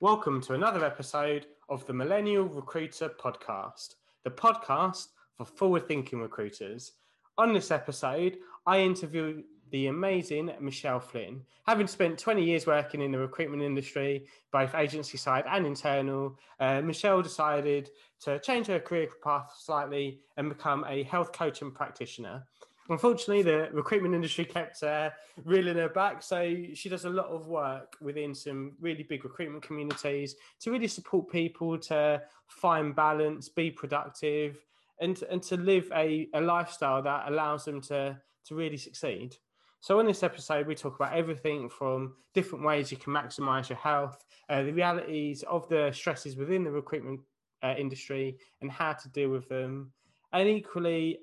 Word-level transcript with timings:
Welcome 0.00 0.40
to 0.42 0.54
another 0.54 0.84
episode 0.84 1.46
of 1.68 1.84
the 1.88 1.92
Millennial 1.92 2.44
Recruiter 2.44 3.08
Podcast, 3.08 3.96
the 4.22 4.30
podcast 4.30 5.08
for 5.36 5.44
forward 5.44 5.88
thinking 5.88 6.20
recruiters. 6.20 6.92
On 7.36 7.52
this 7.52 7.72
episode, 7.72 8.36
I 8.64 8.78
interview 8.78 9.42
the 9.72 9.88
amazing 9.88 10.52
Michelle 10.60 11.00
Flynn. 11.00 11.42
Having 11.66 11.88
spent 11.88 12.16
20 12.16 12.44
years 12.44 12.64
working 12.64 13.02
in 13.02 13.10
the 13.10 13.18
recruitment 13.18 13.60
industry, 13.60 14.28
both 14.52 14.76
agency 14.76 15.18
side 15.18 15.46
and 15.50 15.66
internal, 15.66 16.38
uh, 16.60 16.80
Michelle 16.80 17.20
decided 17.20 17.90
to 18.20 18.38
change 18.38 18.68
her 18.68 18.78
career 18.78 19.08
path 19.24 19.52
slightly 19.58 20.20
and 20.36 20.48
become 20.48 20.84
a 20.86 21.02
health 21.02 21.32
coach 21.32 21.60
and 21.60 21.74
practitioner. 21.74 22.46
Unfortunately, 22.90 23.42
the 23.42 23.68
recruitment 23.72 24.14
industry 24.14 24.46
kept 24.46 24.82
uh, 24.82 25.10
reeling 25.44 25.76
her 25.76 25.90
back. 25.90 26.22
So 26.22 26.54
she 26.72 26.88
does 26.88 27.04
a 27.04 27.10
lot 27.10 27.26
of 27.26 27.46
work 27.46 27.96
within 28.00 28.34
some 28.34 28.72
really 28.80 29.02
big 29.02 29.24
recruitment 29.24 29.62
communities 29.62 30.36
to 30.60 30.70
really 30.70 30.88
support 30.88 31.30
people 31.30 31.76
to 31.78 32.22
find 32.46 32.96
balance, 32.96 33.48
be 33.50 33.70
productive, 33.70 34.64
and, 35.00 35.22
and 35.30 35.42
to 35.44 35.56
live 35.58 35.90
a, 35.94 36.28
a 36.32 36.40
lifestyle 36.40 37.02
that 37.02 37.28
allows 37.28 37.66
them 37.66 37.80
to, 37.82 38.18
to 38.46 38.54
really 38.54 38.78
succeed. 38.78 39.36
So, 39.80 40.00
in 40.00 40.06
this 40.06 40.22
episode, 40.22 40.66
we 40.66 40.74
talk 40.74 40.96
about 40.96 41.12
everything 41.12 41.68
from 41.68 42.14
different 42.34 42.64
ways 42.64 42.90
you 42.90 42.96
can 42.96 43.12
maximize 43.12 43.68
your 43.68 43.78
health, 43.78 44.24
uh, 44.48 44.62
the 44.62 44.72
realities 44.72 45.44
of 45.44 45.68
the 45.68 45.92
stresses 45.92 46.36
within 46.36 46.64
the 46.64 46.70
recruitment 46.70 47.20
uh, 47.62 47.74
industry, 47.78 48.38
and 48.60 48.72
how 48.72 48.94
to 48.94 49.08
deal 49.10 49.28
with 49.28 49.48
them. 49.48 49.92
And 50.32 50.48
equally, 50.48 51.20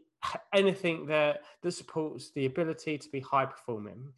anything 0.54 1.06
that 1.08 1.42
that 1.62 1.72
supports 1.72 2.32
the 2.32 2.46
ability 2.46 2.98
to 2.98 3.10
be 3.10 3.20
high 3.20 3.46
performing. 3.46 4.10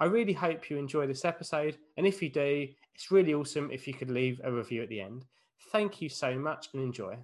I 0.00 0.04
really 0.04 0.32
hope 0.32 0.70
you 0.70 0.76
enjoy 0.76 1.06
this 1.06 1.24
episode, 1.24 1.76
and 1.96 2.06
if 2.06 2.22
you 2.22 2.28
do, 2.28 2.68
it's 2.94 3.10
really 3.10 3.34
awesome 3.34 3.70
if 3.72 3.86
you 3.88 3.94
could 3.94 4.10
leave 4.10 4.40
a 4.44 4.52
review 4.52 4.82
at 4.82 4.88
the 4.88 5.00
end. 5.00 5.24
Thank 5.72 6.00
you 6.00 6.08
so 6.08 6.38
much 6.38 6.68
and 6.72 6.82
enjoy. 6.82 7.16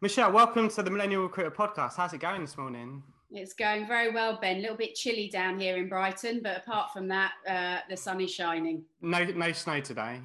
Michelle, 0.00 0.32
welcome 0.32 0.68
to 0.68 0.82
the 0.82 0.90
Millennial 0.90 1.22
Recruiter 1.22 1.50
podcast. 1.50 1.96
How's 1.96 2.12
it 2.12 2.20
going 2.20 2.40
this 2.40 2.56
morning? 2.56 3.02
It's 3.30 3.52
going 3.52 3.86
very 3.86 4.10
well, 4.10 4.38
Ben. 4.40 4.58
A 4.58 4.60
little 4.60 4.76
bit 4.76 4.94
chilly 4.94 5.28
down 5.28 5.58
here 5.58 5.76
in 5.76 5.88
Brighton, 5.88 6.40
but 6.42 6.58
apart 6.58 6.92
from 6.92 7.08
that, 7.08 7.32
uh, 7.48 7.78
the 7.90 7.96
sun 7.96 8.20
is 8.20 8.32
shining. 8.32 8.84
No, 9.02 9.24
no 9.24 9.52
snow 9.52 9.80
today. 9.80 10.20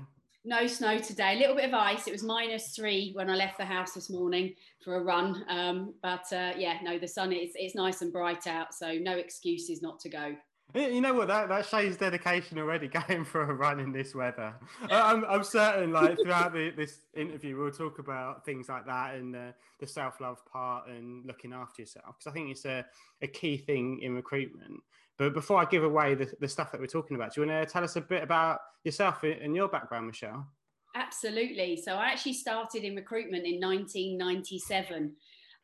No 0.45 0.67
snow 0.67 0.97
today. 0.99 1.35
A 1.35 1.39
little 1.39 1.55
bit 1.55 1.69
of 1.69 1.73
ice. 1.73 2.05
It 2.05 2.11
was 2.11 2.21
minus 2.21 2.75
three 2.75 3.11
when 3.13 3.29
I 3.29 3.35
left 3.35 3.57
the 3.57 3.65
house 3.65 3.93
this 3.93 4.09
morning 4.09 4.55
for 4.83 4.95
a 4.97 5.03
run. 5.03 5.45
Um, 5.47 5.93
but 6.01 6.25
uh, 6.33 6.51
yeah, 6.57 6.79
no, 6.83 6.99
the 6.99 7.07
sun 7.07 7.31
is 7.31 7.51
it's 7.55 7.75
nice 7.75 8.01
and 8.01 8.11
bright 8.11 8.45
out, 8.45 8.73
so 8.73 8.91
no 8.93 9.13
excuses 9.13 9.81
not 9.81 10.01
to 10.01 10.09
go. 10.09 10.35
You 10.75 11.01
know 11.01 11.13
what? 11.13 11.27
That, 11.27 11.49
that 11.49 11.67
shows 11.67 11.97
dedication 11.97 12.57
already. 12.57 12.87
Going 13.07 13.23
for 13.23 13.43
a 13.43 13.53
run 13.53 13.79
in 13.79 13.91
this 13.91 14.15
weather. 14.15 14.53
I'm, 14.89 15.23
I'm 15.25 15.43
certain, 15.43 15.91
like 15.91 16.17
throughout 16.21 16.53
the, 16.53 16.71
this 16.71 17.01
interview, 17.15 17.57
we'll 17.57 17.71
talk 17.71 17.99
about 17.99 18.43
things 18.43 18.69
like 18.69 18.85
that 18.87 19.15
and 19.15 19.35
uh, 19.35 19.51
the 19.79 19.87
self 19.87 20.19
love 20.19 20.43
part 20.45 20.87
and 20.87 21.25
looking 21.25 21.53
after 21.53 21.83
yourself 21.83 22.15
because 22.17 22.31
I 22.31 22.33
think 22.33 22.49
it's 22.49 22.65
a, 22.65 22.85
a 23.21 23.27
key 23.27 23.57
thing 23.57 23.99
in 24.01 24.15
recruitment. 24.15 24.81
But 25.17 25.33
before 25.33 25.59
I 25.59 25.65
give 25.65 25.83
away 25.83 26.15
the, 26.15 26.31
the 26.39 26.47
stuff 26.47 26.71
that 26.71 26.81
we're 26.81 26.87
talking 26.87 27.15
about, 27.15 27.33
do 27.33 27.41
you 27.41 27.47
want 27.47 27.67
to 27.67 27.71
tell 27.71 27.83
us 27.83 27.95
a 27.95 28.01
bit 28.01 28.23
about 28.23 28.59
yourself 28.83 29.23
and 29.23 29.55
your 29.55 29.67
background, 29.67 30.07
Michelle? 30.07 30.47
Absolutely. 30.95 31.77
So 31.77 31.93
I 31.93 32.07
actually 32.07 32.33
started 32.33 32.83
in 32.83 32.95
recruitment 32.95 33.45
in 33.45 33.59
1997. 33.59 35.13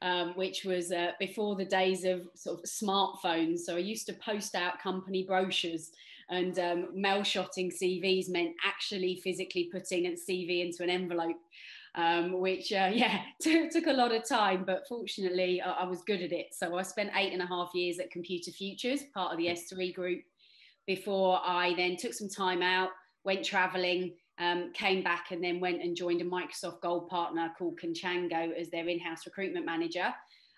Um, 0.02 0.31
which 0.36 0.64
was 0.64 0.94
uh, 0.94 1.11
before 1.19 1.58
the 1.58 1.66
days 1.66 2.06
of 2.06 2.22
sort 2.33 2.59
of 2.59 2.64
smartphones. 2.64 3.58
So 3.66 3.75
I 3.75 3.80
used 3.80 4.06
to 4.06 4.14
post 4.14 4.56
out 4.56 4.80
company 4.80 5.25
brochures 5.28 5.91
and 6.30 6.58
um, 6.59 6.88
mail 6.94 7.23
shotting 7.23 7.69
CVs 7.69 8.30
meant 8.30 8.56
actually 8.66 9.19
physically 9.22 9.69
putting 9.72 10.06
a 10.06 10.11
CV 10.11 10.66
into 10.66 10.84
an 10.84 10.89
envelope 10.89 11.36
um, 12.00 12.39
which 12.39 12.72
uh, 12.72 12.89
yeah 12.94 13.22
took, 13.42 13.72
took 13.72 13.88
a 13.88 13.94
lot 13.94 14.14
of 14.14 14.28
time, 14.28 14.64
but 14.66 14.88
fortunately 14.88 15.61
I, 15.61 15.72
I, 15.72 15.86
was 15.86 16.02
good 16.03 16.22
at 16.22 16.31
it. 16.31 16.47
So 16.53 16.78
I 16.78 16.83
spent 16.83 17.11
eight 17.16 17.34
and 17.34 17.41
a 17.41 17.46
half 17.46 17.72
years 17.74 18.00
at 18.00 18.12
Computer 18.12 18.51
Futures, 18.51 19.03
part 19.13 19.31
of 19.31 19.38
the 19.38 19.47
S3 19.47 19.94
group, 19.94 20.22
before 20.88 21.40
I 21.44 21.74
then 21.75 21.97
took 21.97 22.13
some 22.13 22.29
time 22.29 22.62
out, 22.62 22.90
went 23.24 23.44
traveling, 23.44 24.13
um, 24.40 24.72
came 24.74 25.03
back, 25.03 25.31
and 25.31 25.44
then 25.44 25.59
went 25.59 25.81
and 25.81 25.96
joined 25.96 26.22
a 26.22 26.25
Microsoft 26.25 26.81
Gold 26.81 27.09
partner 27.09 27.51
called 27.57 27.79
Conchango 27.79 28.51
as 28.57 28.69
their 28.69 28.88
in-house 28.88 29.25
recruitment 29.25 29.66
manager. 29.66 30.13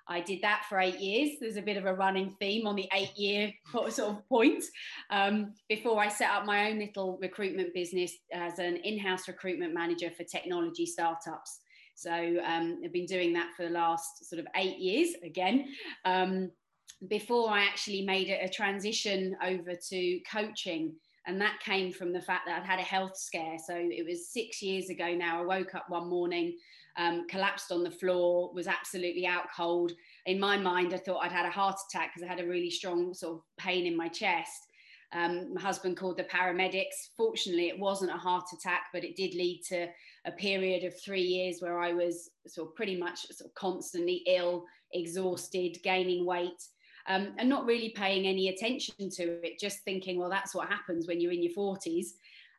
I 0.07 0.21
did 0.21 0.41
that 0.41 0.65
for 0.67 0.79
eight 0.79 0.99
years. 0.99 1.37
There's 1.39 1.57
a 1.57 1.61
bit 1.61 1.77
of 1.77 1.85
a 1.85 1.93
running 1.93 2.35
theme 2.39 2.67
on 2.67 2.75
the 2.75 2.89
eight 2.93 3.15
year 3.17 3.51
sort 3.89 3.99
of 3.99 4.27
point 4.27 4.63
um, 5.09 5.53
before 5.69 6.01
I 6.01 6.07
set 6.07 6.31
up 6.31 6.45
my 6.45 6.69
own 6.69 6.79
little 6.79 7.17
recruitment 7.21 7.73
business 7.73 8.13
as 8.33 8.59
an 8.59 8.77
in 8.77 8.99
house 8.99 9.27
recruitment 9.27 9.73
manager 9.73 10.09
for 10.09 10.23
technology 10.23 10.85
startups. 10.85 11.59
So 11.95 12.11
um, 12.11 12.81
I've 12.83 12.93
been 12.93 13.05
doing 13.05 13.33
that 13.33 13.51
for 13.55 13.63
the 13.63 13.69
last 13.69 14.27
sort 14.27 14.39
of 14.39 14.47
eight 14.55 14.79
years 14.79 15.15
again. 15.23 15.67
Um, 16.05 16.51
before 17.07 17.49
I 17.49 17.63
actually 17.63 18.03
made 18.03 18.29
a, 18.29 18.47
transition 18.47 19.35
over 19.43 19.73
to 19.89 20.19
coaching. 20.31 20.93
And 21.27 21.39
that 21.39 21.59
came 21.59 21.91
from 21.91 22.13
the 22.13 22.21
fact 22.21 22.43
that 22.47 22.59
I'd 22.59 22.65
had 22.65 22.79
a 22.79 22.83
health 22.83 23.17
scare. 23.17 23.57
So 23.63 23.75
it 23.75 24.05
was 24.07 24.29
six 24.29 24.61
years 24.61 24.89
ago 24.89 25.13
now. 25.13 25.41
I 25.41 25.45
woke 25.45 25.75
up 25.75 25.85
one 25.89 26.09
morning 26.09 26.57
um, 26.97 27.27
collapsed 27.27 27.71
on 27.71 27.83
the 27.83 27.91
floor, 27.91 28.51
was 28.53 28.67
absolutely 28.67 29.25
out 29.25 29.45
cold. 29.55 29.91
In 30.25 30.39
my 30.39 30.57
mind, 30.57 30.93
I 30.93 30.97
thought 30.97 31.23
I'd 31.23 31.31
had 31.31 31.45
a 31.45 31.51
heart 31.51 31.77
attack 31.89 32.11
because 32.13 32.27
I 32.27 32.31
had 32.31 32.43
a 32.43 32.47
really 32.47 32.69
strong 32.69 33.13
sort 33.13 33.37
of 33.37 33.41
pain 33.57 33.85
in 33.85 33.95
my 33.95 34.07
chest. 34.07 34.67
Um, 35.13 35.53
my 35.53 35.61
husband 35.61 35.97
called 35.97 36.17
the 36.17 36.23
paramedics. 36.23 37.09
Fortunately, 37.17 37.67
it 37.67 37.79
wasn't 37.79 38.11
a 38.11 38.17
heart 38.17 38.45
attack, 38.53 38.83
but 38.93 39.03
it 39.03 39.15
did 39.15 39.33
lead 39.33 39.61
to 39.69 39.87
a 40.25 40.31
period 40.31 40.83
of 40.83 40.99
three 40.99 41.21
years 41.21 41.57
where 41.59 41.79
I 41.79 41.91
was 41.91 42.29
sort 42.47 42.69
of 42.69 42.75
pretty 42.75 42.97
much 42.97 43.27
sort 43.31 43.49
of 43.49 43.53
constantly 43.55 44.23
ill, 44.27 44.65
exhausted, 44.93 45.77
gaining 45.83 46.25
weight. 46.25 46.63
Um, 47.07 47.33
and 47.39 47.49
not 47.49 47.65
really 47.65 47.89
paying 47.89 48.27
any 48.27 48.49
attention 48.49 49.09
to 49.15 49.23
it, 49.43 49.59
just 49.59 49.79
thinking, 49.79 50.19
well, 50.19 50.29
that's 50.29 50.53
what 50.53 50.69
happens 50.69 51.07
when 51.07 51.19
you're 51.19 51.31
in 51.31 51.41
your 51.41 51.53
40s. 51.53 52.05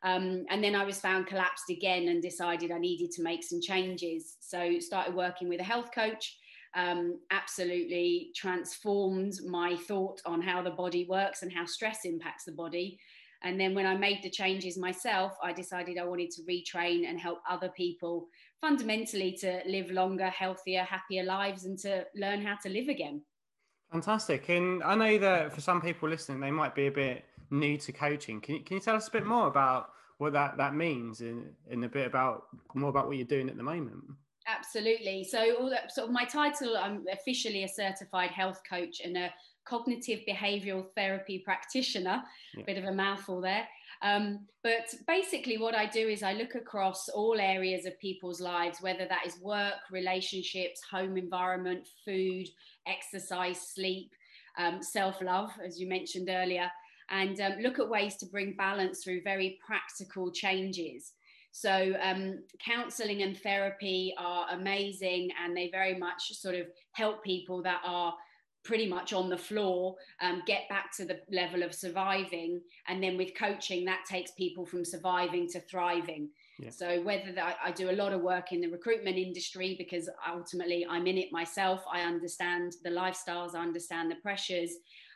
Um, 0.03 0.45
and 0.49 0.61
then 0.61 0.75
I 0.75 0.83
was 0.83 0.99
found 0.99 1.27
collapsed 1.27 1.69
again 1.69 2.09
and 2.09 2.21
decided 2.21 2.71
I 2.71 2.77
needed 2.77 3.11
to 3.11 3.23
make 3.23 3.43
some 3.43 3.61
changes. 3.61 4.35
So 4.41 4.79
started 4.79 5.15
working 5.15 5.47
with 5.47 5.61
a 5.61 5.63
health 5.63 5.91
coach. 5.93 6.37
Um, 6.75 7.19
absolutely 7.31 8.31
transformed 8.35 9.35
my 9.47 9.75
thought 9.75 10.19
on 10.25 10.41
how 10.41 10.63
the 10.63 10.71
body 10.71 11.05
works 11.07 11.43
and 11.43 11.51
how 11.53 11.65
stress 11.65 11.99
impacts 12.03 12.45
the 12.45 12.51
body. 12.51 12.99
And 13.43 13.59
then 13.59 13.75
when 13.75 13.85
I 13.85 13.95
made 13.95 14.23
the 14.23 14.29
changes 14.29 14.77
myself, 14.77 15.33
I 15.43 15.53
decided 15.53 15.97
I 15.97 16.05
wanted 16.05 16.31
to 16.31 16.41
retrain 16.43 17.07
and 17.07 17.19
help 17.19 17.39
other 17.49 17.69
people 17.69 18.27
fundamentally 18.59 19.33
to 19.41 19.61
live 19.67 19.91
longer, 19.91 20.29
healthier, 20.29 20.83
happier 20.83 21.23
lives 21.23 21.65
and 21.65 21.77
to 21.79 22.05
learn 22.15 22.41
how 22.41 22.55
to 22.63 22.69
live 22.69 22.87
again. 22.87 23.21
Fantastic. 23.91 24.49
And 24.49 24.81
I 24.81 24.95
know 24.95 25.17
that 25.19 25.53
for 25.53 25.61
some 25.61 25.81
people 25.81 26.09
listening, 26.09 26.39
they 26.39 26.51
might 26.51 26.73
be 26.73 26.87
a 26.87 26.91
bit 26.91 27.25
new 27.53 27.77
to 27.77 27.91
coaching. 27.91 28.41
Can 28.41 28.55
you, 28.55 28.61
can 28.61 28.75
you 28.75 28.81
tell 28.81 28.95
us 28.95 29.07
a 29.07 29.11
bit 29.11 29.25
more 29.25 29.47
about 29.47 29.91
what 30.17 30.33
that, 30.33 30.57
that 30.57 30.75
means 30.75 31.21
and, 31.21 31.45
and 31.69 31.85
a 31.85 31.89
bit 31.89 32.07
about 32.07 32.45
more 32.73 32.89
about 32.89 33.07
what 33.07 33.17
you're 33.17 33.25
doing 33.25 33.49
at 33.49 33.57
the 33.57 33.63
moment? 33.63 34.03
Absolutely. 34.47 35.23
So, 35.23 35.55
all 35.57 35.69
that, 35.69 35.93
sort 35.93 36.07
of 36.07 36.13
my 36.13 36.25
title, 36.25 36.75
I'm 36.75 37.05
officially 37.11 37.63
a 37.63 37.67
certified 37.67 38.31
health 38.31 38.61
coach 38.69 38.99
and 39.03 39.15
a 39.15 39.33
cognitive 39.65 40.19
behavioral 40.27 40.85
therapy 40.97 41.39
practitioner. 41.39 42.21
Yeah. 42.57 42.65
Bit 42.65 42.77
of 42.79 42.85
a 42.85 42.91
mouthful 42.91 43.39
there. 43.39 43.65
Um, 44.01 44.45
but 44.61 44.93
basically, 45.07 45.57
what 45.57 45.75
I 45.75 45.85
do 45.85 46.09
is 46.09 46.23
I 46.23 46.33
look 46.33 46.55
across 46.55 47.07
all 47.07 47.39
areas 47.39 47.85
of 47.85 47.97
people's 47.99 48.41
lives, 48.41 48.81
whether 48.81 49.07
that 49.07 49.25
is 49.25 49.39
work, 49.39 49.75
relationships, 49.91 50.81
home 50.91 51.15
environment, 51.15 51.87
food, 52.03 52.49
exercise, 52.85 53.61
sleep, 53.73 54.11
um, 54.57 54.81
self 54.83 55.21
love, 55.21 55.51
as 55.65 55.79
you 55.79 55.87
mentioned 55.87 56.27
earlier 56.29 56.69
and 57.09 57.39
um, 57.41 57.53
look 57.61 57.79
at 57.79 57.89
ways 57.89 58.17
to 58.17 58.25
bring 58.25 58.53
balance 58.53 59.03
through 59.03 59.21
very 59.23 59.59
practical 59.65 60.31
changes. 60.31 61.13
So, 61.51 61.93
um, 62.01 62.39
counseling 62.65 63.21
and 63.21 63.37
therapy 63.37 64.13
are 64.17 64.47
amazing, 64.51 65.29
and 65.43 65.55
they 65.55 65.69
very 65.69 65.95
much 65.95 66.33
sort 66.33 66.55
of 66.55 66.65
help 66.93 67.23
people 67.23 67.61
that 67.61 67.81
are 67.85 68.15
pretty 68.63 68.87
much 68.87 69.13
on 69.13 69.29
the 69.29 69.37
floor 69.37 69.95
um, 70.21 70.41
get 70.47 70.67
back 70.69 70.91
to 70.95 71.05
the 71.05 71.19
level 71.31 71.63
of 71.63 71.73
surviving. 71.73 72.61
And 72.87 73.03
then 73.03 73.17
with 73.17 73.35
coaching, 73.37 73.85
that 73.85 74.05
takes 74.09 74.31
people 74.31 74.65
from 74.65 74.85
surviving 74.85 75.47
to 75.49 75.59
thriving. 75.59 76.29
Yeah. 76.59 76.69
So 76.69 77.01
whether 77.01 77.33
that, 77.33 77.57
I 77.63 77.71
do 77.71 77.89
a 77.89 77.91
lot 77.91 78.13
of 78.13 78.21
work 78.21 78.51
in 78.51 78.61
the 78.61 78.69
recruitment 78.69 79.17
industry 79.17 79.75
because 79.77 80.09
ultimately 80.31 80.85
I'm 80.89 81.07
in 81.07 81.17
it 81.17 81.31
myself. 81.31 81.83
I 81.91 82.01
understand 82.01 82.75
the 82.83 82.89
lifestyles, 82.89 83.53
I 83.53 83.61
understand 83.61 84.09
the 84.09 84.15
pressures, 84.15 84.71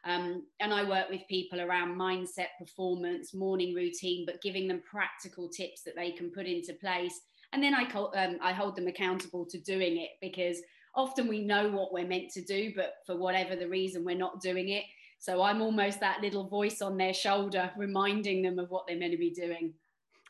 um, 0.08 0.44
and 0.62 0.74
I 0.74 0.88
work 0.88 1.10
with 1.10 1.28
people 1.28 1.60
around 1.60 2.00
mindset, 2.00 2.48
performance, 2.58 3.34
morning 3.34 3.76
routine, 3.76 4.26
but 4.26 4.42
giving 4.42 4.68
them 4.68 4.82
practical 4.90 5.50
tips 5.50 5.82
that 5.84 5.96
they 5.96 6.12
can 6.12 6.32
put 6.32 6.46
into 6.46 6.74
place. 6.74 7.20
And 7.52 7.62
then 7.62 7.76
I, 7.76 7.84
um, 7.92 8.38
I 8.42 8.54
hold 8.54 8.78
them 8.78 8.88
accountable 8.88 9.46
to 9.46 9.60
doing 9.60 9.98
it 9.98 10.12
because 10.22 10.62
often 10.96 11.28
we 11.28 11.44
know 11.44 11.70
what 11.70 11.92
we're 11.92 12.08
meant 12.08 12.32
to 12.32 12.42
do, 12.42 12.72
but 12.74 12.96
for 13.06 13.18
whatever 13.18 13.58
the 13.58 13.68
reason, 13.68 14.06
we're 14.06 14.16
not 14.16 14.42
doing 14.42 14.70
it. 14.70 14.84
So 15.20 15.42
I'm 15.42 15.62
almost 15.62 16.00
that 16.00 16.22
little 16.22 16.48
voice 16.48 16.82
on 16.82 16.96
their 16.96 17.14
shoulder 17.14 17.70
reminding 17.76 18.44
them 18.44 18.60
of 18.60 18.70
what 18.70 18.88
they're 18.88 18.98
meant 18.98 19.12
to 19.12 19.18
be 19.18 19.32
doing. 19.32 19.74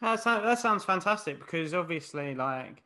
That 0.01 0.21
sounds, 0.21 0.44
that 0.44 0.59
sounds 0.59 0.85
fantastic 0.85 1.39
because 1.39 1.75
obviously, 1.75 2.33
like, 2.33 2.83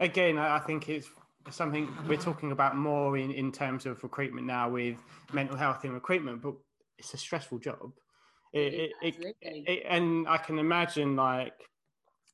again, 0.00 0.36
I 0.36 0.58
think 0.58 0.88
it's 0.88 1.08
something 1.50 1.88
we're 2.08 2.16
talking 2.16 2.52
about 2.52 2.76
more 2.76 3.16
in, 3.16 3.30
in 3.30 3.52
terms 3.52 3.86
of 3.86 4.02
recruitment 4.02 4.46
now 4.46 4.68
with 4.68 4.96
mental 5.32 5.56
health 5.56 5.84
in 5.84 5.92
recruitment, 5.92 6.42
but 6.42 6.54
it's 6.98 7.14
a 7.14 7.18
stressful 7.18 7.58
job. 7.58 7.92
It, 8.52 8.92
it, 9.02 9.36
it, 9.42 9.86
and 9.88 10.26
I 10.28 10.38
can 10.38 10.58
imagine 10.58 11.14
like 11.14 11.52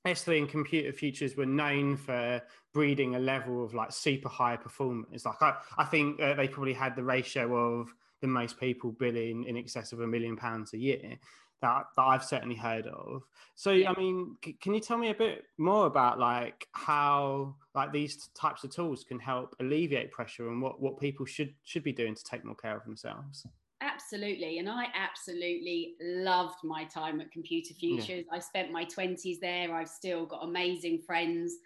S3 0.07 0.39
and 0.39 0.49
Computer 0.49 0.93
Futures 0.93 1.37
were 1.37 1.47
known 1.47 1.97
for 1.97 2.41
breeding 2.73 3.17
a 3.17 3.19
level 3.19 3.65
of 3.65 3.75
like 3.75 3.93
super 3.93 4.29
high 4.29 4.57
performance. 4.57 5.25
Like 5.25 5.41
I, 5.41 5.55
I 5.79 5.85
think 5.85 6.21
uh, 6.21 6.35
they 6.35 6.49
probably 6.49 6.75
had 6.75 6.97
the 6.97 7.05
ratio 7.05 7.81
of 7.81 7.95
the 8.21 8.29
most 8.29 8.59
people 8.59 8.93
billing 8.93 9.45
in 9.45 9.57
excess 9.57 9.93
of 9.93 10.01
a 10.01 10.07
million 10.07 10.37
pounds 10.37 10.73
a 10.75 10.79
year 10.79 11.19
that, 11.63 11.85
that 11.97 12.03
I've 12.03 12.25
certainly 12.25 12.57
heard 12.57 12.87
of. 12.87 13.23
So, 13.55 13.71
yeah. 13.71 13.91
I 13.91 13.99
mean, 13.99 14.37
c- 14.45 14.57
can 14.61 14.75
you 14.75 14.81
tell 14.81 14.99
me 14.99 15.11
a 15.11 15.15
bit 15.15 15.45
more 15.59 15.87
about 15.87 16.19
like 16.19 16.67
how 16.73 17.55
like 17.75 17.93
these 17.93 18.29
types 18.35 18.65
of 18.65 18.71
tools 18.71 19.05
can 19.05 19.19
help 19.19 19.55
alleviate 19.61 20.11
pressure 20.11 20.49
and 20.49 20.61
what, 20.61 20.81
what 20.81 20.99
people 20.99 21.25
should 21.25 21.55
should 21.63 21.85
be 21.85 21.93
doing 21.93 22.15
to 22.15 22.25
take 22.25 22.45
more 22.45 22.57
care 22.57 22.77
of 22.77 22.85
themselves? 22.85 23.47
Absolutely. 23.81 24.59
And 24.59 24.69
I 24.69 24.87
absolutely 24.95 25.95
loved 26.01 26.63
my 26.63 26.85
time 26.85 27.21
at 27.21 27.33
Computer 27.33 27.75
Futures. 27.75 28.25
Yeah. 28.27 28.37
I 28.37 28.39
spent 28.39 28.71
my 28.71 28.85
20s 28.85 29.41
there. 29.41 29.75
I've 29.75 29.89
still 29.89 30.25
got 30.25 30.45
amazing 30.45 31.01
friends 31.05 31.57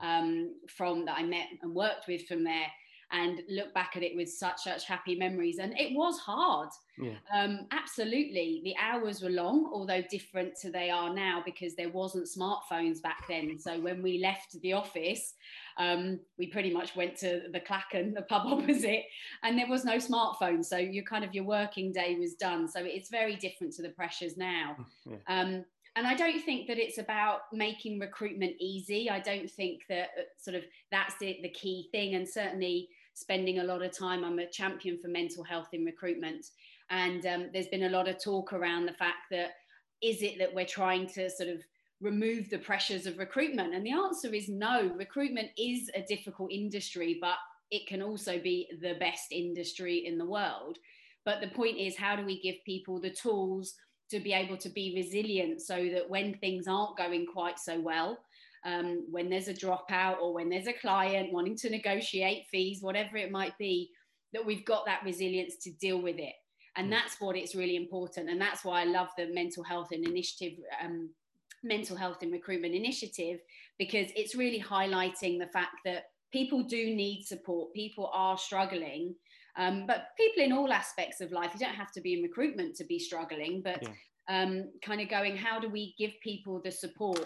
um, 0.00 0.54
from 0.68 1.04
that 1.06 1.18
I 1.18 1.22
met 1.22 1.46
and 1.62 1.74
worked 1.74 2.06
with 2.06 2.26
from 2.26 2.44
there 2.44 2.66
and 3.12 3.40
look 3.48 3.72
back 3.74 3.92
at 3.96 4.02
it 4.02 4.16
with 4.16 4.28
such 4.30 4.62
such 4.62 4.86
happy 4.86 5.14
memories. 5.14 5.58
And 5.58 5.78
it 5.78 5.94
was 5.94 6.18
hard. 6.18 6.68
Yeah. 6.96 7.14
um, 7.34 7.66
absolutely. 7.72 8.60
The 8.64 8.74
hours 8.80 9.20
were 9.20 9.30
long 9.30 9.68
although 9.72 10.02
different 10.10 10.54
to 10.62 10.70
they 10.70 10.90
are 10.90 11.12
now 11.12 11.42
because 11.44 11.74
there 11.74 11.88
wasn't 11.88 12.28
smartphones 12.28 13.02
back 13.02 13.26
then. 13.28 13.58
So 13.58 13.80
when 13.80 14.02
we 14.02 14.18
left 14.18 14.60
the 14.60 14.74
office 14.74 15.34
um, 15.76 16.20
we 16.38 16.46
pretty 16.46 16.72
much 16.72 16.94
went 16.94 17.16
to 17.16 17.42
the 17.52 17.60
clachan 17.60 18.14
the 18.14 18.22
pub 18.22 18.46
opposite 18.46 19.04
and 19.42 19.58
there 19.58 19.68
was 19.68 19.84
no 19.84 19.96
smartphone. 19.96 20.64
So 20.64 20.76
your 20.76 21.04
kind 21.04 21.24
of 21.24 21.34
your 21.34 21.44
working 21.44 21.92
day 21.92 22.16
was 22.18 22.34
done. 22.34 22.68
So 22.68 22.80
it's 22.82 23.10
very 23.10 23.36
different 23.36 23.72
to 23.74 23.82
the 23.82 23.90
pressures 23.90 24.36
now. 24.36 24.76
Yeah. 25.06 25.16
um, 25.26 25.64
and 25.96 26.06
I 26.06 26.14
don't 26.14 26.40
think 26.40 26.66
that 26.66 26.78
it's 26.78 26.98
about 26.98 27.42
making 27.52 28.00
recruitment 28.00 28.54
easy. 28.58 29.08
I 29.08 29.20
don't 29.20 29.50
think 29.50 29.82
that 29.88 30.08
uh, 30.18 30.22
sort 30.38 30.56
of 30.56 30.64
that's 30.90 31.14
it, 31.20 31.42
the 31.42 31.50
key 31.50 31.88
thing. 31.92 32.14
And 32.14 32.28
certainly 32.28 32.88
spending 33.14 33.60
a 33.60 33.64
lot 33.64 33.82
of 33.82 33.96
time, 33.96 34.24
I'm 34.24 34.40
a 34.40 34.50
champion 34.50 34.98
for 34.98 35.08
mental 35.08 35.44
health 35.44 35.68
in 35.72 35.84
recruitment. 35.84 36.46
And 36.90 37.24
um, 37.26 37.50
there's 37.52 37.68
been 37.68 37.84
a 37.84 37.90
lot 37.90 38.08
of 38.08 38.22
talk 38.22 38.52
around 38.52 38.86
the 38.86 38.92
fact 38.92 39.30
that 39.30 39.52
is 40.02 40.22
it 40.22 40.38
that 40.38 40.52
we're 40.52 40.66
trying 40.66 41.06
to 41.08 41.30
sort 41.30 41.48
of 41.48 41.62
remove 42.00 42.50
the 42.50 42.58
pressures 42.58 43.06
of 43.06 43.18
recruitment? 43.18 43.72
And 43.72 43.86
the 43.86 43.92
answer 43.92 44.34
is 44.34 44.48
no. 44.48 44.92
Recruitment 44.96 45.50
is 45.56 45.90
a 45.94 46.02
difficult 46.02 46.50
industry, 46.52 47.18
but 47.20 47.36
it 47.70 47.86
can 47.86 48.02
also 48.02 48.38
be 48.38 48.68
the 48.82 48.94
best 48.98 49.30
industry 49.30 50.06
in 50.06 50.18
the 50.18 50.26
world. 50.26 50.78
But 51.24 51.40
the 51.40 51.48
point 51.48 51.78
is, 51.78 51.96
how 51.96 52.16
do 52.16 52.24
we 52.26 52.42
give 52.42 52.56
people 52.66 53.00
the 53.00 53.10
tools? 53.10 53.74
To 54.10 54.20
be 54.20 54.32
able 54.32 54.56
to 54.58 54.68
be 54.68 54.94
resilient 54.96 55.60
so 55.60 55.88
that 55.92 56.08
when 56.08 56.34
things 56.34 56.68
aren't 56.68 56.96
going 56.96 57.26
quite 57.26 57.58
so 57.58 57.80
well, 57.80 58.18
um, 58.64 59.06
when 59.10 59.28
there's 59.28 59.48
a 59.48 59.54
dropout 59.54 60.20
or 60.20 60.32
when 60.32 60.48
there's 60.48 60.66
a 60.66 60.72
client 60.72 61.32
wanting 61.32 61.56
to 61.56 61.70
negotiate 61.70 62.46
fees, 62.50 62.82
whatever 62.82 63.16
it 63.16 63.30
might 63.30 63.56
be, 63.58 63.90
that 64.32 64.44
we've 64.44 64.64
got 64.64 64.86
that 64.86 65.02
resilience 65.04 65.56
to 65.62 65.70
deal 65.72 66.00
with 66.00 66.18
it. 66.18 66.34
And 66.76 66.88
mm. 66.88 66.90
that's 66.90 67.20
what 67.20 67.36
it's 67.36 67.54
really 67.54 67.76
important. 67.76 68.28
And 68.28 68.40
that's 68.40 68.64
why 68.64 68.82
I 68.82 68.84
love 68.84 69.08
the 69.16 69.32
mental 69.32 69.62
health 69.62 69.88
and 69.92 70.06
initiative, 70.06 70.58
um, 70.82 71.10
mental 71.62 71.96
health 71.96 72.18
and 72.22 72.32
recruitment 72.32 72.74
initiative, 72.74 73.40
because 73.78 74.08
it's 74.16 74.34
really 74.34 74.60
highlighting 74.60 75.38
the 75.38 75.50
fact 75.52 75.76
that 75.84 76.04
people 76.32 76.62
do 76.62 76.94
need 76.94 77.22
support. 77.24 77.72
People 77.74 78.10
are 78.12 78.36
struggling 78.36 79.14
um, 79.56 79.84
but 79.86 80.08
people 80.16 80.42
in 80.42 80.52
all 80.52 80.72
aspects 80.72 81.20
of 81.20 81.32
life, 81.32 81.50
you 81.54 81.60
don't 81.60 81.74
have 81.74 81.92
to 81.92 82.00
be 82.00 82.14
in 82.14 82.22
recruitment 82.22 82.74
to 82.76 82.84
be 82.84 82.98
struggling, 82.98 83.62
but 83.62 83.82
yeah. 83.82 84.42
um, 84.42 84.70
kind 84.82 85.00
of 85.00 85.08
going, 85.08 85.36
how 85.36 85.60
do 85.60 85.68
we 85.68 85.94
give 85.98 86.12
people 86.22 86.60
the 86.62 86.72
support? 86.72 87.24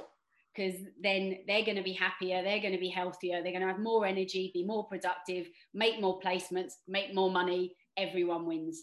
Because 0.55 0.81
then 1.03 1.39
they're 1.47 1.65
going 1.65 1.77
to 1.77 1.83
be 1.83 1.93
happier, 1.93 2.43
they're 2.43 2.61
going 2.61 2.75
to 2.75 2.81
be 2.81 2.89
healthier, 2.89 3.43
they're 3.43 3.53
going 3.53 3.63
to 3.63 3.69
have 3.69 3.79
more 3.79 4.05
energy, 4.05 4.51
be 4.53 4.65
more 4.65 4.85
productive, 4.85 5.49
make 5.73 6.01
more 6.01 6.21
placements, 6.21 6.73
make 6.87 7.15
more 7.15 7.31
money. 7.31 7.75
Everyone 7.97 8.47
wins. 8.47 8.83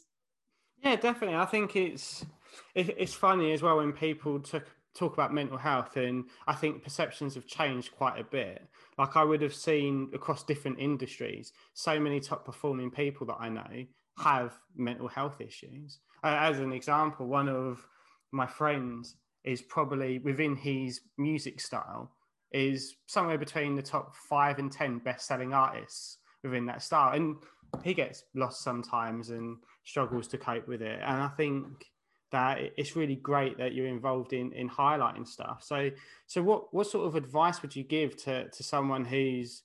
Yeah, 0.83 0.95
definitely. 0.95 1.37
I 1.37 1.45
think 1.45 1.75
it's 1.75 2.25
it's 2.73 3.13
funny 3.13 3.53
as 3.53 3.61
well 3.61 3.77
when 3.77 3.91
people 3.91 4.39
took 4.39 4.65
talk 4.93 5.13
about 5.13 5.33
mental 5.33 5.57
health 5.57 5.97
and 5.97 6.23
i 6.47 6.53
think 6.53 6.81
perceptions 6.81 7.35
have 7.35 7.45
changed 7.45 7.91
quite 7.97 8.17
a 8.19 8.23
bit 8.23 8.61
like 8.97 9.15
i 9.15 9.23
would 9.23 9.41
have 9.41 9.53
seen 9.53 10.09
across 10.13 10.43
different 10.43 10.79
industries 10.79 11.51
so 11.73 11.99
many 11.99 12.19
top 12.19 12.45
performing 12.45 12.89
people 12.89 13.25
that 13.27 13.37
i 13.39 13.49
know 13.49 13.85
have 14.17 14.57
mental 14.75 15.07
health 15.07 15.41
issues. 15.41 15.99
As 16.23 16.59
an 16.59 16.71
example 16.71 17.27
one 17.27 17.49
of 17.49 17.85
my 18.31 18.47
friends 18.47 19.15
is 19.43 19.61
probably 19.61 20.19
within 20.19 20.55
his 20.55 21.01
music 21.17 21.61
style 21.61 22.11
is 22.51 22.95
somewhere 23.05 23.37
between 23.37 23.75
the 23.75 23.81
top 23.81 24.15
five 24.15 24.59
and 24.59 24.71
ten 24.71 24.99
best 24.99 25.27
selling 25.27 25.53
artists 25.53 26.17
within 26.43 26.65
that 26.65 26.81
style. 26.81 27.13
And 27.13 27.35
he 27.83 27.93
gets 27.93 28.23
lost 28.33 28.63
sometimes 28.63 29.29
and 29.29 29.57
struggles 29.83 30.27
to 30.29 30.37
cope 30.37 30.67
with 30.67 30.81
it. 30.81 30.99
And 31.03 31.21
i 31.21 31.27
think 31.27 31.85
that 32.31 32.59
it's 32.77 32.95
really 32.95 33.15
great 33.15 33.57
that 33.57 33.73
you're 33.73 33.87
involved 33.87 34.33
in 34.33 34.51
in 34.53 34.69
highlighting 34.69 35.27
stuff. 35.27 35.63
So 35.63 35.91
so 36.27 36.41
what 36.43 36.73
what 36.73 36.87
sort 36.87 37.07
of 37.07 37.15
advice 37.15 37.61
would 37.61 37.75
you 37.75 37.83
give 37.83 38.17
to 38.23 38.49
to 38.49 38.63
someone 38.63 39.05
who's 39.05 39.63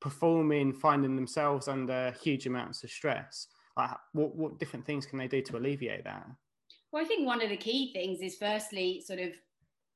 performing, 0.00 0.72
finding 0.72 1.16
themselves 1.16 1.68
under 1.68 2.14
huge 2.22 2.46
amounts 2.46 2.84
of 2.84 2.90
stress? 2.90 3.48
Like 3.76 3.90
what 4.12 4.36
what 4.36 4.58
different 4.58 4.84
things 4.84 5.06
can 5.06 5.18
they 5.18 5.28
do 5.28 5.42
to 5.42 5.56
alleviate 5.56 6.04
that? 6.04 6.26
Well, 6.92 7.02
I 7.02 7.06
think 7.06 7.26
one 7.26 7.42
of 7.42 7.48
the 7.48 7.56
key 7.56 7.92
things 7.92 8.20
is 8.20 8.36
firstly 8.36 9.02
sort 9.04 9.18
of 9.18 9.32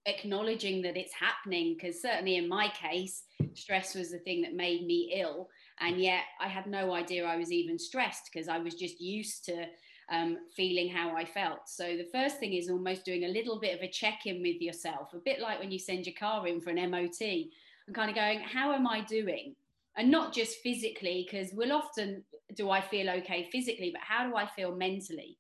acknowledging 0.07 0.83
that 0.83 0.97
it's 0.97 1.13
happening 1.13 1.75
because 1.75 2.01
certainly 2.01 2.37
in 2.37 2.49
my 2.49 2.69
case 2.69 3.25
stress 3.55 3.95
was 3.95 4.11
the 4.11 4.19
thing 4.19 4.41
that 4.41 4.55
made 4.55 4.87
me 4.87 5.13
ill 5.17 5.49
and 5.81 6.01
yet 6.01 6.21
i 6.41 6.47
had 6.47 6.67
no 6.69 6.95
idea 6.95 7.27
i 7.27 7.37
was 7.37 7.51
even 7.51 7.77
stressed 7.77 8.31
because 8.33 8.49
i 8.49 8.57
was 8.57 8.75
just 8.75 9.01
used 9.01 9.45
to 9.45 9.67
um, 10.11 10.39
feeling 10.55 10.89
how 10.89 11.17
I 11.17 11.25
felt. 11.25 11.69
So 11.69 11.97
the 11.97 12.09
first 12.13 12.39
thing 12.39 12.55
is 12.55 12.71
almost 12.71 13.05
doing 13.05 13.25
a 13.25 13.29
little 13.29 13.59
bit 13.59 13.75
of 13.75 13.83
a 13.83 13.91
check 13.91 14.21
in 14.27 14.41
with 14.41 14.61
yourself, 14.61 15.13
a 15.13 15.19
bit 15.19 15.41
like 15.41 15.59
when 15.59 15.73
you 15.73 15.79
send 15.79 16.07
your 16.07 16.15
car 16.19 16.47
in 16.47 16.61
for 16.61 16.71
an 16.71 16.91
MOT 16.91 17.21
and 17.21 17.95
kind 17.95 18.11
of 18.11 18.17
going, 18.17 18.41
how 18.41 18.73
am 18.73 18.87
I 18.87 19.01
doing? 19.03 19.55
And 19.97 20.11
not 20.11 20.33
just 20.33 20.59
physically, 20.63 21.27
because 21.29 21.53
we'll 21.55 21.73
often, 21.73 22.23
do 22.55 22.71
I 22.71 22.81
feel 22.81 23.11
okay 23.11 23.49
physically, 23.51 23.91
but 23.93 24.03
how 24.03 24.29
do 24.29 24.37
I 24.37 24.47
feel 24.47 24.77
mentally? 24.77 25.39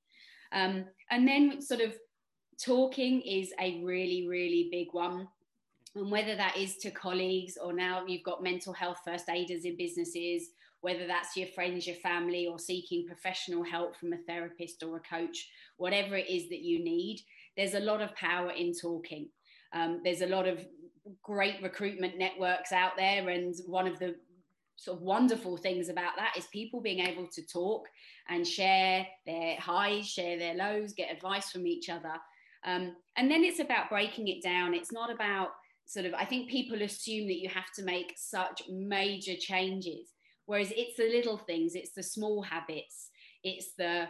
Um, 0.53 0.87
and 1.11 1.29
then 1.29 1.61
sort 1.61 1.81
of 1.81 1.95
talking 2.63 3.21
is 3.21 3.53
a 3.61 3.83
really, 3.85 4.27
really 4.27 4.69
big 4.71 4.89
one. 4.93 5.29
And 5.95 6.11
whether 6.11 6.35
that 6.37 6.57
is 6.57 6.77
to 6.79 6.91
colleagues 6.91 7.57
or 7.63 7.73
now 7.73 8.05
you've 8.07 8.23
got 8.25 8.43
mental 8.43 8.73
health 8.73 8.99
first 9.05 9.29
aiders 9.29 9.65
in 9.65 9.77
businesses 9.77 10.51
whether 10.87 11.05
that's 11.09 11.37
your 11.37 11.49
friends, 11.49 11.85
your 11.85 11.97
family, 11.97 12.47
or 12.47 12.61
seeking 12.61 13.09
professional 13.09 13.65
help 13.65 13.97
from 13.97 14.13
a 14.13 14.19
therapist 14.29 14.85
or 14.85 14.99
a 14.99 15.01
coach, 15.01 15.49
whatever 15.79 16.15
it 16.15 16.31
is 16.31 16.49
that 16.49 16.61
you 16.61 16.79
need, 16.79 17.21
there's 17.57 17.75
a 17.75 17.81
lot 17.81 18.01
of 18.01 18.15
power 18.15 18.51
in 18.53 18.73
talking. 18.73 19.29
Um, 19.73 20.01
there's 20.05 20.21
a 20.21 20.29
lot 20.29 20.47
of 20.47 20.65
great 21.25 21.57
recruitment 21.61 22.17
networks 22.19 22.71
out 22.71 22.93
there, 22.97 23.29
and 23.29 23.53
one 23.67 23.89
of 23.89 23.99
the 23.99 24.15
sort 24.77 24.99
of 24.99 25.03
wonderful 25.03 25.57
things 25.57 25.89
about 25.89 26.13
that 26.19 26.35
is 26.39 26.47
people 26.53 26.81
being 26.81 27.01
able 27.01 27.27
to 27.33 27.45
talk 27.45 27.89
and 28.29 28.47
share 28.47 29.05
their 29.27 29.59
highs, 29.59 30.07
share 30.07 30.39
their 30.39 30.55
lows, 30.55 30.93
get 30.93 31.13
advice 31.13 31.51
from 31.51 31.67
each 31.67 31.89
other. 31.89 32.15
Um, 32.65 32.95
and 33.17 33.29
then 33.29 33.43
it's 33.43 33.59
about 33.59 33.91
breaking 33.91 34.29
it 34.29 34.41
down. 34.41 34.73
It's 34.73 34.93
not 34.93 35.11
about 35.13 35.49
sort 35.85 36.07
of, 36.07 36.15
I 36.15 36.25
think 36.25 36.49
people 36.49 36.81
assume 36.83 37.27
that 37.27 37.41
you 37.41 37.49
have 37.49 37.73
to 37.75 37.83
make 37.83 38.13
such 38.17 38.63
major 38.71 39.35
changes. 39.37 40.13
Whereas 40.47 40.73
it's 40.77 40.97
the 40.97 41.09
little 41.09 41.37
things, 41.37 41.75
it's 41.75 41.93
the 41.93 42.03
small 42.03 42.43
habits, 42.43 43.11
it's 43.43 43.75
the 43.77 44.09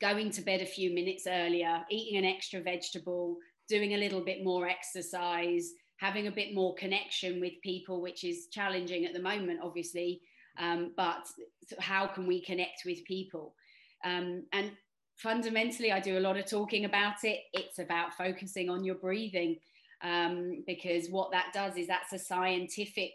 going 0.00 0.30
to 0.32 0.42
bed 0.42 0.60
a 0.60 0.66
few 0.66 0.92
minutes 0.92 1.26
earlier, 1.26 1.82
eating 1.90 2.18
an 2.18 2.24
extra 2.24 2.60
vegetable, 2.60 3.38
doing 3.68 3.94
a 3.94 3.98
little 3.98 4.20
bit 4.20 4.44
more 4.44 4.68
exercise, 4.68 5.70
having 5.98 6.26
a 6.26 6.32
bit 6.32 6.54
more 6.54 6.74
connection 6.74 7.40
with 7.40 7.54
people, 7.62 8.02
which 8.02 8.24
is 8.24 8.48
challenging 8.52 9.04
at 9.04 9.14
the 9.14 9.22
moment, 9.22 9.60
obviously. 9.62 10.20
Um, 10.58 10.92
but 10.96 11.26
how 11.78 12.06
can 12.06 12.26
we 12.26 12.42
connect 12.44 12.82
with 12.84 13.04
people? 13.04 13.54
Um, 14.04 14.44
and 14.52 14.72
fundamentally, 15.16 15.92
I 15.92 16.00
do 16.00 16.18
a 16.18 16.20
lot 16.20 16.36
of 16.36 16.46
talking 16.46 16.84
about 16.84 17.24
it. 17.24 17.40
It's 17.52 17.78
about 17.78 18.14
focusing 18.14 18.68
on 18.68 18.84
your 18.84 18.96
breathing 18.96 19.56
um, 20.02 20.64
because 20.66 21.08
what 21.08 21.32
that 21.32 21.52
does 21.52 21.76
is 21.76 21.86
that's 21.86 22.12
a 22.12 22.18
scientific 22.18 23.12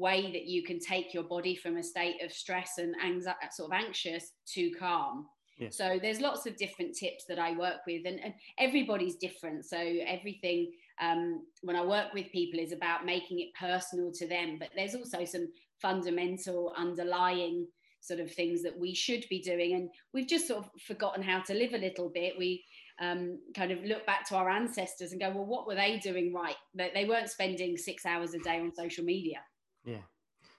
way 0.00 0.32
that 0.32 0.46
you 0.46 0.62
can 0.62 0.78
take 0.80 1.14
your 1.14 1.22
body 1.24 1.54
from 1.54 1.76
a 1.76 1.82
state 1.82 2.22
of 2.24 2.32
stress 2.32 2.78
and 2.78 2.94
anxiety, 3.04 3.38
sort 3.52 3.72
of 3.72 3.78
anxious 3.84 4.32
to 4.54 4.70
calm. 4.72 5.26
Yes. 5.58 5.76
So 5.76 5.98
there's 6.00 6.20
lots 6.20 6.46
of 6.46 6.56
different 6.56 6.96
tips 6.96 7.24
that 7.28 7.38
I 7.38 7.56
work 7.56 7.80
with, 7.86 8.06
and, 8.06 8.18
and 8.24 8.32
everybody's 8.58 9.16
different. 9.16 9.66
So 9.66 9.76
everything 9.78 10.72
um, 11.00 11.42
when 11.62 11.76
I 11.76 11.84
work 11.84 12.14
with 12.14 12.32
people 12.32 12.58
is 12.58 12.72
about 12.72 13.04
making 13.04 13.40
it 13.40 13.48
personal 13.58 14.10
to 14.12 14.26
them. 14.26 14.56
But 14.58 14.70
there's 14.74 14.94
also 14.94 15.24
some 15.24 15.48
fundamental 15.80 16.72
underlying 16.76 17.66
sort 18.00 18.20
of 18.20 18.32
things 18.32 18.62
that 18.62 18.78
we 18.78 18.94
should 18.94 19.26
be 19.28 19.40
doing. 19.42 19.74
And 19.74 19.90
we've 20.14 20.26
just 20.26 20.48
sort 20.48 20.64
of 20.64 20.70
forgotten 20.86 21.22
how 21.22 21.40
to 21.40 21.54
live 21.54 21.74
a 21.74 21.78
little 21.78 22.08
bit. 22.08 22.38
We 22.38 22.64
um, 23.00 23.38
kind 23.54 23.70
of 23.70 23.84
look 23.84 24.06
back 24.06 24.26
to 24.28 24.36
our 24.36 24.48
ancestors 24.48 25.12
and 25.12 25.20
go, 25.20 25.30
well, 25.30 25.46
what 25.46 25.66
were 25.66 25.74
they 25.74 25.98
doing 25.98 26.32
right? 26.32 26.56
They, 26.74 26.90
they 26.94 27.04
weren't 27.04 27.30
spending 27.30 27.76
six 27.76 28.06
hours 28.06 28.32
a 28.32 28.38
day 28.38 28.60
on 28.60 28.74
social 28.74 29.04
media. 29.04 29.40
Yeah. 29.84 30.02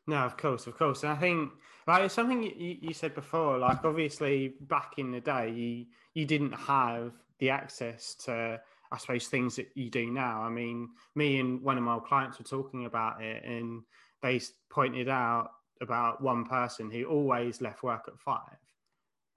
No, 0.07 0.17
of 0.17 0.35
course, 0.37 0.67
of 0.67 0.77
course. 0.77 1.03
And 1.03 1.11
I 1.11 1.15
think 1.15 1.51
like 1.87 2.03
it's 2.03 2.13
something 2.13 2.43
you, 2.43 2.77
you 2.81 2.93
said 2.93 3.13
before, 3.13 3.57
like 3.57 3.83
obviously 3.83 4.55
back 4.61 4.93
in 4.97 5.11
the 5.11 5.21
day, 5.21 5.51
you, 5.51 5.85
you 6.13 6.25
didn't 6.25 6.53
have 6.53 7.13
the 7.39 7.49
access 7.49 8.15
to, 8.25 8.59
I 8.91 8.97
suppose, 8.97 9.27
things 9.27 9.55
that 9.55 9.69
you 9.75 9.89
do 9.89 10.11
now. 10.11 10.41
I 10.41 10.49
mean, 10.49 10.89
me 11.15 11.39
and 11.39 11.61
one 11.61 11.77
of 11.77 11.83
my 11.83 11.99
clients 11.99 12.39
were 12.39 12.45
talking 12.45 12.85
about 12.85 13.21
it 13.21 13.43
and 13.45 13.83
they 14.21 14.41
pointed 14.69 15.09
out 15.09 15.51
about 15.81 16.21
one 16.21 16.45
person 16.45 16.91
who 16.91 17.05
always 17.05 17.61
left 17.61 17.83
work 17.83 18.05
at 18.07 18.19
five. 18.19 18.57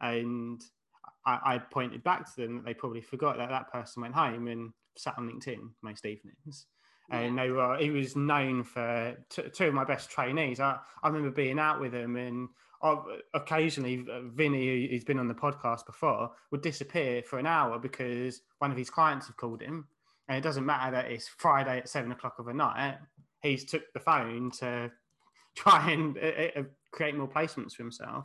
And 0.01 0.63
I, 1.27 1.55
I 1.55 1.59
pointed 1.59 2.03
back 2.03 2.33
to 2.35 2.41
them 2.41 2.57
that 2.57 2.65
they 2.65 2.75
probably 2.75 3.01
forgot 3.01 3.39
that 3.39 3.49
that 3.49 3.73
person 3.73 4.03
went 4.03 4.15
home 4.15 4.49
and 4.49 4.73
sat 4.97 5.15
on 5.19 5.29
LinkedIn 5.29 5.71
most 5.83 6.05
evenings. 6.05 6.67
And 7.11 7.39
they 7.39 7.51
were, 7.51 7.77
he 7.77 7.91
was 7.91 8.17
known 8.17 8.65
for 8.65 9.17
t- 9.29 9.43
two 9.53 9.67
of 9.67 9.75
my 9.75 9.85
best 9.85 10.11
trainees. 10.11 10.59
I, 10.59 10.79
I 11.03 11.09
remember 11.09 11.31
being 11.31 11.59
out 11.59 11.81
with 11.81 11.95
him 11.95 12.17
and 12.17 12.49
uh, 12.83 12.97
occasionally 13.35 14.05
uh, 14.11 14.21
Vinny, 14.35 14.89
who's 14.89 15.05
been 15.05 15.19
on 15.19 15.29
the 15.29 15.35
podcast 15.35 15.87
before, 15.87 16.31
would 16.51 16.63
disappear 16.63 17.23
for 17.23 17.39
an 17.39 17.47
hour 17.47 17.79
because 17.79 18.43
one 18.59 18.71
of 18.71 18.77
his 18.77 18.91
clients 18.91 19.27
have 19.27 19.37
called 19.37 19.61
him. 19.61 19.87
And 20.29 20.39
it 20.39 20.43
doesn't 20.43 20.65
matter 20.65 20.93
that 20.93 21.11
it's 21.11 21.29
Friday 21.29 21.79
at 21.79 21.89
seven 21.89 22.13
o'clock 22.13 22.39
of 22.39 22.47
the 22.47 22.55
night. 22.55 22.99
He's 23.43 23.65
took 23.65 23.93
the 23.93 24.01
phone 24.01 24.51
to 24.61 24.91
try 25.57 25.91
and 25.93 26.17
uh, 26.19 26.61
uh, 26.61 26.63
create 26.91 27.17
more 27.17 27.29
placements 27.29 27.73
for 27.75 27.83
himself. 27.83 28.25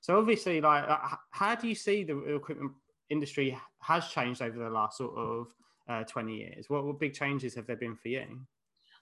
So 0.00 0.18
obviously, 0.18 0.60
like, 0.60 0.84
how 1.30 1.54
do 1.56 1.68
you 1.68 1.74
see 1.74 2.04
the 2.04 2.16
equipment 2.34 2.72
industry 3.10 3.58
has 3.80 4.08
changed 4.08 4.40
over 4.40 4.58
the 4.58 4.70
last 4.70 4.96
sort 4.96 5.16
of 5.16 5.48
uh, 5.90 6.04
20 6.04 6.34
years? 6.34 6.70
What, 6.70 6.84
what 6.84 7.00
big 7.00 7.14
changes 7.14 7.54
have 7.54 7.66
there 7.66 7.76
been 7.76 7.96
for 7.96 8.08
you? 8.08 8.24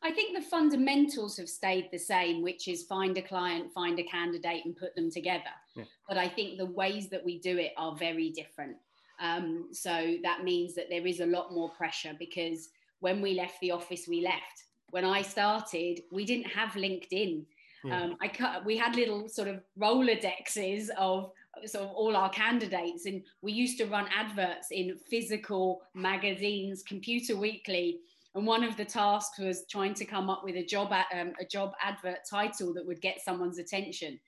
I 0.02 0.12
think 0.12 0.37
the 0.37 0.45
fundamentals 0.45 1.37
have 1.38 1.49
stayed 1.49 1.88
the 1.90 1.99
same, 1.99 2.42
which 2.42 2.68
is 2.68 2.85
find 2.85 3.18
a 3.18 3.23
client, 3.23 3.73
find 3.73 3.99
a 3.99 4.04
candidate, 4.04 4.64
and 4.64 4.76
put 4.76 4.95
them 4.95 5.11
together. 5.11 5.42
Yeah. 5.75 5.85
But 6.09 6.18
I 6.18 6.28
think 6.28 6.57
the 6.57 6.66
ways 6.66 7.09
that 7.09 7.25
we 7.25 7.40
do 7.40 7.59
it 7.59 7.73
are 7.76 7.97
very 7.97 8.30
different. 8.30 8.76
Um, 9.21 9.68
so 9.73 10.16
that 10.23 10.45
means 10.45 10.75
that 10.76 10.87
there 10.88 11.04
is 11.07 11.21
a 11.21 11.26
lot 11.26 11.52
more 11.52 11.71
pressure 11.71 12.12
because 12.16 12.68
when 13.00 13.21
we 13.21 13.35
left 13.35 13.61
the 13.61 13.73
office, 13.73 14.07
we 14.09 14.23
left. 14.23 14.64
When 14.90 15.04
I 15.04 15.23
started, 15.23 16.00
we 16.12 16.25
didn't 16.25 16.47
have 16.47 16.71
LinkedIn. 16.71 17.45
Yeah. 17.85 18.00
Um, 18.00 18.16
I 18.23 18.28
cut, 18.28 18.64
we 18.64 18.76
had 18.76 18.95
little 18.95 19.28
sort 19.28 19.49
of 19.49 19.61
Rolodexes 19.78 20.88
of 20.97 21.33
sort 21.66 21.84
of 21.84 21.90
all 21.90 22.16
our 22.16 22.30
candidates, 22.30 23.06
and 23.06 23.22
we 23.42 23.52
used 23.52 23.78
to 23.78 23.86
run 23.86 24.06
adverts 24.14 24.68
in 24.70 24.96
physical 25.10 25.82
magazines, 25.94 26.82
Computer 26.86 27.36
Weekly, 27.36 28.00
and 28.34 28.46
one 28.46 28.62
of 28.62 28.76
the 28.76 28.84
tasks 28.84 29.38
was 29.38 29.64
trying 29.70 29.94
to 29.94 30.04
come 30.04 30.30
up 30.30 30.42
with 30.44 30.56
a 30.56 30.64
job 30.64 30.92
um, 31.12 31.32
a 31.40 31.44
job 31.44 31.72
advert 31.82 32.20
title 32.28 32.72
that 32.74 32.86
would 32.86 33.00
get 33.00 33.20
someone's 33.24 33.58
attention. 33.58 34.18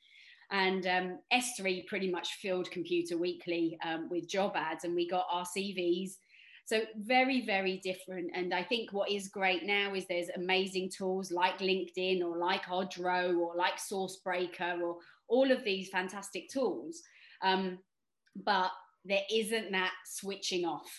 And 0.52 0.86
um, 0.86 1.18
S3 1.32 1.86
pretty 1.86 2.10
much 2.10 2.34
filled 2.42 2.70
Computer 2.72 3.16
Weekly 3.16 3.78
um, 3.84 4.08
with 4.10 4.28
job 4.28 4.52
ads, 4.56 4.84
and 4.84 4.94
we 4.94 5.08
got 5.08 5.26
our 5.30 5.44
CVs 5.44 6.16
so 6.70 6.82
very, 6.96 7.44
very 7.44 7.78
different. 7.78 8.30
And 8.32 8.54
I 8.54 8.62
think 8.62 8.92
what 8.92 9.10
is 9.10 9.26
great 9.26 9.64
now 9.64 9.92
is 9.92 10.06
there's 10.06 10.28
amazing 10.36 10.90
tools 10.96 11.32
like 11.32 11.58
LinkedIn 11.58 12.22
or 12.22 12.38
like 12.38 12.66
Odro 12.66 13.36
or 13.38 13.56
like 13.56 13.76
Sourcebreaker 13.76 14.80
or 14.80 14.98
all 15.26 15.50
of 15.50 15.64
these 15.64 15.88
fantastic 15.88 16.48
tools. 16.48 17.02
Um, 17.42 17.78
but 18.44 18.70
there 19.04 19.22
isn't 19.32 19.72
that 19.72 19.92
switching 20.06 20.64
off. 20.64 20.90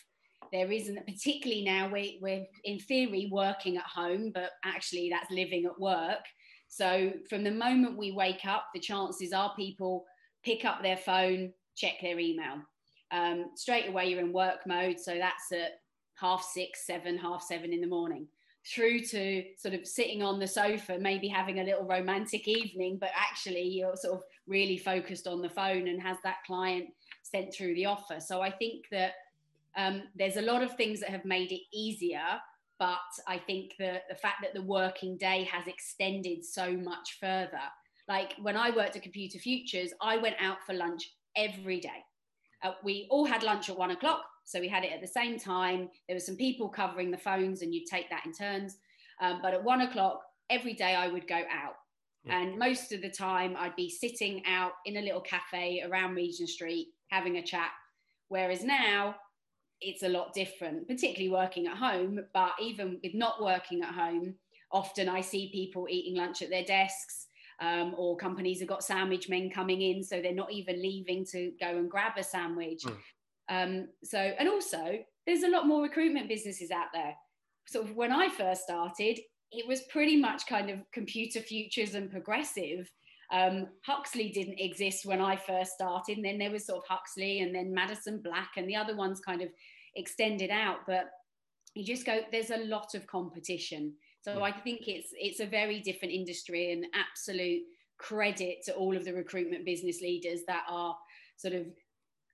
There 0.51 0.71
isn't, 0.71 1.05
particularly 1.05 1.63
now 1.63 1.89
we, 1.91 2.19
we're 2.21 2.45
in 2.63 2.79
theory 2.79 3.29
working 3.31 3.77
at 3.77 3.83
home, 3.83 4.31
but 4.33 4.51
actually 4.65 5.10
that's 5.10 5.31
living 5.31 5.65
at 5.65 5.79
work. 5.79 6.25
So 6.67 7.13
from 7.29 7.43
the 7.43 7.51
moment 7.51 7.98
we 7.98 8.12
wake 8.12 8.45
up, 8.45 8.65
the 8.74 8.79
chances 8.79 9.33
are 9.33 9.53
people 9.55 10.05
pick 10.43 10.65
up 10.65 10.81
their 10.81 10.98
phone, 10.98 11.53
check 11.75 11.95
their 12.01 12.19
email 12.19 12.62
um, 13.12 13.51
straight 13.55 13.88
away 13.88 14.07
you're 14.07 14.21
in 14.21 14.33
work 14.33 14.65
mode. 14.65 15.00
So 15.00 15.17
that's 15.17 15.51
at 15.51 15.74
half 16.15 16.43
six, 16.43 16.86
seven, 16.86 17.17
half 17.17 17.43
seven 17.43 17.74
in 17.74 17.81
the 17.81 17.88
morning, 17.88 18.27
through 18.74 19.01
to 19.01 19.43
sort 19.57 19.74
of 19.74 19.86
sitting 19.86 20.24
on 20.24 20.39
the 20.39 20.48
sofa, 20.48 20.98
maybe 21.00 21.27
having 21.27 21.60
a 21.60 21.63
little 21.63 21.86
romantic 21.86 22.48
evening, 22.48 22.98
but 23.00 23.12
actually 23.15 23.63
you're 23.63 23.95
sort 23.95 24.15
of 24.15 24.24
really 24.48 24.77
focused 24.77 25.27
on 25.27 25.41
the 25.41 25.50
phone 25.50 25.88
and 25.88 26.01
has 26.01 26.17
that 26.24 26.38
client 26.45 26.89
sent 27.24 27.53
through 27.53 27.75
the 27.75 27.86
offer. 27.86 28.19
So 28.19 28.41
I 28.41 28.51
think 28.51 28.86
that 28.91 29.13
um, 29.77 30.03
there's 30.15 30.38
a 30.38 30.41
lot 30.41 30.63
of 30.63 30.75
things 30.75 31.00
that 31.00 31.10
have 31.10 31.25
made 31.25 31.51
it 31.51 31.62
easier. 31.74 32.24
But 32.79 32.98
I 33.27 33.38
think 33.38 33.74
that 33.77 34.03
the 34.10 34.15
fact 34.15 34.38
that 34.41 34.55
the 34.55 34.63
working 34.63 35.15
day 35.17 35.43
has 35.51 35.67
extended 35.67 36.43
so 36.43 36.71
much 36.71 37.17
further. 37.19 37.62
Like 38.07 38.33
when 38.41 38.57
I 38.57 38.71
worked 38.71 38.95
at 38.95 39.03
Computer 39.03 39.38
Futures, 39.38 39.93
I 40.01 40.17
went 40.17 40.36
out 40.39 40.57
for 40.65 40.74
lunch 40.74 41.13
every 41.36 41.79
day 41.79 42.03
uh, 42.63 42.74
we 42.83 43.07
all 43.10 43.25
had 43.25 43.43
lunch 43.43 43.69
at 43.69 43.77
one 43.77 43.91
o'clock, 43.91 44.24
so 44.45 44.60
we 44.60 44.67
had 44.67 44.83
it 44.83 44.91
at 44.91 45.01
the 45.01 45.07
same 45.07 45.39
time. 45.39 45.89
There 46.07 46.15
were 46.15 46.21
some 46.21 46.36
people 46.36 46.69
covering 46.69 47.12
the 47.12 47.17
phones, 47.17 47.62
and 47.62 47.74
you'd 47.74 47.88
take 47.88 48.10
that 48.10 48.25
in 48.25 48.33
turns. 48.33 48.77
Um, 49.19 49.39
but 49.41 49.53
at 49.53 49.63
one 49.63 49.81
o'clock 49.81 50.21
every 50.50 50.74
day, 50.74 50.95
I 50.95 51.07
would 51.07 51.27
go 51.27 51.41
out, 51.51 51.75
yeah. 52.23 52.39
and 52.39 52.57
most 52.57 52.91
of 52.91 53.01
the 53.01 53.09
time, 53.09 53.55
I'd 53.57 53.75
be 53.75 53.89
sitting 53.89 54.43
out 54.45 54.73
in 54.85 54.97
a 54.97 55.01
little 55.01 55.21
cafe 55.21 55.83
around 55.85 56.15
Regent 56.15 56.49
Street 56.49 56.87
having 57.09 57.37
a 57.37 57.43
chat. 57.43 57.71
Whereas 58.29 58.63
now, 58.63 59.15
it's 59.81 60.03
a 60.03 60.09
lot 60.09 60.33
different, 60.33 60.87
particularly 60.87 61.29
working 61.29 61.67
at 61.67 61.77
home. 61.77 62.19
But 62.33 62.51
even 62.61 62.99
with 63.03 63.13
not 63.13 63.41
working 63.41 63.81
at 63.81 63.93
home, 63.93 64.35
often 64.71 65.09
I 65.09 65.21
see 65.21 65.51
people 65.51 65.87
eating 65.89 66.15
lunch 66.15 66.41
at 66.41 66.49
their 66.49 66.63
desks 66.63 67.27
um, 67.61 67.93
or 67.97 68.17
companies 68.17 68.59
have 68.59 68.69
got 68.69 68.83
sandwich 68.83 69.29
men 69.29 69.49
coming 69.49 69.81
in, 69.81 70.03
so 70.03 70.21
they're 70.21 70.33
not 70.33 70.51
even 70.51 70.81
leaving 70.81 71.25
to 71.31 71.51
go 71.59 71.77
and 71.77 71.89
grab 71.89 72.13
a 72.17 72.23
sandwich. 72.23 72.83
Mm. 72.83 72.97
Um, 73.49 73.87
so, 74.03 74.17
and 74.17 74.49
also, 74.49 74.97
there's 75.27 75.43
a 75.43 75.49
lot 75.49 75.67
more 75.67 75.83
recruitment 75.83 76.27
businesses 76.27 76.71
out 76.71 76.87
there. 76.93 77.13
Sort 77.67 77.85
of 77.85 77.95
when 77.95 78.11
I 78.11 78.29
first 78.29 78.63
started, 78.63 79.19
it 79.51 79.67
was 79.67 79.81
pretty 79.84 80.15
much 80.15 80.48
kind 80.48 80.70
of 80.70 80.79
computer 80.91 81.41
futures 81.41 81.96
and 81.96 82.10
progressive. 82.10 82.91
Um, 83.31 83.67
Huxley 83.86 84.29
didn't 84.29 84.60
exist 84.60 85.05
when 85.05 85.22
I 85.22 85.36
first 85.36 85.74
started, 85.74 86.17
and 86.17 86.25
then 86.25 86.38
there 86.38 86.51
was 86.51 86.65
sort 86.65 86.79
of 86.79 86.88
Huxley 86.88 87.39
and 87.39 87.53
then 87.53 87.74
Madison 87.74 88.22
Black, 88.22 88.51
and 88.58 88.67
the 88.67 88.75
other 88.75 88.96
ones 88.96 89.20
kind 89.20 89.41
of 89.41 89.50
extended 89.96 90.50
out. 90.50 90.79
But 90.88 91.10
you 91.75 91.86
just 91.86 92.05
go, 92.05 92.22
there's 92.31 92.51
a 92.51 92.65
lot 92.65 92.96
of 92.96 93.08
competition. 93.08 93.93
So 94.24 94.38
yeah. 94.38 94.43
I 94.43 94.51
think 94.51 94.88
it's 94.88 95.10
it's 95.13 95.39
a 95.39 95.46
very 95.46 95.79
different 95.79 96.13
industry 96.13 96.72
and 96.72 96.86
absolute 96.93 97.63
credit 97.98 98.58
to 98.65 98.74
all 98.74 98.96
of 98.96 99.05
the 99.05 99.13
recruitment 99.13 99.65
business 99.65 100.01
leaders 100.01 100.41
that 100.48 100.63
are 100.70 100.96
sort 101.38 101.53
of 101.53 101.67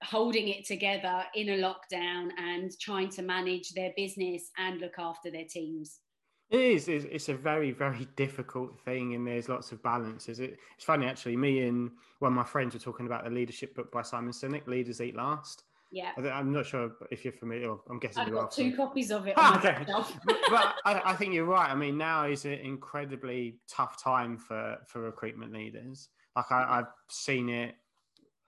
holding 0.04 0.48
it 0.48 0.66
together 0.66 1.24
in 1.36 1.50
a 1.50 1.58
lockdown 1.58 2.30
and 2.38 2.72
trying 2.80 3.10
to 3.10 3.22
manage 3.22 3.74
their 3.74 3.92
business 3.98 4.52
and 4.58 4.80
look 4.80 5.00
after 5.00 5.32
their 5.32 5.46
teams. 5.46 6.00
It 6.50 6.60
is. 6.60 6.88
It's, 6.88 7.30
a 7.30 7.34
very, 7.34 7.72
very 7.72 8.08
difficult 8.16 8.80
thing, 8.82 9.16
and 9.16 9.28
there's 9.28 9.50
lots 9.50 9.72
of 9.72 9.84
balances. 9.84 10.40
It, 10.40 10.58
it's 10.76 10.86
funny, 10.86 11.06
actually. 11.06 11.36
Me 11.36 11.68
and 11.68 11.92
one 12.20 12.32
of 12.32 12.36
my 12.36 12.44
friends 12.44 12.74
were 12.74 12.80
talking 12.80 13.06
about 13.06 13.26
the 13.26 13.30
leadership 13.30 13.76
book 13.76 13.92
by 13.92 14.02
Simon 14.02 14.32
Sinek, 14.32 14.66
"Leaders 14.68 15.02
Eat 15.02 15.16
Last," 15.16 15.64
Yeah. 15.92 16.12
I'm 16.18 16.52
not 16.52 16.66
sure 16.66 16.92
if 17.12 17.24
you're 17.24 17.34
familiar. 17.34 17.76
I'm 17.90 18.00
guessing 18.00 18.24
I've 18.24 18.28
you 18.28 18.34
got 18.34 18.52
two 18.52 18.76
copies 18.76 19.12
of 19.12 19.28
it. 19.28 19.36
Oh, 19.38 19.56
okay. 19.56 19.86
but 20.50 20.76
I, 20.86 21.02
I, 21.06 21.16
think 21.16 21.34
you're 21.34 21.46
right. 21.46 21.70
I 21.70 21.76
mean, 21.76 21.98
now 21.98 22.26
is 22.26 22.46
an 22.46 22.54
incredibly 22.54 23.60
tough 23.70 24.02
time 24.02 24.38
for 24.38 24.78
for 24.88 25.02
recruitment 25.02 25.54
leaders. 25.54 26.10
Like 26.36 26.52
I, 26.52 26.80
I've 26.80 26.92
seen 27.10 27.50
it 27.50 27.76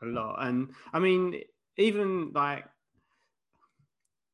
a 0.01 0.05
lot, 0.05 0.37
and 0.45 0.71
I 0.91 0.99
mean, 0.99 1.41
even 1.77 2.31
like 2.33 2.65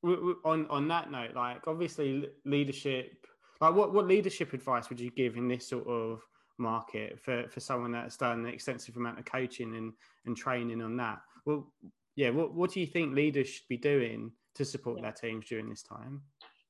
on 0.04 0.66
on 0.70 0.88
that 0.88 1.12
note, 1.12 1.36
like 1.36 1.68
obviously 1.68 2.30
leadership. 2.46 3.28
Like, 3.62 3.74
what 3.74 3.94
what 3.94 4.08
leadership 4.08 4.54
advice 4.54 4.90
would 4.90 5.00
you 5.00 5.12
give 5.12 5.38
in 5.38 5.48
this 5.48 5.68
sort 5.68 5.88
of 5.88 6.22
market 6.58 7.20
for 7.20 7.48
for 7.50 7.60
someone 7.60 7.92
that's 7.92 8.18
done 8.18 8.46
an 8.46 8.54
extensive 8.54 8.96
amount 8.96 9.20
of 9.20 9.26
coaching 9.26 9.76
and 9.76 9.94
and 10.26 10.36
training 10.36 10.82
on 10.82 10.98
that? 10.98 11.20
Well, 11.46 11.72
yeah, 12.16 12.30
what, 12.30 12.54
what 12.54 12.72
do 12.72 12.80
you 12.80 12.88
think 12.88 13.14
leaders 13.14 13.48
should 13.48 13.68
be 13.68 13.78
doing 13.78 14.32
to 14.56 14.66
support 14.66 14.98
yeah. 14.98 15.04
their 15.04 15.12
teams 15.12 15.46
during 15.48 15.70
this 15.70 15.84
time? 15.84 16.22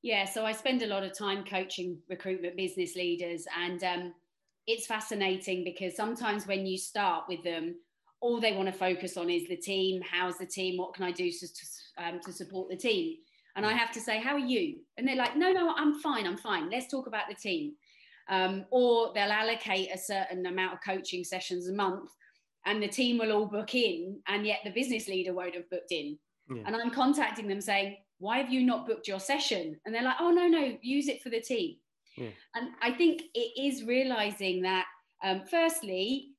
Yeah, 0.02 0.24
so 0.24 0.44
I 0.44 0.52
spend 0.52 0.82
a 0.82 0.86
lot 0.86 1.02
of 1.02 1.16
time 1.16 1.44
coaching 1.44 1.98
recruitment 2.08 2.56
business 2.56 2.94
leaders, 2.94 3.44
and 3.58 3.82
um, 3.84 4.14
it's 4.66 4.86
fascinating 4.86 5.64
because 5.64 5.96
sometimes 5.96 6.46
when 6.46 6.66
you 6.66 6.78
start 6.78 7.24
with 7.28 7.42
them, 7.42 7.76
all 8.20 8.40
they 8.40 8.52
want 8.52 8.66
to 8.66 8.72
focus 8.72 9.16
on 9.16 9.30
is 9.30 9.46
the 9.48 9.56
team. 9.56 10.02
How's 10.02 10.38
the 10.38 10.46
team? 10.46 10.78
What 10.78 10.94
can 10.94 11.04
I 11.04 11.12
do 11.12 11.30
to, 11.30 11.38
to, 11.38 11.66
um, 11.98 12.20
to 12.24 12.32
support 12.32 12.68
the 12.68 12.76
team? 12.76 13.16
And 13.56 13.66
I 13.66 13.72
have 13.72 13.90
to 13.92 14.00
say, 14.00 14.20
How 14.20 14.34
are 14.34 14.38
you? 14.38 14.76
And 14.96 15.08
they're 15.08 15.16
like, 15.16 15.36
No, 15.36 15.50
no, 15.50 15.74
I'm 15.76 15.98
fine, 16.00 16.26
I'm 16.26 16.36
fine. 16.36 16.70
Let's 16.70 16.90
talk 16.90 17.06
about 17.06 17.24
the 17.28 17.34
team. 17.34 17.72
Um, 18.28 18.64
or 18.70 19.12
they'll 19.14 19.30
allocate 19.30 19.88
a 19.94 19.98
certain 19.98 20.46
amount 20.46 20.72
of 20.74 20.80
coaching 20.84 21.22
sessions 21.22 21.68
a 21.68 21.72
month 21.72 22.10
and 22.66 22.82
the 22.82 22.88
team 22.88 23.18
will 23.18 23.32
all 23.32 23.46
book 23.46 23.74
in 23.74 24.20
and 24.28 24.44
yet 24.44 24.58
the 24.64 24.70
business 24.70 25.08
leader 25.08 25.32
won't 25.32 25.54
have 25.54 25.70
booked 25.70 25.92
in 25.92 26.18
yeah. 26.50 26.62
and 26.66 26.76
i'm 26.76 26.90
contacting 26.90 27.48
them 27.48 27.60
saying 27.60 27.96
why 28.18 28.38
have 28.38 28.52
you 28.52 28.62
not 28.62 28.86
booked 28.86 29.08
your 29.08 29.20
session 29.20 29.78
and 29.86 29.94
they're 29.94 30.02
like 30.02 30.16
oh 30.20 30.30
no 30.30 30.46
no 30.46 30.76
use 30.82 31.08
it 31.08 31.22
for 31.22 31.30
the 31.30 31.40
team 31.40 31.76
yeah. 32.18 32.28
and 32.54 32.70
i 32.82 32.90
think 32.90 33.22
it 33.34 33.52
is 33.58 33.84
realizing 33.84 34.60
that 34.60 34.84
um, 35.24 35.42
firstly 35.50 36.30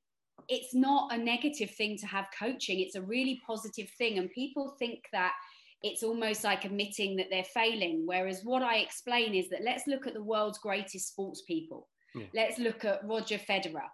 it's 0.48 0.74
not 0.74 1.12
a 1.12 1.18
negative 1.18 1.70
thing 1.72 1.96
to 1.98 2.06
have 2.06 2.26
coaching 2.38 2.80
it's 2.80 2.94
a 2.94 3.02
really 3.02 3.40
positive 3.46 3.88
thing 3.98 4.18
and 4.18 4.30
people 4.30 4.76
think 4.78 5.04
that 5.12 5.32
it's 5.82 6.02
almost 6.02 6.44
like 6.44 6.64
admitting 6.64 7.16
that 7.16 7.26
they're 7.30 7.44
failing. 7.44 8.02
Whereas 8.04 8.42
what 8.44 8.62
I 8.62 8.76
explain 8.76 9.34
is 9.34 9.48
that 9.50 9.62
let's 9.64 9.86
look 9.86 10.06
at 10.06 10.14
the 10.14 10.22
world's 10.22 10.58
greatest 10.58 11.08
sports 11.08 11.42
people. 11.42 11.88
Yeah. 12.14 12.26
Let's 12.34 12.58
look 12.58 12.84
at 12.84 13.06
Roger 13.06 13.38
Federer. 13.38 13.88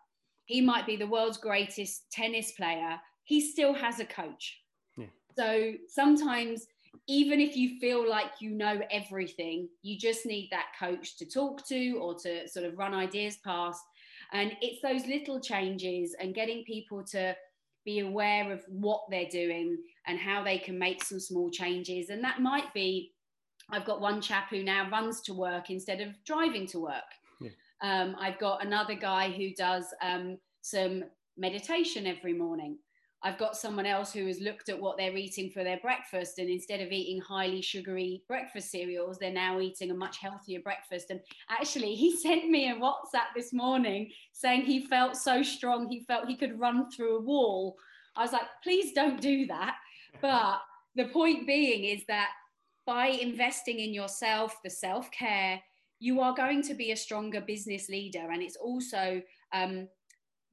He 0.47 0.61
might 0.61 0.87
be 0.87 0.97
the 0.97 1.07
world's 1.07 1.39
greatest 1.39 2.11
tennis 2.11 2.53
player. 2.53 2.99
He 3.25 3.41
still 3.41 3.75
has 3.75 4.01
a 4.01 4.05
coach. 4.05 4.61
Yeah. 4.97 5.07
So 5.37 5.73
sometimes, 5.89 6.67
even 7.07 7.41
if 7.41 7.57
you 7.57 7.79
feel 7.81 8.09
like 8.09 8.33
you 8.41 8.51
know 8.51 8.81
everything, 8.91 9.69
you 9.83 9.99
just 9.99 10.27
need 10.27 10.49
that 10.51 10.67
coach 10.79 11.17
to 11.19 11.27
talk 11.27 11.67
to 11.67 11.93
or 12.01 12.15
to 12.21 12.49
sort 12.49 12.65
of 12.67 12.79
run 12.79 12.95
ideas 12.95 13.39
past. 13.45 13.83
And 14.33 14.53
it's 14.63 14.81
those 14.81 15.07
little 15.07 15.41
changes 15.41 16.15
and 16.19 16.35
getting 16.35 16.65
people 16.65 17.05
to 17.11 17.37
be 17.85 18.01
aware 18.01 18.53
of 18.53 18.63
what 18.69 19.03
they're 19.11 19.29
doing 19.31 19.77
and 20.07 20.19
how 20.19 20.43
they 20.43 20.59
can 20.59 20.79
make 20.79 21.03
some 21.03 21.21
small 21.21 21.51
changes. 21.51 22.11
And 22.11 22.23
that 22.25 22.41
might 22.41 22.73
be 22.75 23.13
I've 23.71 23.85
got 23.85 24.01
one 24.01 24.21
chap 24.21 24.51
who 24.51 24.63
now 24.63 24.89
runs 24.91 25.21
to 25.23 25.35
work 25.35 25.71
instead 25.71 26.01
of 26.01 26.09
driving 26.25 26.67
to 26.69 26.81
work. 26.81 27.03
Yeah. 27.41 27.51
Um, 27.83 28.17
I've 28.19 28.39
got 28.39 28.65
another 28.65 28.95
guy 28.95 29.31
who 29.31 29.55
does 29.55 29.87
um, 30.03 30.39
some 30.63 31.05
meditation 31.37 32.07
every 32.07 32.35
morning. 32.35 32.79
I've 33.25 33.39
got 33.39 33.57
someone 33.57 33.87
else 33.87 34.13
who 34.13 34.27
has 34.27 34.39
looked 34.41 34.69
at 34.69 34.79
what 34.79 34.99
they're 34.99 35.17
eating 35.17 35.51
for 35.51 35.65
their 35.65 35.79
breakfast, 35.79 36.39
and 36.39 36.51
instead 36.51 36.83
of 36.83 36.93
eating 36.93 37.23
highly 37.23 37.63
sugary 37.63 38.23
breakfast 38.29 38.71
cereals, 38.71 39.19
they're 39.19 39.33
now 39.33 39.61
eating 39.61 39.91
a 39.91 39.95
much 39.95 40.19
healthier 40.19 40.61
breakfast. 40.61 41.09
And 41.09 41.21
actually, 41.49 41.95
he 41.95 42.15
sent 42.23 42.51
me 42.51 42.71
a 42.71 42.75
WhatsApp 42.75 43.33
this 43.35 43.55
morning 43.55 44.11
saying 44.33 44.63
he 44.63 44.87
felt 44.87 45.17
so 45.17 45.43
strong, 45.43 45.89
he 45.89 46.05
felt 46.05 46.29
he 46.29 46.37
could 46.37 46.61
run 46.61 46.91
through 46.91 47.17
a 47.17 47.23
wall. 47.23 47.77
I 48.15 48.23
was 48.23 48.33
like, 48.33 48.47
please 48.63 48.93
don't 48.93 49.21
do 49.21 49.47
that. 49.47 49.77
But 50.21 50.61
the 50.95 51.07
point 51.07 51.45
being 51.45 51.85
is 51.85 52.05
that 52.07 52.29
by 52.87 53.07
investing 53.07 53.81
in 53.81 53.93
yourself, 53.93 54.57
the 54.63 54.71
self 54.71 55.11
care, 55.11 55.61
you 55.99 56.21
are 56.21 56.35
going 56.35 56.63
to 56.63 56.75
be 56.75 56.93
a 56.93 56.97
stronger 56.97 57.41
business 57.41 57.89
leader. 57.89 58.31
And 58.31 58.43
it's 58.43 58.57
also 58.57 59.21
um, 59.53 59.89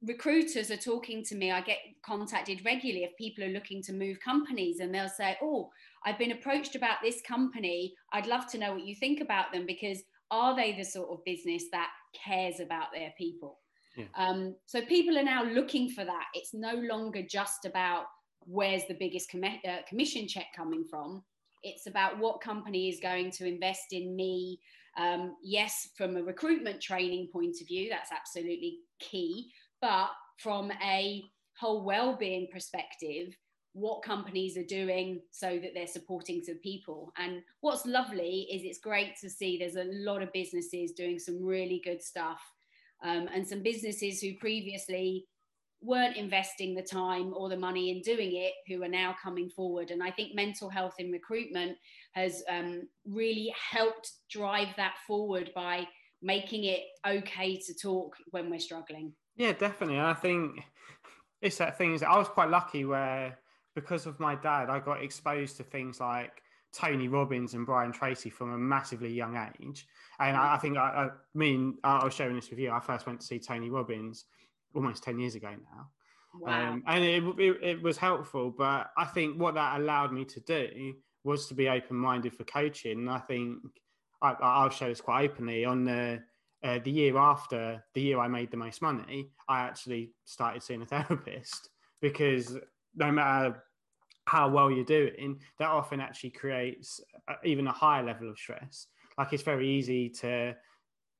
recruiters 0.04 0.70
are 0.70 0.76
talking 0.76 1.24
to 1.24 1.34
me. 1.34 1.50
I 1.50 1.60
get 1.60 1.78
contacted 2.04 2.64
regularly 2.64 3.04
if 3.04 3.16
people 3.16 3.44
are 3.44 3.48
looking 3.48 3.82
to 3.84 3.92
move 3.92 4.18
companies 4.20 4.80
and 4.80 4.94
they'll 4.94 5.08
say, 5.08 5.36
Oh, 5.42 5.70
I've 6.04 6.18
been 6.18 6.32
approached 6.32 6.74
about 6.74 6.96
this 7.02 7.20
company. 7.22 7.94
I'd 8.12 8.26
love 8.26 8.50
to 8.52 8.58
know 8.58 8.72
what 8.72 8.86
you 8.86 8.94
think 8.94 9.20
about 9.20 9.52
them 9.52 9.66
because 9.66 10.02
are 10.30 10.56
they 10.56 10.72
the 10.72 10.84
sort 10.84 11.10
of 11.10 11.24
business 11.24 11.64
that 11.72 11.90
cares 12.14 12.58
about 12.60 12.86
their 12.92 13.12
people? 13.16 13.58
Yeah. 13.96 14.06
Um, 14.16 14.56
so 14.66 14.80
people 14.80 15.18
are 15.18 15.24
now 15.24 15.44
looking 15.44 15.90
for 15.90 16.04
that. 16.04 16.24
It's 16.34 16.54
no 16.54 16.74
longer 16.74 17.22
just 17.22 17.64
about 17.66 18.06
where's 18.46 18.86
the 18.88 18.96
biggest 18.98 19.30
com- 19.30 19.44
uh, 19.44 19.82
commission 19.88 20.26
check 20.26 20.46
coming 20.56 20.84
from. 20.88 21.22
It's 21.62 21.86
about 21.86 22.18
what 22.18 22.40
company 22.40 22.88
is 22.88 22.98
going 23.00 23.30
to 23.32 23.46
invest 23.46 23.92
in 23.92 24.16
me. 24.16 24.58
Um, 24.98 25.36
yes, 25.42 25.90
from 25.96 26.16
a 26.16 26.22
recruitment 26.22 26.80
training 26.80 27.28
point 27.32 27.56
of 27.60 27.68
view, 27.68 27.88
that's 27.88 28.10
absolutely 28.10 28.78
key 28.98 29.52
but 29.82 30.08
from 30.38 30.72
a 30.82 31.22
whole 31.58 31.84
well-being 31.84 32.48
perspective 32.50 33.36
what 33.74 34.02
companies 34.02 34.56
are 34.56 34.64
doing 34.64 35.20
so 35.30 35.58
that 35.58 35.70
they're 35.74 35.86
supporting 35.86 36.42
the 36.46 36.54
people. 36.62 37.12
And 37.16 37.42
what's 37.60 37.86
lovely 37.86 38.46
is 38.52 38.62
it's 38.64 38.78
great 38.78 39.16
to 39.20 39.30
see 39.30 39.56
there's 39.56 39.76
a 39.76 39.90
lot 39.90 40.22
of 40.22 40.32
businesses 40.32 40.92
doing 40.92 41.18
some 41.18 41.42
really 41.42 41.80
good 41.82 42.02
stuff. 42.02 42.40
Um, 43.02 43.28
and 43.34 43.46
some 43.46 43.62
businesses 43.62 44.20
who 44.20 44.36
previously 44.38 45.26
weren't 45.80 46.16
investing 46.16 46.74
the 46.74 46.82
time 46.82 47.32
or 47.34 47.48
the 47.48 47.56
money 47.56 47.90
in 47.90 48.02
doing 48.02 48.36
it 48.36 48.52
who 48.68 48.82
are 48.84 48.88
now 48.88 49.16
coming 49.20 49.48
forward. 49.50 49.90
And 49.90 50.02
i 50.02 50.10
think 50.12 50.34
mental 50.34 50.68
health 50.68 50.94
in 50.98 51.10
recruitment 51.10 51.76
has 52.12 52.44
um, 52.48 52.82
really 53.04 53.52
helped 53.70 54.12
drive 54.30 54.68
that 54.76 54.94
forward 55.06 55.50
by 55.56 55.88
making 56.20 56.64
it 56.64 56.82
okay 57.04 57.56
to 57.56 57.74
talk 57.74 58.14
when 58.30 58.48
we're 58.48 58.60
struggling 58.60 59.12
yeah, 59.36 59.52
definitely. 59.52 59.96
And 59.96 60.06
I 60.06 60.14
think 60.14 60.62
it's 61.40 61.58
that 61.58 61.78
thing 61.78 61.94
is 61.94 62.02
I 62.02 62.16
was 62.16 62.28
quite 62.28 62.50
lucky 62.50 62.84
where 62.84 63.38
because 63.74 64.06
of 64.06 64.20
my 64.20 64.34
dad, 64.34 64.70
I 64.70 64.78
got 64.78 65.02
exposed 65.02 65.56
to 65.56 65.62
things 65.62 66.00
like 66.00 66.42
Tony 66.72 67.08
Robbins 67.08 67.54
and 67.54 67.66
Brian 67.66 67.92
Tracy 67.92 68.30
from 68.30 68.52
a 68.52 68.58
massively 68.58 69.12
young 69.12 69.36
age. 69.36 69.86
And 70.18 70.36
I, 70.36 70.54
I 70.54 70.58
think 70.58 70.76
I, 70.76 70.80
I 70.80 71.08
mean 71.34 71.78
I 71.84 72.04
was 72.04 72.14
sharing 72.14 72.36
this 72.36 72.50
with 72.50 72.58
you. 72.58 72.70
I 72.70 72.80
first 72.80 73.06
went 73.06 73.20
to 73.20 73.26
see 73.26 73.38
Tony 73.38 73.70
Robbins 73.70 74.24
almost 74.74 75.02
ten 75.02 75.18
years 75.18 75.34
ago 75.34 75.50
now. 75.50 75.88
Wow. 76.34 76.72
Um, 76.72 76.82
and 76.86 77.04
it, 77.04 77.22
it, 77.38 77.56
it 77.62 77.82
was 77.82 77.98
helpful, 77.98 78.54
but 78.56 78.90
I 78.96 79.04
think 79.04 79.38
what 79.38 79.54
that 79.54 79.78
allowed 79.78 80.12
me 80.12 80.24
to 80.24 80.40
do 80.40 80.94
was 81.24 81.46
to 81.48 81.54
be 81.54 81.68
open 81.68 81.96
minded 81.96 82.34
for 82.34 82.44
coaching. 82.44 83.00
And 83.00 83.10
I 83.10 83.18
think 83.18 83.58
I, 84.22 84.34
I'll 84.40 84.70
show 84.70 84.88
this 84.88 85.00
quite 85.00 85.30
openly 85.30 85.64
on 85.64 85.84
the 85.84 86.22
uh, 86.64 86.78
the 86.84 86.90
year 86.90 87.16
after 87.16 87.82
the 87.94 88.00
year 88.00 88.18
I 88.18 88.28
made 88.28 88.50
the 88.50 88.56
most 88.56 88.82
money, 88.82 89.30
I 89.48 89.60
actually 89.60 90.12
started 90.24 90.62
seeing 90.62 90.82
a 90.82 90.86
therapist 90.86 91.68
because 92.00 92.56
no 92.94 93.10
matter 93.10 93.62
how 94.26 94.48
well 94.48 94.70
you're 94.70 94.84
doing, 94.84 95.40
that 95.58 95.68
often 95.68 96.00
actually 96.00 96.30
creates 96.30 97.00
even 97.44 97.66
a 97.66 97.72
higher 97.72 98.02
level 98.02 98.30
of 98.30 98.38
stress. 98.38 98.86
Like 99.18 99.32
it's 99.32 99.42
very 99.42 99.68
easy 99.68 100.08
to 100.20 100.54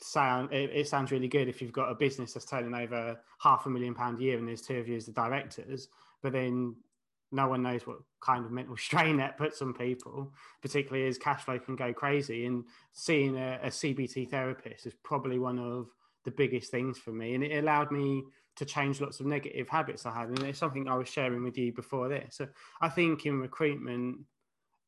sound, 0.00 0.52
it, 0.52 0.70
it, 0.70 0.88
sounds 0.88 1.10
really 1.10 1.28
good 1.28 1.48
if 1.48 1.60
you've 1.60 1.72
got 1.72 1.90
a 1.90 1.94
business 1.94 2.32
that's 2.32 2.46
turning 2.46 2.74
over 2.74 3.18
half 3.40 3.66
a 3.66 3.70
million 3.70 3.94
pound 3.94 4.18
a 4.18 4.22
year 4.22 4.38
and 4.38 4.48
there's 4.48 4.62
two 4.62 4.78
of 4.78 4.88
you 4.88 4.96
as 4.96 5.06
the 5.06 5.12
directors, 5.12 5.88
but 6.22 6.32
then 6.32 6.74
no 7.32 7.48
one 7.48 7.62
knows 7.62 7.86
what 7.86 7.98
kind 8.20 8.44
of 8.44 8.52
mental 8.52 8.76
strain 8.78 9.16
that 9.16 9.38
puts 9.38 9.62
on 9.62 9.72
people, 9.72 10.32
particularly 10.60 11.08
as 11.08 11.18
cash 11.18 11.44
flow 11.44 11.58
can 11.58 11.76
go 11.76 11.92
crazy. 11.92 12.46
And 12.46 12.64
seeing 12.92 13.36
a, 13.36 13.58
a, 13.62 13.68
CBT 13.68 14.30
therapist 14.30 14.86
is 14.86 14.94
probably 15.02 15.38
one 15.38 15.58
of 15.58 15.88
the 16.24 16.30
biggest 16.30 16.70
things 16.70 16.98
for 16.98 17.10
me. 17.10 17.34
And 17.34 17.42
it 17.42 17.58
allowed 17.58 17.90
me 17.90 18.24
to 18.56 18.64
change 18.64 19.00
lots 19.00 19.18
of 19.20 19.26
negative 19.26 19.68
habits 19.68 20.04
I 20.04 20.14
had. 20.14 20.28
And 20.28 20.42
it's 20.42 20.58
something 20.58 20.88
I 20.88 20.96
was 20.96 21.08
sharing 21.08 21.42
with 21.42 21.56
you 21.56 21.72
before 21.72 22.08
this. 22.08 22.36
So 22.36 22.48
I 22.80 22.88
think 22.88 23.24
in 23.24 23.40
recruitment, 23.40 24.18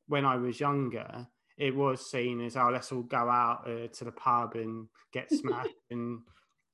when 0.07 0.27
I 0.27 0.37
was 0.37 0.61
younger, 0.61 1.27
it 1.57 1.75
was 1.75 2.11
seen 2.11 2.41
as, 2.43 2.57
oh, 2.57 2.69
let's 2.71 2.93
all 2.93 3.03
go 3.03 3.17
out 3.31 3.67
uh, 3.67 3.89
to 3.89 4.05
the 4.05 4.13
pub 4.13 4.55
and 4.55 4.89
get 5.13 5.31
smashed 5.33 5.71
and 5.91 6.21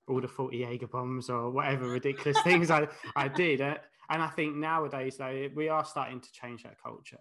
all 0.08 0.20
the 0.20 0.28
40 0.28 0.58
Jaeger 0.58 0.88
bombs 0.88 1.30
or 1.30 1.50
whatever 1.50 1.88
ridiculous 1.88 2.40
things 2.42 2.70
I, 2.70 2.88
I 3.14 3.28
did. 3.28 3.60
Uh, 3.60 3.76
and 4.10 4.20
I 4.20 4.28
think 4.28 4.56
nowadays, 4.56 5.16
though, 5.16 5.48
we 5.54 5.68
are 5.68 5.84
starting 5.84 6.20
to 6.20 6.32
change 6.32 6.64
that 6.64 6.82
culture. 6.82 7.18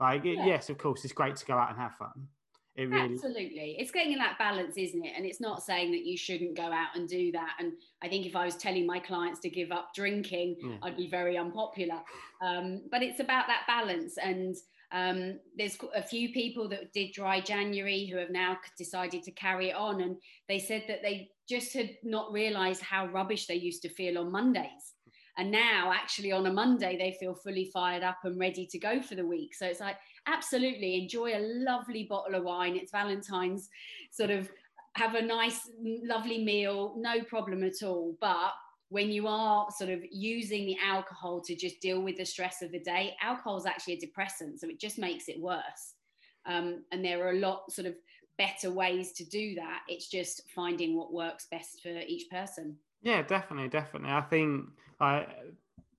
Like, 0.00 0.24
yeah. 0.24 0.44
yes, 0.44 0.68
of 0.68 0.78
course, 0.78 1.04
it's 1.04 1.14
great 1.14 1.36
to 1.36 1.46
go 1.46 1.54
out 1.54 1.70
and 1.70 1.78
have 1.78 1.94
fun. 1.94 2.28
It 2.76 2.88
really... 2.88 3.14
Absolutely. 3.14 3.76
It's 3.78 3.90
getting 3.90 4.12
in 4.12 4.18
that 4.18 4.38
balance, 4.38 4.76
isn't 4.76 5.04
it? 5.04 5.12
And 5.16 5.26
it's 5.26 5.40
not 5.40 5.64
saying 5.64 5.90
that 5.90 6.04
you 6.04 6.16
shouldn't 6.16 6.56
go 6.56 6.70
out 6.70 6.94
and 6.94 7.08
do 7.08 7.32
that. 7.32 7.56
And 7.58 7.72
I 8.02 8.08
think 8.08 8.24
if 8.24 8.36
I 8.36 8.44
was 8.44 8.54
telling 8.54 8.86
my 8.86 9.00
clients 9.00 9.40
to 9.40 9.50
give 9.50 9.72
up 9.72 9.88
drinking, 9.94 10.56
yeah. 10.60 10.76
I'd 10.82 10.96
be 10.96 11.08
very 11.08 11.36
unpopular. 11.36 12.00
Um, 12.40 12.82
but 12.90 13.02
it's 13.02 13.18
about 13.18 13.48
that 13.48 13.64
balance. 13.66 14.16
And 14.16 14.54
um, 14.92 15.40
there's 15.56 15.76
a 15.92 16.02
few 16.02 16.32
people 16.32 16.68
that 16.68 16.92
did 16.92 17.12
dry 17.12 17.40
January 17.40 18.06
who 18.06 18.16
have 18.18 18.30
now 18.30 18.56
decided 18.76 19.24
to 19.24 19.32
carry 19.32 19.70
it 19.70 19.76
on. 19.76 20.00
And 20.00 20.16
they 20.48 20.60
said 20.60 20.84
that 20.86 21.02
they 21.02 21.30
just 21.48 21.72
had 21.74 21.90
not 22.04 22.30
realized 22.30 22.82
how 22.82 23.06
rubbish 23.06 23.46
they 23.46 23.56
used 23.56 23.82
to 23.82 23.88
feel 23.88 24.18
on 24.18 24.30
Mondays. 24.30 24.94
And 25.38 25.52
now, 25.52 25.92
actually, 25.94 26.32
on 26.32 26.46
a 26.46 26.52
Monday, 26.52 26.98
they 26.98 27.16
feel 27.18 27.32
fully 27.32 27.70
fired 27.72 28.02
up 28.02 28.18
and 28.24 28.38
ready 28.38 28.66
to 28.66 28.78
go 28.78 29.00
for 29.00 29.14
the 29.14 29.24
week. 29.24 29.54
So 29.54 29.66
it's 29.66 29.80
like, 29.80 29.96
absolutely 30.26 31.00
enjoy 31.00 31.36
a 31.36 31.40
lovely 31.40 32.04
bottle 32.04 32.34
of 32.34 32.42
wine. 32.42 32.76
It's 32.76 32.90
Valentine's, 32.90 33.68
sort 34.10 34.30
of 34.30 34.50
have 34.94 35.14
a 35.14 35.22
nice, 35.22 35.60
lovely 35.80 36.44
meal, 36.44 36.94
no 36.98 37.22
problem 37.22 37.62
at 37.62 37.84
all. 37.84 38.16
But 38.20 38.50
when 38.88 39.10
you 39.10 39.28
are 39.28 39.68
sort 39.76 39.90
of 39.90 40.00
using 40.10 40.66
the 40.66 40.76
alcohol 40.84 41.40
to 41.42 41.54
just 41.54 41.80
deal 41.80 42.02
with 42.02 42.16
the 42.16 42.24
stress 42.24 42.60
of 42.60 42.72
the 42.72 42.80
day, 42.80 43.14
alcohol 43.22 43.58
is 43.58 43.66
actually 43.66 43.94
a 43.94 44.00
depressant. 44.00 44.60
So 44.60 44.68
it 44.68 44.80
just 44.80 44.98
makes 44.98 45.28
it 45.28 45.40
worse. 45.40 45.94
Um, 46.46 46.82
and 46.90 47.04
there 47.04 47.24
are 47.24 47.30
a 47.30 47.38
lot 47.38 47.70
sort 47.70 47.86
of 47.86 47.94
better 48.38 48.72
ways 48.72 49.12
to 49.12 49.24
do 49.24 49.54
that. 49.54 49.82
It's 49.88 50.08
just 50.08 50.42
finding 50.52 50.96
what 50.96 51.12
works 51.12 51.46
best 51.50 51.80
for 51.82 51.90
each 51.90 52.28
person. 52.28 52.76
Yeah, 53.02 53.22
definitely, 53.22 53.68
definitely. 53.68 54.10
I 54.10 54.20
think 54.22 54.66
I 55.00 55.26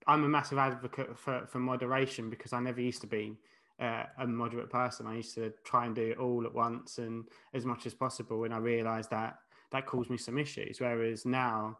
I'm 0.08 0.24
a 0.24 0.30
massive 0.30 0.58
advocate 0.58 1.18
for, 1.18 1.46
for 1.48 1.60
moderation 1.60 2.30
because 2.30 2.52
I 2.52 2.60
never 2.60 2.82
used 2.82 3.02
to 3.02 3.08
be 3.08 3.38
uh, 3.80 4.04
a 4.18 4.26
moderate 4.28 4.70
person. 4.70 5.06
I 5.08 5.18
used 5.18 5.36
to 5.36 5.54
try 5.64 5.86
and 5.86 5.96
do 5.96 6.12
it 6.12 6.18
all 6.18 6.46
at 6.46 6.54
once 6.54 6.98
and 6.98 7.26
as 7.54 7.66
much 7.66 7.86
as 7.86 7.94
possible. 7.94 8.44
And 8.44 8.54
I 8.54 8.58
realized 8.58 9.12
that 9.12 9.36
that 9.72 9.86
caused 9.86 10.10
me 10.10 10.18
some 10.18 10.38
issues. 10.40 10.80
Whereas 10.82 11.26
now, 11.26 11.78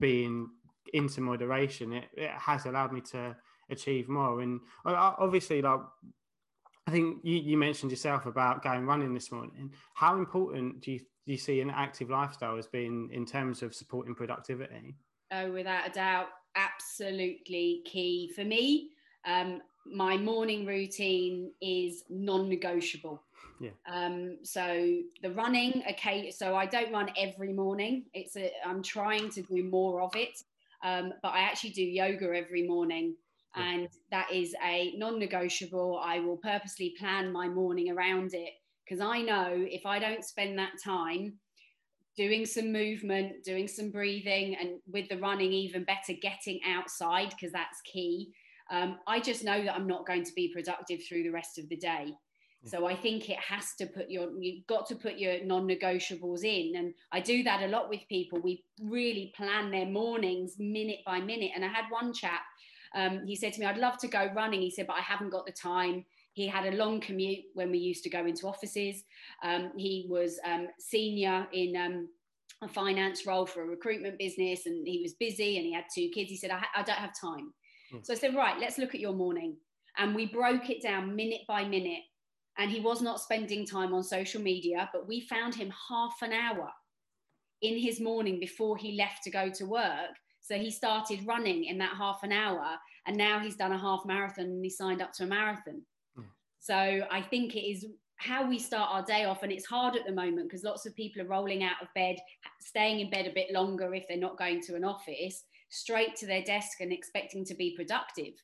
being 0.00 0.48
into 0.94 1.20
moderation, 1.20 1.92
it, 1.92 2.04
it 2.16 2.30
has 2.30 2.64
allowed 2.64 2.92
me 2.92 3.00
to 3.12 3.36
achieve 3.70 4.08
more. 4.08 4.40
And 4.40 4.60
obviously, 4.86 5.60
like 5.60 5.80
I 6.86 6.90
think 6.90 7.18
you, 7.22 7.36
you 7.36 7.56
mentioned 7.58 7.90
yourself 7.90 8.24
about 8.24 8.62
going 8.62 8.86
running 8.86 9.12
this 9.12 9.30
morning. 9.30 9.72
How 9.94 10.16
important 10.16 10.80
do 10.80 10.92
you, 10.92 11.00
do 11.28 11.32
you 11.32 11.38
see 11.38 11.60
an 11.60 11.68
active 11.68 12.08
lifestyle 12.08 12.56
as 12.56 12.66
being 12.66 13.10
in 13.12 13.26
terms 13.26 13.62
of 13.62 13.74
supporting 13.74 14.14
productivity? 14.14 14.94
Oh, 15.30 15.52
without 15.52 15.86
a 15.86 15.90
doubt, 15.90 16.28
absolutely 16.56 17.82
key 17.84 18.32
for 18.34 18.44
me. 18.44 18.92
Um, 19.26 19.60
my 19.84 20.16
morning 20.16 20.64
routine 20.64 21.52
is 21.60 22.04
non-negotiable. 22.08 23.22
Yeah. 23.60 23.72
Um, 23.86 24.38
so 24.42 25.00
the 25.20 25.30
running, 25.32 25.82
okay. 25.90 26.30
So 26.30 26.56
I 26.56 26.64
don't 26.64 26.90
run 26.94 27.10
every 27.18 27.52
morning. 27.52 28.06
It's 28.14 28.34
a. 28.38 28.50
I'm 28.64 28.82
trying 28.82 29.28
to 29.32 29.42
do 29.42 29.62
more 29.64 30.00
of 30.00 30.16
it, 30.16 30.42
um, 30.82 31.12
but 31.22 31.34
I 31.34 31.40
actually 31.40 31.70
do 31.70 31.82
yoga 31.82 32.32
every 32.34 32.66
morning, 32.66 33.16
yeah. 33.54 33.64
and 33.64 33.88
that 34.10 34.32
is 34.32 34.54
a 34.64 34.94
non-negotiable. 34.96 36.00
I 36.02 36.20
will 36.20 36.38
purposely 36.38 36.94
plan 36.98 37.30
my 37.30 37.48
morning 37.48 37.90
around 37.90 38.32
it 38.32 38.54
because 38.88 39.00
I 39.00 39.20
know 39.20 39.52
if 39.54 39.84
I 39.84 39.98
don't 39.98 40.24
spend 40.24 40.58
that 40.58 40.72
time 40.82 41.34
doing 42.16 42.46
some 42.46 42.72
movement, 42.72 43.44
doing 43.44 43.68
some 43.68 43.90
breathing, 43.90 44.56
and 44.60 44.80
with 44.90 45.08
the 45.08 45.18
running, 45.18 45.52
even 45.52 45.84
better, 45.84 46.14
getting 46.20 46.60
outside 46.64 47.30
because 47.30 47.52
that's 47.52 47.80
key 47.82 48.32
um, 48.70 48.98
I 49.06 49.20
just 49.20 49.44
know 49.44 49.62
that 49.64 49.74
I'm 49.74 49.86
not 49.86 50.06
going 50.06 50.24
to 50.24 50.32
be 50.34 50.52
productive 50.52 51.00
through 51.06 51.22
the 51.22 51.30
rest 51.30 51.58
of 51.58 51.68
the 51.68 51.76
day. 51.76 52.12
So 52.64 52.86
I 52.86 52.96
think 52.96 53.30
it 53.30 53.38
has 53.38 53.74
to 53.78 53.86
put 53.86 54.10
your 54.10 54.30
you've 54.42 54.66
got 54.66 54.86
to 54.88 54.96
put 54.96 55.16
your 55.16 55.42
non-negotiables 55.44 56.42
in, 56.42 56.74
and 56.74 56.92
I 57.12 57.20
do 57.20 57.44
that 57.44 57.62
a 57.62 57.68
lot 57.68 57.88
with 57.88 58.00
people. 58.08 58.40
We 58.40 58.64
really 58.82 59.32
plan 59.36 59.70
their 59.70 59.86
mornings 59.86 60.56
minute 60.58 60.98
by 61.06 61.20
minute. 61.20 61.52
And 61.54 61.64
I 61.64 61.68
had 61.68 61.84
one 61.88 62.12
chap. 62.12 62.40
Um, 62.96 63.24
he 63.26 63.36
said 63.36 63.52
to 63.52 63.60
me, 63.60 63.66
"I'd 63.66 63.78
love 63.78 63.96
to 63.98 64.08
go 64.08 64.28
running." 64.34 64.60
He 64.60 64.72
said, 64.72 64.88
"But 64.88 64.96
I 64.96 65.02
haven't 65.02 65.30
got 65.30 65.46
the 65.46 65.52
time." 65.52 66.04
He 66.38 66.46
had 66.46 66.72
a 66.72 66.76
long 66.76 67.00
commute 67.00 67.44
when 67.54 67.70
we 67.70 67.78
used 67.78 68.04
to 68.04 68.10
go 68.10 68.24
into 68.26 68.46
offices. 68.46 69.02
Um, 69.42 69.72
he 69.76 70.06
was 70.08 70.38
um, 70.44 70.68
senior 70.78 71.46
in 71.52 71.76
um, 71.76 72.08
a 72.62 72.68
finance 72.68 73.26
role 73.26 73.46
for 73.46 73.62
a 73.62 73.66
recruitment 73.66 74.18
business, 74.18 74.66
and 74.66 74.86
he 74.86 75.00
was 75.02 75.14
busy, 75.14 75.56
and 75.56 75.66
he 75.66 75.72
had 75.72 75.84
two 75.94 76.08
kids. 76.14 76.30
He 76.30 76.36
said, 76.36 76.50
"I, 76.50 76.62
I 76.76 76.82
don't 76.82 76.96
have 76.96 77.12
time." 77.20 77.52
Mm. 77.92 78.04
So 78.04 78.12
I 78.12 78.16
said, 78.16 78.34
right, 78.34 78.58
let's 78.60 78.78
look 78.78 78.94
at 78.94 79.00
your 79.00 79.14
morning. 79.14 79.56
And 79.96 80.14
we 80.14 80.26
broke 80.26 80.70
it 80.70 80.82
down 80.82 81.16
minute 81.16 81.42
by 81.48 81.64
minute. 81.64 82.02
And 82.58 82.70
he 82.70 82.80
was 82.80 83.00
not 83.00 83.20
spending 83.20 83.66
time 83.66 83.94
on 83.94 84.02
social 84.02 84.42
media, 84.42 84.88
but 84.92 85.06
we 85.06 85.20
found 85.20 85.54
him 85.54 85.72
half 85.88 86.16
an 86.22 86.32
hour 86.32 86.70
in 87.62 87.78
his 87.78 88.00
morning 88.00 88.40
before 88.40 88.76
he 88.76 88.96
left 88.96 89.22
to 89.24 89.30
go 89.30 89.48
to 89.50 89.66
work. 89.66 90.10
So 90.40 90.56
he 90.56 90.70
started 90.70 91.26
running 91.26 91.64
in 91.64 91.78
that 91.78 91.96
half 91.96 92.22
an 92.22 92.32
hour. 92.32 92.76
And 93.06 93.16
now 93.16 93.38
he's 93.38 93.56
done 93.56 93.72
a 93.72 93.78
half 93.78 94.02
marathon 94.06 94.46
and 94.46 94.64
he 94.64 94.70
signed 94.70 95.02
up 95.02 95.12
to 95.14 95.24
a 95.24 95.26
marathon. 95.26 95.82
So 96.60 96.74
I 96.74 97.22
think 97.22 97.54
it 97.54 97.66
is 97.66 97.86
how 98.16 98.48
we 98.48 98.58
start 98.58 98.90
our 98.92 99.04
day 99.04 99.24
off 99.24 99.42
and 99.42 99.52
it's 99.52 99.66
hard 99.66 99.96
at 99.96 100.04
the 100.04 100.12
moment 100.12 100.48
because 100.48 100.64
lots 100.64 100.86
of 100.86 100.96
people 100.96 101.22
are 101.22 101.26
rolling 101.26 101.62
out 101.62 101.80
of 101.80 101.88
bed 101.94 102.16
staying 102.60 103.00
in 103.00 103.10
bed 103.10 103.26
a 103.26 103.32
bit 103.32 103.52
longer 103.52 103.94
if 103.94 104.04
they're 104.08 104.16
not 104.16 104.38
going 104.38 104.60
to 104.62 104.74
an 104.74 104.84
office 104.84 105.44
straight 105.70 106.16
to 106.16 106.26
their 106.26 106.42
desk 106.42 106.80
and 106.80 106.92
expecting 106.92 107.44
to 107.44 107.54
be 107.54 107.76
productive. 107.76 108.34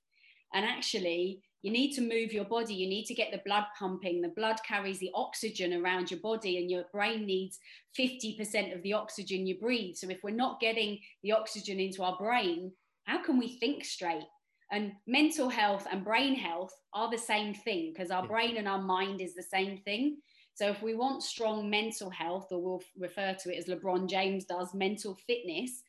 And 0.53 0.65
actually, 0.65 1.43
you 1.63 1.73
need 1.73 1.93
to 1.95 2.03
move 2.03 2.33
your 2.33 2.45
body. 2.45 2.75
You 2.75 2.89
need 2.89 3.07
to 3.07 3.15
get 3.15 3.33
the 3.33 3.41
blood 3.45 3.65
pumping. 3.79 4.21
The 4.21 4.29
blood 4.29 4.57
carries 4.69 4.99
the 4.99 5.11
oxygen 5.15 5.73
around 5.73 6.11
your 6.11 6.21
body, 6.21 6.59
and 6.59 6.71
your 6.71 6.85
brain 6.93 7.27
needs 7.27 7.59
50% 7.99 8.75
of 8.75 8.83
the 8.83 8.93
oxygen 8.93 9.47
you 9.47 9.59
breathe. 9.59 9.97
So, 9.97 10.11
if 10.11 10.23
we're 10.23 10.31
not 10.31 10.61
getting 10.61 10.99
the 11.23 11.33
oxygen 11.33 11.81
into 11.81 12.03
our 12.03 12.17
brain, 12.19 12.71
how 13.05 13.23
can 13.25 13.39
we 13.39 13.57
think 13.59 13.85
straight? 13.85 14.27
And 14.75 14.91
mental 15.07 15.49
health 15.49 15.87
and 15.93 16.05
brain 16.05 16.35
health 16.35 16.75
are 16.95 17.09
the 17.09 17.17
same 17.17 17.55
thing 17.55 17.93
because 17.95 18.11
our 18.11 18.27
brain 18.27 18.57
and 18.57 18.67
our 18.67 18.83
mind 18.83 19.21
is 19.21 19.37
the 19.37 19.43
same 19.43 19.79
thing. 19.79 20.17
So, 20.55 20.69
if 20.69 20.83
we 20.83 20.97
want 20.97 21.23
strong 21.23 21.71
mental 21.71 22.11
health, 22.11 22.49
or 22.51 22.61
we'll 22.61 22.83
refer 22.99 23.37
to 23.41 23.55
it 23.55 23.57
as 23.57 23.67
LeBron 23.67 24.11
James 24.11 24.45
does, 24.47 24.75
mental 24.75 25.17
fitness, 25.29 25.83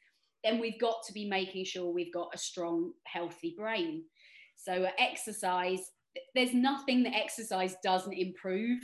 then 0.43 0.59
we've 0.59 0.79
got 0.79 0.97
to 1.07 1.13
be 1.13 1.27
making 1.27 1.65
sure 1.65 1.91
we've 1.91 2.13
got 2.13 2.29
a 2.35 2.37
strong, 2.37 2.93
healthy 3.05 3.55
brain. 3.57 4.03
So, 4.55 4.87
exercise, 4.99 5.91
there's 6.35 6.53
nothing 6.53 7.01
that 7.03 7.15
exercise 7.15 7.75
doesn't 7.83 8.13
improve, 8.13 8.81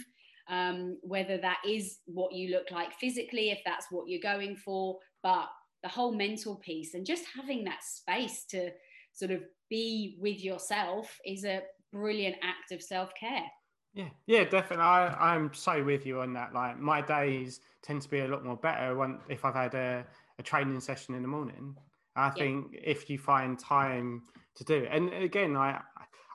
um, 0.50 0.98
whether 1.04 1.38
that 1.38 1.60
is 1.68 2.00
what 2.06 2.34
you 2.34 2.50
look 2.50 2.72
like 2.72 2.92
physically, 2.94 3.52
if 3.52 3.60
that's 3.68 3.86
what 3.92 4.08
you're 4.08 4.20
going 4.20 4.56
for, 4.56 4.98
but 5.22 5.48
the 5.84 5.90
whole 5.90 6.12
mental 6.12 6.56
piece 6.56 6.96
and 6.96 7.06
just 7.06 7.26
having 7.36 7.64
that 7.64 7.84
space 7.84 8.46
to 8.46 8.72
sort 9.14 9.32
of 9.32 9.42
be 9.70 10.18
with 10.20 10.44
yourself 10.44 11.20
is 11.26 11.46
a 11.46 11.62
brilliant 11.92 12.38
act 12.44 12.72
of 12.72 12.82
self 12.82 13.12
care. 13.20 13.46
Yeah, 13.94 14.10
yeah, 14.26 14.44
definitely. 14.46 14.86
I, 14.86 15.34
I'm 15.34 15.54
so 15.54 15.84
with 15.84 16.06
you 16.06 16.22
on 16.22 16.34
that. 16.34 16.54
Like 16.54 16.80
my 16.80 17.02
days 17.02 17.60
tend 17.84 18.02
to 18.04 18.10
be 18.10 18.20
a 18.20 18.28
lot 18.28 18.46
more 18.46 18.56
better 18.56 18.96
when 18.96 19.20
if 19.30 19.44
I've 19.44 19.56
had 19.56 19.74
a 19.74 20.06
a 20.40 20.44
training 20.44 20.80
session 20.80 21.16
in 21.16 21.22
the 21.22 21.28
morning. 21.28 21.76
I 22.16 22.28
yeah. 22.28 22.32
think 22.32 22.76
if 22.84 23.10
you 23.10 23.18
find 23.18 23.58
time 23.58 24.24
to 24.56 24.64
do 24.64 24.76
it, 24.76 24.90
and 24.92 25.14
again, 25.14 25.56
I 25.56 25.82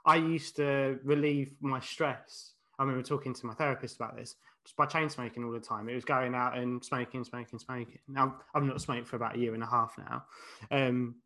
I 0.05 0.17
used 0.17 0.57
to 0.57 0.99
relieve 1.03 1.55
my 1.61 1.81
stress. 1.81 2.53
I 2.79 2.83
remember 2.83 3.03
talking 3.03 3.35
to 3.35 3.47
my 3.47 3.55
therapist 3.55 3.97
about 3.97 4.17
this 4.17 4.37
just 4.65 4.77
by 4.77 4.87
chain 4.87 5.09
smoking 5.09 5.45
all 5.45 5.53
the 5.53 5.61
time. 5.61 5.89
It 5.89 5.95
was 5.95 6.05
going 6.05 6.35
out 6.35 6.59
and 6.59 6.85
smoking, 6.85 7.25
smoking, 7.25 7.59
smoking. 7.59 7.99
Now 8.09 8.37
I've 8.55 8.65
not 8.65 8.81
smoked 8.81 9.07
for 9.07 9.17
about 9.17 9.37
a 9.37 9.39
year 9.39 9.55
and 9.55 9.63
a 9.63 9.67
half 9.67 9.95
now. 9.97 10.25
Um, 10.71 11.17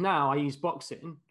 now 0.00 0.32
I 0.32 0.36
use 0.36 0.56
boxing. 0.56 1.16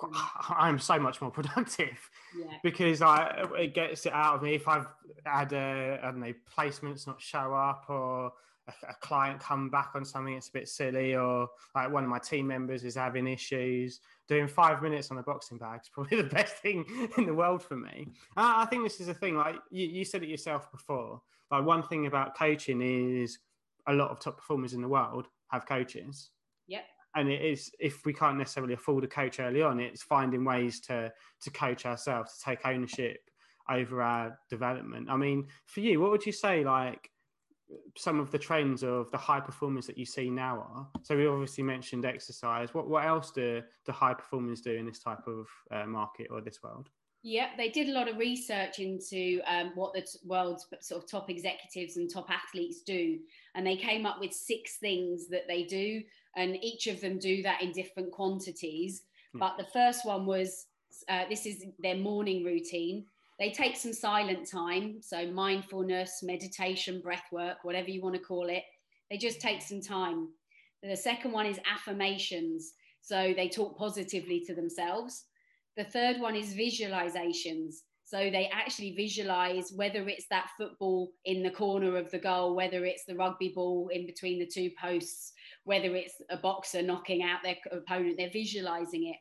Mm. 0.00 0.10
I'm 0.56 0.78
so 0.78 0.98
much 0.98 1.20
more 1.20 1.30
productive 1.30 2.10
yeah. 2.38 2.56
because 2.62 3.02
I 3.02 3.46
it 3.58 3.74
gets 3.74 4.06
it 4.06 4.12
out 4.12 4.36
of 4.36 4.42
me. 4.42 4.54
If 4.54 4.68
I've 4.68 4.86
had 5.24 5.52
a 5.52 5.98
I 6.02 6.06
don't 6.10 6.20
know 6.20 6.32
placements 6.56 7.06
not 7.06 7.20
show 7.20 7.52
up 7.52 7.86
or 7.88 8.32
a, 8.68 8.90
a, 8.90 8.94
client 9.00 9.40
come 9.40 9.70
back 9.70 9.90
on 9.94 10.04
something 10.04 10.34
that's 10.34 10.48
a 10.48 10.52
bit 10.52 10.68
silly, 10.68 11.16
or 11.16 11.48
like 11.74 11.90
one 11.90 12.04
of 12.04 12.10
my 12.10 12.18
team 12.18 12.46
members 12.46 12.84
is 12.84 12.94
having 12.94 13.26
issues. 13.26 14.00
Doing 14.28 14.46
five 14.46 14.82
minutes 14.82 15.10
on 15.10 15.18
a 15.18 15.22
boxing 15.22 15.58
bag 15.58 15.80
is 15.82 15.88
probably 15.92 16.18
the 16.18 16.28
best 16.28 16.56
thing 16.56 16.84
in 17.16 17.26
the 17.26 17.34
world 17.34 17.62
for 17.62 17.76
me. 17.76 18.08
I, 18.36 18.62
I 18.62 18.66
think 18.66 18.84
this 18.84 19.00
is 19.00 19.08
a 19.08 19.14
thing. 19.14 19.36
Like 19.36 19.56
you, 19.70 19.86
you 19.86 20.04
said 20.04 20.22
it 20.22 20.28
yourself 20.28 20.70
before. 20.70 21.20
Like 21.50 21.64
one 21.64 21.82
thing 21.82 22.06
about 22.06 22.36
coaching 22.36 22.82
is 22.82 23.38
a 23.86 23.92
lot 23.92 24.10
of 24.10 24.20
top 24.20 24.36
performers 24.36 24.74
in 24.74 24.82
the 24.82 24.88
world 24.88 25.26
have 25.50 25.66
coaches. 25.66 26.30
Yep. 26.66 26.84
And 27.14 27.28
it 27.28 27.42
is 27.42 27.70
if 27.78 28.04
we 28.04 28.12
can't 28.12 28.38
necessarily 28.38 28.74
afford 28.74 29.04
a 29.04 29.08
coach 29.08 29.40
early 29.40 29.62
on, 29.62 29.80
it's 29.80 30.02
finding 30.02 30.44
ways 30.44 30.80
to 30.80 31.12
to 31.42 31.50
coach 31.50 31.86
ourselves, 31.86 32.38
to 32.38 32.44
take 32.44 32.66
ownership 32.66 33.18
over 33.70 34.02
our 34.02 34.38
development. 34.48 35.08
I 35.10 35.16
mean, 35.16 35.46
for 35.66 35.80
you, 35.80 36.00
what 36.00 36.10
would 36.10 36.24
you 36.24 36.32
say 36.32 36.64
like 36.64 37.10
some 37.96 38.20
of 38.20 38.30
the 38.30 38.38
trends 38.38 38.82
of 38.82 39.10
the 39.10 39.18
high 39.18 39.40
performers 39.40 39.86
that 39.86 39.98
you 39.98 40.06
see 40.06 40.30
now 40.30 40.66
are. 40.74 40.88
So 41.02 41.16
we 41.16 41.26
obviously 41.26 41.64
mentioned 41.64 42.04
exercise. 42.04 42.72
What 42.72 42.88
what 42.88 43.04
else 43.04 43.30
do 43.30 43.62
the 43.84 43.92
high 43.92 44.14
performers 44.14 44.60
do 44.60 44.72
in 44.72 44.86
this 44.86 45.00
type 45.00 45.26
of 45.26 45.46
uh, 45.70 45.86
market 45.86 46.28
or 46.30 46.40
this 46.40 46.62
world? 46.62 46.88
Yeah, 47.24 47.48
they 47.56 47.68
did 47.68 47.88
a 47.88 47.92
lot 47.92 48.08
of 48.08 48.16
research 48.16 48.78
into 48.78 49.40
um, 49.44 49.72
what 49.74 49.92
the 49.92 50.06
world's 50.24 50.66
sort 50.80 51.02
of 51.02 51.10
top 51.10 51.28
executives 51.28 51.96
and 51.96 52.08
top 52.08 52.30
athletes 52.30 52.82
do, 52.82 53.18
and 53.54 53.66
they 53.66 53.76
came 53.76 54.06
up 54.06 54.20
with 54.20 54.32
six 54.32 54.76
things 54.76 55.28
that 55.28 55.48
they 55.48 55.64
do, 55.64 56.02
and 56.36 56.56
each 56.62 56.86
of 56.86 57.00
them 57.00 57.18
do 57.18 57.42
that 57.42 57.62
in 57.62 57.72
different 57.72 58.12
quantities. 58.12 59.02
Yeah. 59.34 59.40
But 59.40 59.58
the 59.58 59.70
first 59.72 60.06
one 60.06 60.26
was 60.26 60.66
uh, 61.08 61.24
this 61.28 61.46
is 61.46 61.64
their 61.78 61.96
morning 61.96 62.44
routine 62.44 63.04
they 63.38 63.50
take 63.50 63.76
some 63.76 63.92
silent 63.92 64.48
time, 64.48 65.00
so 65.00 65.30
mindfulness, 65.30 66.22
meditation, 66.22 67.00
breath 67.00 67.26
work, 67.30 67.58
whatever 67.62 67.88
you 67.88 68.02
want 68.02 68.16
to 68.16 68.20
call 68.20 68.48
it. 68.48 68.64
They 69.10 69.16
just 69.16 69.40
take 69.40 69.62
some 69.62 69.80
time. 69.80 70.28
The 70.82 70.96
second 70.96 71.32
one 71.32 71.46
is 71.46 71.60
affirmations. 71.70 72.72
So 73.00 73.32
they 73.34 73.48
talk 73.48 73.78
positively 73.78 74.42
to 74.46 74.54
themselves. 74.54 75.24
The 75.76 75.84
third 75.84 76.20
one 76.20 76.34
is 76.34 76.54
visualizations. 76.54 77.76
So 78.04 78.18
they 78.18 78.50
actually 78.52 78.96
visualize 78.96 79.72
whether 79.72 80.08
it's 80.08 80.26
that 80.30 80.50
football 80.58 81.12
in 81.24 81.42
the 81.42 81.50
corner 81.50 81.96
of 81.96 82.10
the 82.10 82.18
goal, 82.18 82.56
whether 82.56 82.84
it's 82.84 83.04
the 83.04 83.14
rugby 83.14 83.52
ball 83.54 83.88
in 83.92 84.04
between 84.06 84.40
the 84.40 84.46
two 84.46 84.70
posts, 84.80 85.32
whether 85.68 85.94
it's 85.94 86.14
a 86.30 86.36
boxer 86.38 86.80
knocking 86.80 87.22
out 87.22 87.40
their 87.44 87.56
opponent, 87.70 88.16
they're 88.16 88.30
visualizing 88.30 89.08
it. 89.08 89.16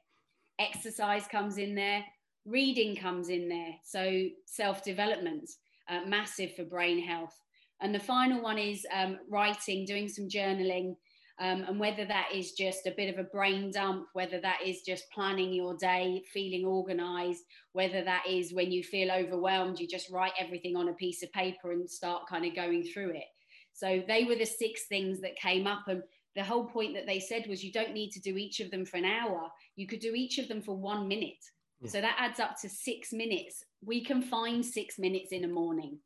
Exercise 0.58 1.28
comes 1.28 1.58
in 1.58 1.76
there, 1.76 2.06
reading 2.46 2.96
comes 2.96 3.28
in 3.28 3.50
there. 3.50 3.74
So 3.84 4.28
self 4.46 4.82
development, 4.82 5.50
uh, 5.90 6.06
massive 6.08 6.56
for 6.56 6.64
brain 6.64 7.06
health. 7.06 7.38
And 7.82 7.94
the 7.94 8.00
final 8.00 8.42
one 8.42 8.58
is 8.58 8.86
um, 8.96 9.18
writing, 9.30 9.84
doing 9.84 10.08
some 10.08 10.30
journaling. 10.30 10.96
Um, 11.40 11.66
and 11.68 11.80
whether 11.82 12.06
that 12.06 12.30
is 12.34 12.54
just 12.54 12.88
a 12.88 12.94
bit 12.96 13.14
of 13.14 13.20
a 13.20 13.30
brain 13.30 13.70
dump, 13.70 14.06
whether 14.14 14.40
that 14.40 14.60
is 14.66 14.84
just 14.84 15.12
planning 15.12 15.52
your 15.52 15.76
day, 15.76 16.24
feeling 16.34 16.66
organized, 16.66 17.44
whether 17.74 18.06
that 18.06 18.24
is 18.26 18.54
when 18.54 18.72
you 18.72 18.84
feel 18.84 19.12
overwhelmed, 19.12 19.80
you 19.80 19.88
just 19.88 20.10
write 20.10 20.32
everything 20.40 20.78
on 20.78 20.88
a 20.88 20.94
piece 20.94 21.24
of 21.24 21.32
paper 21.34 21.74
and 21.74 21.92
start 21.92 22.24
kind 22.30 22.46
of 22.46 22.56
going 22.56 22.84
through 22.84 23.10
it. 23.10 23.26
So 23.74 24.02
they 24.08 24.24
were 24.24 24.36
the 24.36 24.46
six 24.46 24.88
things 24.88 25.22
that 25.22 25.36
came 25.36 25.68
up. 25.68 25.84
And 25.88 26.02
the 26.38 26.43
whole 26.43 26.65
point 26.65 26.93
that 26.93 27.08
they 27.08 27.19
said 27.19 27.47
was 27.47 27.63
you 27.63 27.71
don't 27.71 27.95
need 27.95 28.12
to 28.12 28.21
do 28.21 28.38
each 28.38 28.60
of 28.60 28.69
them 28.69 28.86
for 28.86 28.97
an 28.97 29.06
hour, 29.06 29.50
you 29.76 29.88
could 29.88 30.00
do 30.00 30.13
each 30.13 30.38
of 30.38 30.47
them 30.47 30.62
for 30.62 30.78
one 30.78 31.08
minute. 31.08 31.43
Yeah. 31.82 31.89
So 31.89 32.02
that 32.02 32.15
adds 32.19 32.39
up 32.39 32.62
to 32.62 32.69
six 32.69 33.12
minutes. 33.12 33.63
We 33.84 34.04
can 34.04 34.21
find 34.21 34.63
six 34.63 35.00
minutes 35.00 35.32
in 35.32 35.45
a 35.45 35.47
morning. 35.47 35.97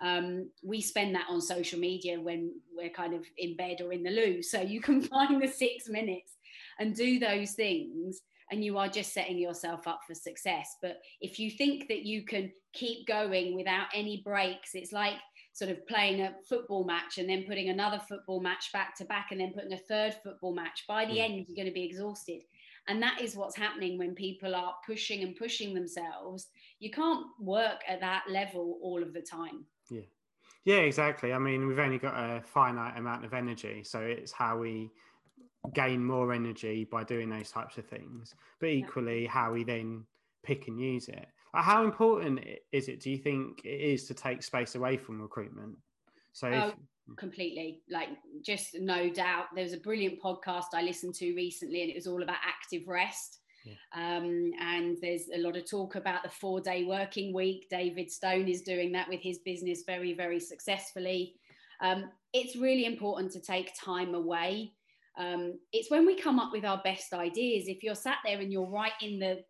Um, 0.00 0.50
we 0.62 0.80
spend 0.80 1.14
that 1.14 1.26
on 1.28 1.40
social 1.42 1.78
media 1.78 2.18
when 2.18 2.52
we're 2.74 2.90
kind 2.90 3.12
of 3.12 3.26
in 3.36 3.56
bed 3.56 3.82
or 3.82 3.92
in 3.92 4.02
the 4.02 4.10
loo. 4.10 4.42
So 4.42 4.62
you 4.62 4.80
can 4.80 5.02
find 5.14 5.40
the 5.42 5.48
six 5.48 5.86
minutes 5.86 6.32
and 6.78 6.94
do 6.94 7.18
those 7.18 7.52
things, 7.52 8.22
and 8.50 8.64
you 8.64 8.78
are 8.78 8.88
just 8.88 9.12
setting 9.12 9.38
yourself 9.38 9.86
up 9.86 10.00
for 10.06 10.14
success. 10.14 10.76
But 10.80 11.02
if 11.20 11.38
you 11.38 11.50
think 11.50 11.88
that 11.88 12.04
you 12.04 12.24
can 12.24 12.50
keep 12.72 13.06
going 13.06 13.54
without 13.54 13.88
any 13.94 14.22
breaks, 14.24 14.70
it's 14.72 14.92
like 14.92 15.14
sort 15.54 15.70
of 15.70 15.86
playing 15.86 16.20
a 16.20 16.34
football 16.48 16.84
match 16.84 17.18
and 17.18 17.28
then 17.28 17.44
putting 17.44 17.68
another 17.68 18.00
football 18.08 18.40
match 18.40 18.72
back 18.72 18.96
to 18.96 19.04
back 19.04 19.28
and 19.30 19.40
then 19.40 19.52
putting 19.52 19.72
a 19.72 19.78
third 19.78 20.14
football 20.22 20.52
match. 20.52 20.84
By 20.86 21.06
the 21.06 21.14
hmm. 21.14 21.20
end, 21.20 21.46
you're 21.48 21.56
going 21.56 21.68
to 21.68 21.72
be 21.72 21.84
exhausted. 21.84 22.42
And 22.88 23.00
that 23.02 23.22
is 23.22 23.36
what's 23.36 23.56
happening 23.56 23.96
when 23.96 24.14
people 24.14 24.54
are 24.54 24.74
pushing 24.84 25.22
and 25.22 25.34
pushing 25.34 25.72
themselves. 25.72 26.48
You 26.80 26.90
can't 26.90 27.24
work 27.40 27.80
at 27.88 28.00
that 28.00 28.24
level 28.28 28.78
all 28.82 29.02
of 29.02 29.14
the 29.14 29.22
time. 29.22 29.64
Yeah. 29.88 30.02
Yeah, 30.64 30.76
exactly. 30.76 31.32
I 31.32 31.38
mean, 31.38 31.66
we've 31.66 31.78
only 31.78 31.98
got 31.98 32.14
a 32.14 32.42
finite 32.42 32.98
amount 32.98 33.24
of 33.24 33.32
energy. 33.32 33.84
So 33.84 34.00
it's 34.00 34.32
how 34.32 34.58
we 34.58 34.90
gain 35.72 36.04
more 36.04 36.32
energy 36.32 36.84
by 36.84 37.04
doing 37.04 37.30
those 37.30 37.50
types 37.50 37.78
of 37.78 37.86
things, 37.86 38.34
but 38.60 38.70
equally 38.70 39.26
how 39.26 39.52
we 39.52 39.62
then 39.62 40.04
pick 40.42 40.68
and 40.68 40.80
use 40.80 41.08
it. 41.08 41.26
How 41.54 41.84
important 41.84 42.40
is 42.72 42.88
it, 42.88 43.00
do 43.00 43.10
you 43.10 43.18
think 43.18 43.64
it 43.64 43.68
is 43.68 44.06
to 44.08 44.14
take 44.14 44.42
space 44.42 44.74
away 44.74 44.96
from 44.96 45.20
recruitment? 45.20 45.76
So, 46.32 46.48
oh, 46.48 46.68
if... 46.68 47.16
completely. 47.16 47.82
Like, 47.88 48.08
just 48.42 48.76
no 48.80 49.08
doubt. 49.08 49.46
There 49.54 49.64
was 49.64 49.72
a 49.72 49.78
brilliant 49.78 50.20
podcast 50.22 50.66
I 50.74 50.82
listened 50.82 51.14
to 51.16 51.34
recently, 51.34 51.82
and 51.82 51.90
it 51.90 51.96
was 51.96 52.06
all 52.06 52.22
about 52.22 52.36
active 52.46 52.88
rest. 52.88 53.38
Yeah. 53.64 53.74
Um, 53.94 54.52
and 54.60 54.98
there's 55.00 55.28
a 55.34 55.38
lot 55.38 55.56
of 55.56 55.68
talk 55.68 55.94
about 55.94 56.22
the 56.22 56.28
four 56.28 56.60
day 56.60 56.84
working 56.84 57.32
week. 57.32 57.66
David 57.70 58.10
Stone 58.10 58.48
is 58.48 58.62
doing 58.62 58.92
that 58.92 59.08
with 59.08 59.20
his 59.22 59.38
business 59.38 59.84
very, 59.86 60.12
very 60.12 60.40
successfully. 60.40 61.34
Um, 61.80 62.10
it's 62.32 62.56
really 62.56 62.84
important 62.84 63.32
to 63.32 63.40
take 63.40 63.72
time 63.78 64.14
away. 64.14 64.72
Um, 65.16 65.58
it's 65.72 65.90
when 65.90 66.04
we 66.04 66.16
come 66.16 66.38
up 66.38 66.52
with 66.52 66.64
our 66.64 66.80
best 66.84 67.14
ideas. 67.14 67.68
If 67.68 67.82
you're 67.82 67.94
sat 67.94 68.18
there 68.24 68.40
and 68.40 68.52
you're 68.52 68.68
right 68.68 68.92
in 69.00 69.18
the 69.18 69.44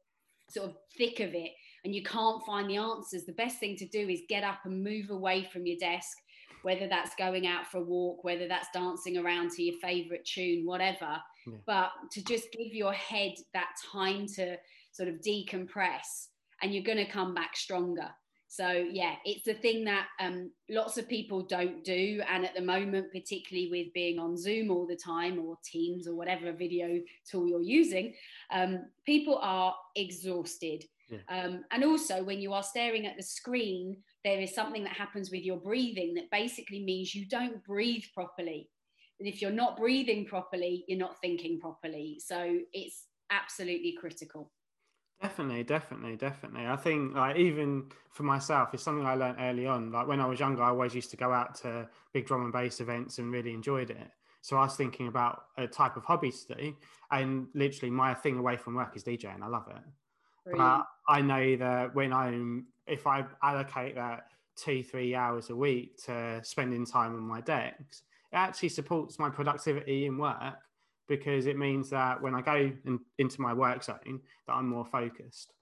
sort 0.51 0.71
of 0.71 0.77
thick 0.97 1.21
of 1.21 1.35
it 1.35 1.53
and 1.85 1.95
you 1.95 2.03
can't 2.03 2.45
find 2.45 2.69
the 2.69 2.77
answers, 2.77 3.25
the 3.25 3.33
best 3.33 3.59
thing 3.59 3.77
to 3.77 3.87
do 3.87 4.09
is 4.09 4.23
get 4.29 4.43
up 4.43 4.61
and 4.65 4.83
move 4.83 5.11
away 5.11 5.45
from 5.53 5.67
your 5.67 5.79
desk 5.79 6.17
whether 6.65 6.89
that's 6.89 7.15
going 7.17 7.47
out 7.47 7.67
for 7.67 7.77
a 7.79 7.83
walk, 7.83 8.25
whether 8.25 8.49
that's 8.49 8.69
dancing 8.73 9.19
around 9.19 9.51
to 9.51 9.63
your 9.63 9.77
favorite 9.81 10.25
tune, 10.25 10.65
whatever. 10.65 11.19
Yeah. 11.47 11.59
But 11.67 11.91
to 12.13 12.25
just 12.25 12.51
give 12.53 12.73
your 12.75 12.95
head 12.95 13.35
that 13.53 13.69
time 13.93 14.27
to 14.37 14.57
sort 14.91 15.11
of 15.11 15.17
decompress 15.17 16.29
and 16.63 16.73
you're 16.73 16.83
going 16.83 17.05
to 17.05 17.05
come 17.05 17.35
back 17.35 17.55
stronger. 17.55 18.09
So, 18.49 18.71
yeah, 18.71 19.17
it's 19.25 19.45
the 19.45 19.55
thing 19.55 19.85
that 19.85 20.07
um, 20.21 20.51
lots 20.71 20.97
of 20.97 21.09
people 21.09 21.43
don't 21.43 21.85
do. 21.85 22.23
And 22.31 22.47
at 22.47 22.55
the 22.55 22.63
moment, 22.63 23.13
particularly 23.13 23.69
with 23.69 23.93
being 23.93 24.19
on 24.19 24.39
Zoom 24.39 24.71
all 24.71 24.87
the 24.87 24.97
time 24.97 25.39
or 25.45 25.59
Teams 25.65 26.09
or 26.09 26.15
whatever 26.15 26.53
video 26.53 27.01
tool 27.29 27.47
you're 27.47 27.61
using, 27.61 28.15
um, 28.51 28.87
people 29.05 29.39
are 29.43 29.75
exhausted. 29.97 30.85
Yeah. 31.09 31.19
Um, 31.29 31.65
and 31.71 31.85
also, 31.85 32.23
when 32.23 32.41
you 32.41 32.53
are 32.53 32.63
staring 32.63 33.07
at 33.07 33.17
the 33.17 33.23
screen, 33.23 33.97
there 34.25 34.41
is 34.41 34.55
something 34.55 34.85
that 34.85 34.93
happens 34.93 35.31
with 35.31 35.43
your 35.43 35.59
breathing 35.59 36.15
that 36.15 36.31
basically 36.31 36.83
means 36.83 37.15
you 37.15 37.27
don't 37.27 37.63
breathe 37.65 38.05
properly. 38.15 38.71
And 39.21 39.29
if 39.29 39.41
you're 39.41 39.51
not 39.51 39.77
breathing 39.77 40.27
properly, 40.27 40.85
you're 40.89 40.99
not 40.99 41.21
thinking 41.21 41.61
properly. 41.61 42.19
So 42.25 42.59
it's 42.73 43.07
absolutely 43.31 43.97
critical. 43.99 44.51
Definitely, 45.23 45.63
definitely, 45.63 46.17
definitely. 46.17 46.67
I 46.67 46.77
think 46.77 47.15
like 47.15 47.37
even 47.37 47.91
for 48.11 48.25
myself, 48.25 48.75
it's 48.75 48.83
something 48.83 49.07
I 49.07 49.15
learned 49.15 49.37
early 49.41 49.67
on. 49.67 49.93
Like 49.93 50.07
when 50.07 50.21
I 50.21 50.27
was 50.27 50.41
younger, 50.41 50.63
I 50.63 50.69
always 50.69 50.95
used 50.95 51.11
to 51.13 51.17
go 51.17 51.33
out 51.33 51.55
to 51.57 51.89
big 52.13 52.27
drum 52.27 52.43
and 52.43 52.53
bass 52.53 52.81
events 52.81 53.19
and 53.19 53.33
really 53.33 53.55
enjoyed 53.55 53.91
it. 53.91 54.11
So 54.43 54.57
I 54.57 54.65
was 54.65 54.77
thinking 54.77 55.09
about 55.09 55.45
a 55.57 55.67
type 55.67 55.97
of 55.97 56.05
hobby 56.05 56.31
to 56.31 56.55
do, 56.55 56.77
and 57.11 57.47
literally 57.55 57.91
my 57.91 58.13
thing 58.13 58.37
away 58.37 58.59
from 58.59 58.75
work 58.75 58.95
is 58.95 59.05
DJing. 59.05 59.41
I 59.43 59.47
love 59.47 59.69
it. 59.69 59.83
But 60.53 60.85
I 61.09 61.21
know 61.21 61.57
that 61.57 61.95
when 61.95 62.13
I'm, 62.13 62.67
if 62.87 63.07
I 63.07 63.25
allocate 63.43 63.95
that 63.97 64.27
two, 64.57 64.83
three 64.83 65.15
hours 65.15 65.51
a 65.51 65.57
week 65.57 66.03
to 66.05 66.41
spending 66.43 66.87
time 66.87 67.15
on 67.15 67.23
my 67.23 67.41
decks, 67.41 68.03
it 68.33 68.37
actually 68.37 68.71
supports 68.71 69.19
my 69.19 69.31
productivity 69.31 70.07
in 70.07 70.19
work 70.19 70.55
because 71.09 71.47
it 71.47 71.59
means 71.59 71.91
that 71.91 72.21
when 72.21 72.35
I 72.35 72.41
go 72.41 72.73
in, 72.85 73.01
into 73.19 73.41
my 73.41 73.53
work 73.53 73.85
zone, 73.85 74.21
that 74.47 74.53
I'm 74.53 74.69
more 74.69 74.87
focused. 74.87 75.53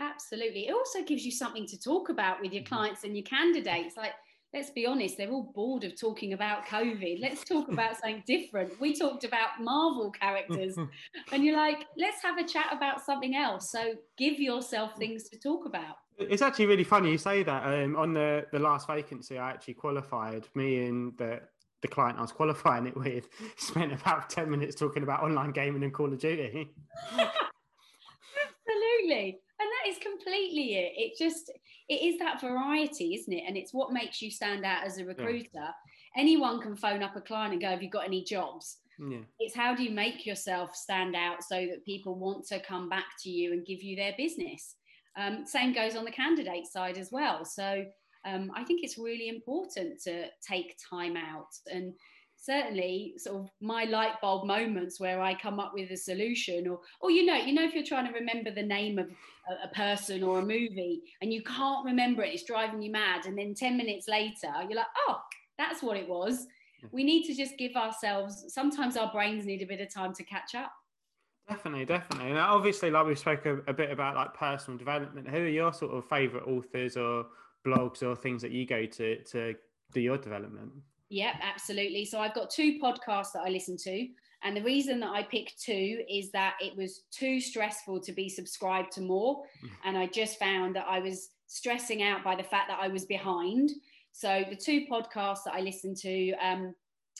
Absolutely. 0.00 0.68
It 0.68 0.72
also 0.72 1.02
gives 1.02 1.24
you 1.24 1.30
something 1.30 1.66
to 1.66 1.78
talk 1.78 2.08
about 2.08 2.40
with 2.40 2.52
your 2.52 2.62
mm-hmm. 2.62 2.74
clients 2.74 3.04
and 3.04 3.16
your 3.16 3.24
candidates. 3.24 3.96
Like 3.96 4.12
let's 4.54 4.70
be 4.70 4.86
honest, 4.86 5.18
they're 5.18 5.30
all 5.30 5.50
bored 5.54 5.84
of 5.84 6.00
talking 6.00 6.32
about 6.32 6.64
COVID. 6.66 7.20
Let's 7.20 7.44
talk 7.44 7.68
about 7.68 7.96
something 8.00 8.22
different. 8.26 8.80
We 8.80 8.94
talked 8.94 9.24
about 9.24 9.60
Marvel 9.60 10.10
characters, 10.12 10.76
and 11.32 11.44
you're 11.44 11.56
like, 11.56 11.86
let's 11.98 12.22
have 12.22 12.38
a 12.38 12.44
chat 12.44 12.68
about 12.70 13.04
something 13.04 13.34
else. 13.34 13.70
So 13.70 13.94
give 14.16 14.38
yourself 14.38 14.96
things 14.96 15.28
to 15.30 15.38
talk 15.38 15.66
about. 15.66 15.96
It's 16.16 16.42
actually 16.42 16.66
really 16.66 16.84
funny 16.84 17.10
you 17.10 17.18
say 17.18 17.42
that. 17.42 17.64
Um, 17.66 17.96
on 17.96 18.14
the, 18.14 18.46
the 18.52 18.60
last 18.60 18.86
vacancy, 18.86 19.36
I 19.36 19.50
actually 19.50 19.74
qualified. 19.74 20.46
Me 20.54 20.86
and 20.86 21.18
the, 21.18 21.40
the 21.82 21.88
client 21.88 22.18
I 22.18 22.22
was 22.22 22.30
qualifying 22.30 22.86
it 22.86 22.96
with 22.96 23.28
spent 23.56 23.92
about 23.92 24.30
10 24.30 24.48
minutes 24.48 24.76
talking 24.76 25.02
about 25.02 25.24
online 25.24 25.50
gaming 25.50 25.82
and 25.82 25.92
Call 25.92 26.12
of 26.12 26.20
Duty. 26.20 26.70
Absolutely 28.66 29.40
and 29.60 29.68
that 29.68 29.90
is 29.90 29.98
completely 29.98 30.74
it 30.74 30.92
it 30.96 31.12
just 31.18 31.50
it 31.88 32.02
is 32.02 32.18
that 32.18 32.40
variety 32.40 33.14
isn't 33.14 33.32
it? 33.32 33.44
And 33.46 33.56
it's 33.56 33.74
what 33.74 33.92
makes 33.92 34.22
you 34.22 34.30
stand 34.30 34.64
out 34.64 34.84
as 34.84 34.98
a 34.98 35.04
recruiter. 35.04 35.48
Yeah. 35.54 35.70
anyone 36.16 36.60
can 36.60 36.76
phone 36.76 37.02
up 37.02 37.16
a 37.16 37.20
client 37.20 37.52
and 37.52 37.62
go 37.62 37.68
have 37.68 37.82
you 37.82 37.90
got 37.90 38.06
any 38.06 38.24
jobs? 38.24 38.78
Yeah. 38.98 39.18
it's 39.40 39.56
how 39.56 39.74
do 39.74 39.82
you 39.82 39.90
make 39.90 40.24
yourself 40.24 40.74
stand 40.76 41.16
out 41.16 41.42
so 41.42 41.56
that 41.56 41.84
people 41.84 42.14
want 42.14 42.46
to 42.46 42.60
come 42.60 42.88
back 42.88 43.06
to 43.24 43.30
you 43.30 43.52
and 43.52 43.66
give 43.66 43.82
you 43.82 43.96
their 43.96 44.14
business? 44.16 44.76
Um, 45.16 45.44
same 45.46 45.72
goes 45.72 45.96
on 45.96 46.04
the 46.04 46.10
candidate 46.10 46.66
side 46.66 46.96
as 46.96 47.10
well. 47.10 47.44
So 47.44 47.84
um, 48.24 48.50
i 48.54 48.64
think 48.64 48.82
it's 48.82 48.98
really 48.98 49.28
important 49.28 50.00
to 50.02 50.26
take 50.46 50.76
time 50.90 51.16
out 51.16 51.48
and 51.70 51.92
certainly 52.44 53.14
sort 53.16 53.36
of 53.36 53.50
my 53.60 53.84
light 53.84 54.20
bulb 54.20 54.46
moments 54.46 55.00
where 55.00 55.20
I 55.20 55.34
come 55.34 55.58
up 55.58 55.72
with 55.74 55.90
a 55.90 55.96
solution 55.96 56.68
or 56.68 56.80
or 57.00 57.10
you 57.10 57.24
know 57.24 57.36
you 57.36 57.54
know 57.54 57.64
if 57.64 57.74
you're 57.74 57.84
trying 57.84 58.06
to 58.06 58.18
remember 58.18 58.50
the 58.50 58.62
name 58.62 58.98
of 58.98 59.06
a, 59.48 59.66
a, 59.66 59.68
person 59.74 60.22
or 60.22 60.40
a 60.40 60.42
movie 60.42 61.02
and 61.22 61.32
you 61.32 61.42
can't 61.42 61.84
remember 61.84 62.22
it 62.22 62.34
it's 62.34 62.44
driving 62.44 62.82
you 62.82 62.92
mad 62.92 63.26
and 63.26 63.38
then 63.38 63.54
10 63.54 63.76
minutes 63.76 64.08
later 64.08 64.52
you're 64.68 64.76
like 64.76 64.86
oh 65.08 65.18
that's 65.58 65.82
what 65.82 65.96
it 65.96 66.08
was. 66.08 66.46
Mm. 66.84 66.88
We 66.92 67.04
need 67.04 67.24
to 67.24 67.34
just 67.34 67.56
give 67.56 67.76
ourselves 67.76 68.44
sometimes 68.48 68.96
our 68.96 69.10
brains 69.10 69.46
need 69.46 69.62
a 69.62 69.66
bit 69.66 69.80
of 69.80 69.92
time 69.92 70.12
to 70.14 70.24
catch 70.24 70.54
up. 70.54 70.72
Definitely 71.48 71.84
definitely. 71.84 72.30
And 72.30 72.38
obviously 72.38 72.90
like 72.90 73.06
we 73.06 73.14
spoke 73.14 73.46
a, 73.46 73.58
a 73.66 73.72
bit 73.72 73.90
about 73.90 74.16
like 74.16 74.34
personal 74.34 74.78
development. 74.78 75.28
Who 75.28 75.38
are 75.38 75.48
your 75.48 75.72
sort 75.72 75.92
of 75.92 76.04
favorite 76.08 76.44
authors 76.46 76.96
or 76.96 77.26
blogs 77.66 78.02
or 78.02 78.14
things 78.14 78.42
that 78.42 78.50
you 78.50 78.66
go 78.66 78.86
to 78.86 79.22
to 79.22 79.54
do 79.92 80.00
your 80.00 80.18
development 80.18 80.72
Yep, 81.10 81.34
absolutely. 81.42 82.04
So 82.04 82.18
I've 82.18 82.34
got 82.34 82.50
two 82.50 82.78
podcasts 82.82 83.32
that 83.34 83.42
I 83.44 83.50
listen 83.50 83.76
to. 83.78 84.08
And 84.42 84.56
the 84.56 84.62
reason 84.62 85.00
that 85.00 85.10
I 85.10 85.22
picked 85.22 85.62
two 85.62 86.02
is 86.08 86.30
that 86.32 86.54
it 86.60 86.76
was 86.76 87.04
too 87.10 87.40
stressful 87.40 88.00
to 88.00 88.12
be 88.12 88.28
subscribed 88.28 88.92
to 88.92 89.00
more. 89.00 89.42
Mm. 89.64 89.70
And 89.84 89.98
I 89.98 90.06
just 90.06 90.38
found 90.38 90.76
that 90.76 90.86
I 90.88 90.98
was 90.98 91.30
stressing 91.46 92.02
out 92.02 92.22
by 92.22 92.36
the 92.36 92.42
fact 92.42 92.68
that 92.68 92.78
I 92.80 92.88
was 92.88 93.06
behind. 93.06 93.70
So 94.12 94.44
the 94.48 94.56
two 94.56 94.86
podcasts 94.90 95.44
that 95.46 95.54
I 95.54 95.60
listen 95.60 95.94
to, 95.96 96.32
um, 96.34 96.74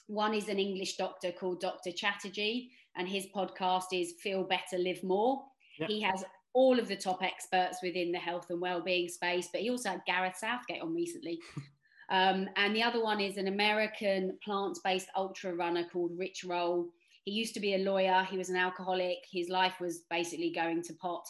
one 0.06 0.34
is 0.34 0.48
an 0.48 0.58
English 0.58 0.96
doctor 0.96 1.32
called 1.32 1.60
Dr. 1.60 1.92
Chatterjee, 1.92 2.70
and 2.96 3.08
his 3.08 3.26
podcast 3.34 3.86
is 3.92 4.14
Feel 4.22 4.44
Better, 4.44 4.78
Live 4.78 5.02
More. 5.02 5.42
Yep. 5.78 5.88
He 5.88 6.00
has 6.02 6.24
all 6.52 6.78
of 6.78 6.88
the 6.88 6.96
top 6.96 7.22
experts 7.22 7.78
within 7.82 8.12
the 8.12 8.18
health 8.18 8.46
and 8.50 8.60
well-being 8.60 9.08
space, 9.08 9.48
but 9.50 9.62
he 9.62 9.70
also 9.70 9.90
had 9.90 10.02
Gareth 10.06 10.36
Southgate 10.36 10.82
on 10.82 10.94
recently. 10.94 11.40
Um, 12.10 12.48
and 12.56 12.74
the 12.74 12.82
other 12.82 13.02
one 13.02 13.20
is 13.20 13.36
an 13.36 13.48
American 13.48 14.38
plant 14.44 14.78
based 14.84 15.08
ultra 15.16 15.54
runner 15.54 15.84
called 15.92 16.18
Rich 16.18 16.44
Roll. 16.44 16.88
He 17.24 17.32
used 17.32 17.54
to 17.54 17.60
be 17.60 17.74
a 17.74 17.78
lawyer, 17.78 18.26
he 18.30 18.36
was 18.36 18.50
an 18.50 18.56
alcoholic, 18.56 19.18
his 19.30 19.48
life 19.48 19.80
was 19.80 20.02
basically 20.10 20.52
going 20.54 20.82
to 20.82 20.94
pot. 20.94 21.24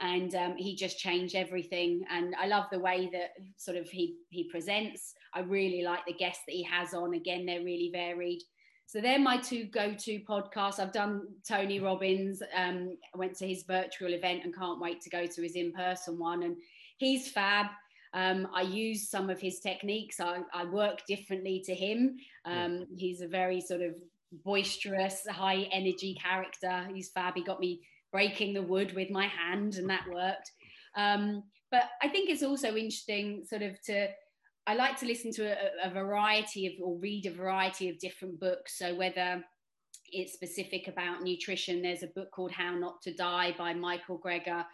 And 0.00 0.34
um, 0.34 0.56
he 0.56 0.74
just 0.74 0.98
changed 0.98 1.34
everything. 1.34 2.02
And 2.10 2.34
I 2.40 2.46
love 2.46 2.66
the 2.72 2.78
way 2.78 3.08
that 3.12 3.34
sort 3.56 3.76
of 3.76 3.88
he, 3.88 4.16
he 4.30 4.44
presents. 4.50 5.14
I 5.34 5.40
really 5.40 5.82
like 5.82 6.04
the 6.06 6.12
guests 6.12 6.42
that 6.46 6.54
he 6.54 6.62
has 6.64 6.94
on. 6.94 7.14
Again, 7.14 7.46
they're 7.46 7.64
really 7.64 7.90
varied. 7.92 8.42
So 8.86 9.00
they're 9.00 9.18
my 9.18 9.36
two 9.36 9.64
go-to 9.64 10.20
podcasts. 10.20 10.80
I've 10.80 10.92
done 10.92 11.28
Tony 11.48 11.78
Robbins. 11.78 12.42
Um, 12.56 12.96
went 13.14 13.36
to 13.36 13.46
his 13.46 13.62
virtual 13.62 14.12
event 14.12 14.40
and 14.44 14.54
can't 14.54 14.80
wait 14.80 15.00
to 15.02 15.10
go 15.10 15.24
to 15.24 15.42
his 15.42 15.56
in-person 15.56 16.18
one. 16.18 16.42
And 16.42 16.56
he's 16.98 17.30
fab. 17.30 17.66
Um, 18.14 18.48
I 18.54 18.62
use 18.62 19.08
some 19.08 19.30
of 19.30 19.40
his 19.40 19.60
techniques. 19.60 20.20
I, 20.20 20.40
I 20.52 20.64
work 20.64 21.06
differently 21.06 21.62
to 21.64 21.74
him. 21.74 22.16
Um, 22.44 22.86
he's 22.96 23.20
a 23.20 23.28
very 23.28 23.60
sort 23.60 23.80
of 23.80 23.94
boisterous, 24.44 25.26
high 25.26 25.68
energy 25.72 26.18
character. 26.22 26.86
He's 26.94 27.10
fab. 27.10 27.34
He 27.34 27.42
got 27.42 27.60
me 27.60 27.80
breaking 28.12 28.52
the 28.52 28.62
wood 28.62 28.94
with 28.94 29.10
my 29.10 29.26
hand, 29.26 29.76
and 29.76 29.88
that 29.88 30.04
worked. 30.12 30.52
Um, 30.94 31.44
but 31.70 31.84
I 32.02 32.08
think 32.08 32.28
it's 32.28 32.42
also 32.42 32.76
interesting, 32.76 33.44
sort 33.48 33.62
of, 33.62 33.80
to 33.86 34.08
I 34.66 34.74
like 34.74 34.96
to 34.98 35.06
listen 35.06 35.32
to 35.32 35.44
a, 35.44 35.88
a, 35.88 35.90
variety 35.90 36.66
of 36.66 36.74
or 36.80 36.96
read 36.98 37.26
a 37.26 37.32
variety 37.32 37.88
of 37.88 37.98
different 37.98 38.38
books. 38.38 38.78
So 38.78 38.94
whether 38.94 39.42
it's 40.12 40.34
specific 40.34 40.86
about 40.86 41.22
nutrition, 41.22 41.82
there's 41.82 42.04
a 42.04 42.08
book 42.14 42.30
called 42.30 42.52
How 42.52 42.74
Not 42.74 43.02
to 43.02 43.14
Die 43.14 43.54
by 43.58 43.74
Michael 43.74 44.20
Greger. 44.24 44.64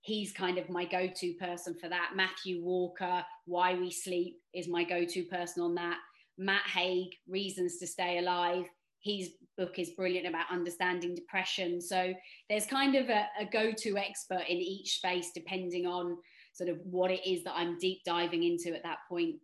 He's 0.00 0.32
kind 0.32 0.58
of 0.58 0.70
my 0.70 0.84
go-to 0.84 1.34
person 1.34 1.74
for 1.80 1.88
that. 1.88 2.12
Matthew 2.14 2.62
Walker, 2.62 3.24
Why 3.44 3.74
We 3.74 3.90
Sleep 3.90 4.36
is 4.54 4.68
my 4.68 4.84
go-to 4.84 5.24
person 5.24 5.62
on 5.62 5.74
that. 5.74 5.98
Matt 6.38 6.66
Haig, 6.66 7.08
Reasons 7.28 7.78
to 7.78 7.86
Stay 7.86 8.18
Alive. 8.18 8.66
His 9.00 9.30
book 9.56 9.78
is 9.78 9.90
brilliant 9.90 10.26
about 10.26 10.50
understanding 10.50 11.14
depression. 11.14 11.80
So 11.80 12.12
there's 12.48 12.66
kind 12.66 12.94
of 12.94 13.08
a, 13.08 13.26
a 13.40 13.46
go-to 13.50 13.96
expert 13.96 14.44
in 14.48 14.58
each 14.58 14.98
space 14.98 15.30
depending 15.34 15.86
on 15.86 16.18
sort 16.52 16.70
of 16.70 16.78
what 16.84 17.10
it 17.10 17.26
is 17.26 17.44
that 17.44 17.54
I'm 17.54 17.78
deep 17.78 18.02
diving 18.04 18.42
into 18.42 18.74
at 18.74 18.82
that 18.82 18.98
point. 19.08 19.36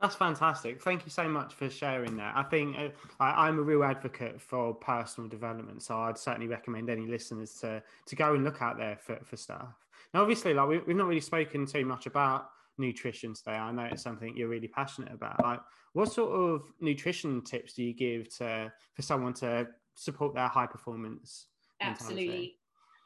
That's 0.00 0.14
fantastic. 0.14 0.80
Thank 0.80 1.04
you 1.04 1.10
so 1.10 1.28
much 1.28 1.52
for 1.52 1.68
sharing 1.68 2.16
that. 2.16 2.34
I 2.34 2.42
think 2.42 2.76
uh, 2.78 2.88
I, 3.18 3.48
am 3.48 3.58
a 3.58 3.62
real 3.62 3.84
advocate 3.84 4.40
for 4.40 4.72
personal 4.72 5.28
development, 5.28 5.82
so 5.82 5.98
I'd 5.98 6.16
certainly 6.16 6.48
recommend 6.48 6.88
any 6.88 7.06
listeners 7.06 7.52
to 7.60 7.82
to 8.06 8.16
go 8.16 8.34
and 8.34 8.42
look 8.42 8.62
out 8.62 8.78
there 8.78 8.96
for, 8.96 9.18
for 9.22 9.36
stuff. 9.36 9.74
Now, 10.12 10.22
obviously, 10.22 10.54
like 10.54 10.68
we, 10.68 10.78
we've 10.80 10.96
not 10.96 11.06
really 11.06 11.20
spoken 11.20 11.66
too 11.66 11.84
much 11.84 12.06
about 12.06 12.50
nutrition 12.78 13.34
today. 13.34 13.52
I 13.52 13.70
know 13.72 13.84
it's 13.84 14.02
something 14.02 14.36
you're 14.36 14.48
really 14.48 14.68
passionate 14.68 15.12
about. 15.12 15.42
Like, 15.42 15.60
what 15.92 16.12
sort 16.12 16.32
of 16.32 16.62
nutrition 16.80 17.42
tips 17.42 17.74
do 17.74 17.82
you 17.82 17.94
give 17.94 18.34
to 18.38 18.72
for 18.94 19.02
someone 19.02 19.34
to 19.34 19.68
support 19.94 20.34
their 20.34 20.48
high 20.48 20.66
performance? 20.66 21.46
Absolutely 21.80 22.59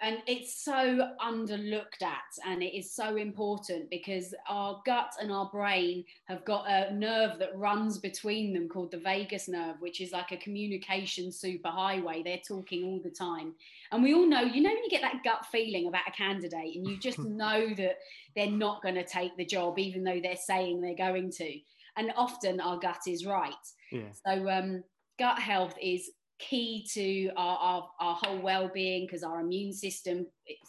and 0.04 0.18
it's 0.26 0.62
so 0.62 1.12
underlooked 1.18 2.02
at 2.02 2.18
and 2.46 2.62
it 2.62 2.76
is 2.76 2.94
so 2.94 3.16
important 3.16 3.88
because 3.88 4.34
our 4.46 4.82
gut 4.84 5.14
and 5.18 5.32
our 5.32 5.48
brain 5.50 6.04
have 6.26 6.44
got 6.44 6.68
a 6.68 6.94
nerve 6.94 7.38
that 7.38 7.56
runs 7.56 7.96
between 7.96 8.52
them 8.52 8.68
called 8.68 8.90
the 8.90 8.98
vagus 8.98 9.48
nerve 9.48 9.76
which 9.80 10.02
is 10.02 10.12
like 10.12 10.30
a 10.30 10.36
communication 10.36 11.30
superhighway. 11.30 12.22
They're 12.22 12.38
talking 12.46 12.84
all 12.84 13.00
the 13.02 13.10
time. 13.10 13.54
And 13.92 14.02
we 14.02 14.12
all 14.12 14.26
know 14.26 14.42
you 14.42 14.62
know 14.62 14.68
when 14.68 14.84
you 14.84 14.90
get 14.90 15.00
that 15.00 15.24
gut 15.24 15.46
feeling 15.50 15.88
about 15.88 16.06
a 16.06 16.12
candidate 16.12 16.76
and 16.76 16.86
you 16.86 16.98
just 16.98 17.18
know 17.24 17.72
that 17.74 17.96
they're 18.36 18.50
not 18.50 18.82
going 18.82 18.96
to 18.96 19.04
take 19.04 19.34
the 19.38 19.46
job 19.46 19.78
even 19.78 20.04
though 20.04 20.20
they're 20.22 20.36
saying 20.36 20.82
they're 20.82 20.94
going 20.94 21.30
to. 21.32 21.58
And 21.96 22.12
often 22.16 22.60
our 22.60 22.78
gut 22.78 23.00
is 23.06 23.24
right. 23.24 23.54
Yeah. 23.90 24.10
so 24.26 24.50
um, 24.50 24.84
gut 25.18 25.38
health 25.38 25.76
is 25.80 26.10
key 26.48 26.86
to 26.92 27.30
our, 27.36 27.58
our, 27.58 27.90
our 28.00 28.14
whole 28.14 28.38
well-being 28.38 29.06
because 29.06 29.22
our 29.22 29.40
immune 29.40 29.72
system 29.72 30.26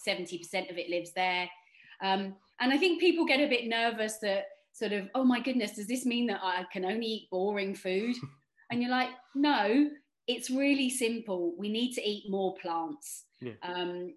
70% 0.07 0.69
of 0.69 0.77
it 0.77 0.89
lives 0.89 1.11
there. 1.13 1.49
Um, 2.01 2.35
and 2.59 2.71
i 2.73 2.77
think 2.77 2.99
people 2.99 3.25
get 3.25 3.41
a 3.41 3.47
bit 3.47 3.67
nervous 3.67 4.17
that 4.21 4.45
sort 4.73 4.91
of 4.91 5.07
oh 5.15 5.23
my 5.23 5.39
goodness 5.39 5.75
does 5.75 5.87
this 5.87 6.05
mean 6.05 6.27
that 6.27 6.39
i 6.43 6.65
can 6.71 6.85
only 6.85 7.05
eat 7.05 7.29
boring 7.31 7.75
food? 7.75 8.15
And 8.71 8.81
you're 8.81 8.91
like 8.91 9.09
no 9.35 9.89
it's 10.27 10.49
really 10.49 10.89
simple. 10.89 11.53
We 11.55 11.69
need 11.69 11.93
to 11.93 12.01
eat 12.01 12.31
more 12.31 12.55
plants. 12.55 13.25
Yeah. 13.39 13.53
um, 13.61 14.15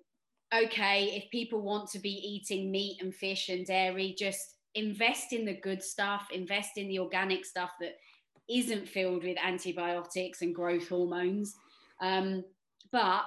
okay 0.54 1.20
if 1.22 1.30
people 1.30 1.60
want 1.60 1.90
to 1.90 1.98
be 1.98 2.08
eating 2.08 2.70
meat 2.70 3.02
and 3.02 3.14
fish 3.14 3.50
and 3.50 3.66
dairy 3.66 4.14
just 4.18 4.54
invest 4.74 5.34
in 5.34 5.44
the 5.44 5.60
good 5.60 5.82
stuff 5.82 6.28
invest 6.32 6.78
in 6.78 6.88
the 6.88 6.98
organic 6.98 7.44
stuff 7.44 7.72
that 7.80 7.96
isn't 8.48 8.88
filled 8.88 9.24
with 9.24 9.36
antibiotics 9.42 10.42
and 10.42 10.54
growth 10.54 10.88
hormones. 10.88 11.54
Um, 12.00 12.44
but 12.92 13.24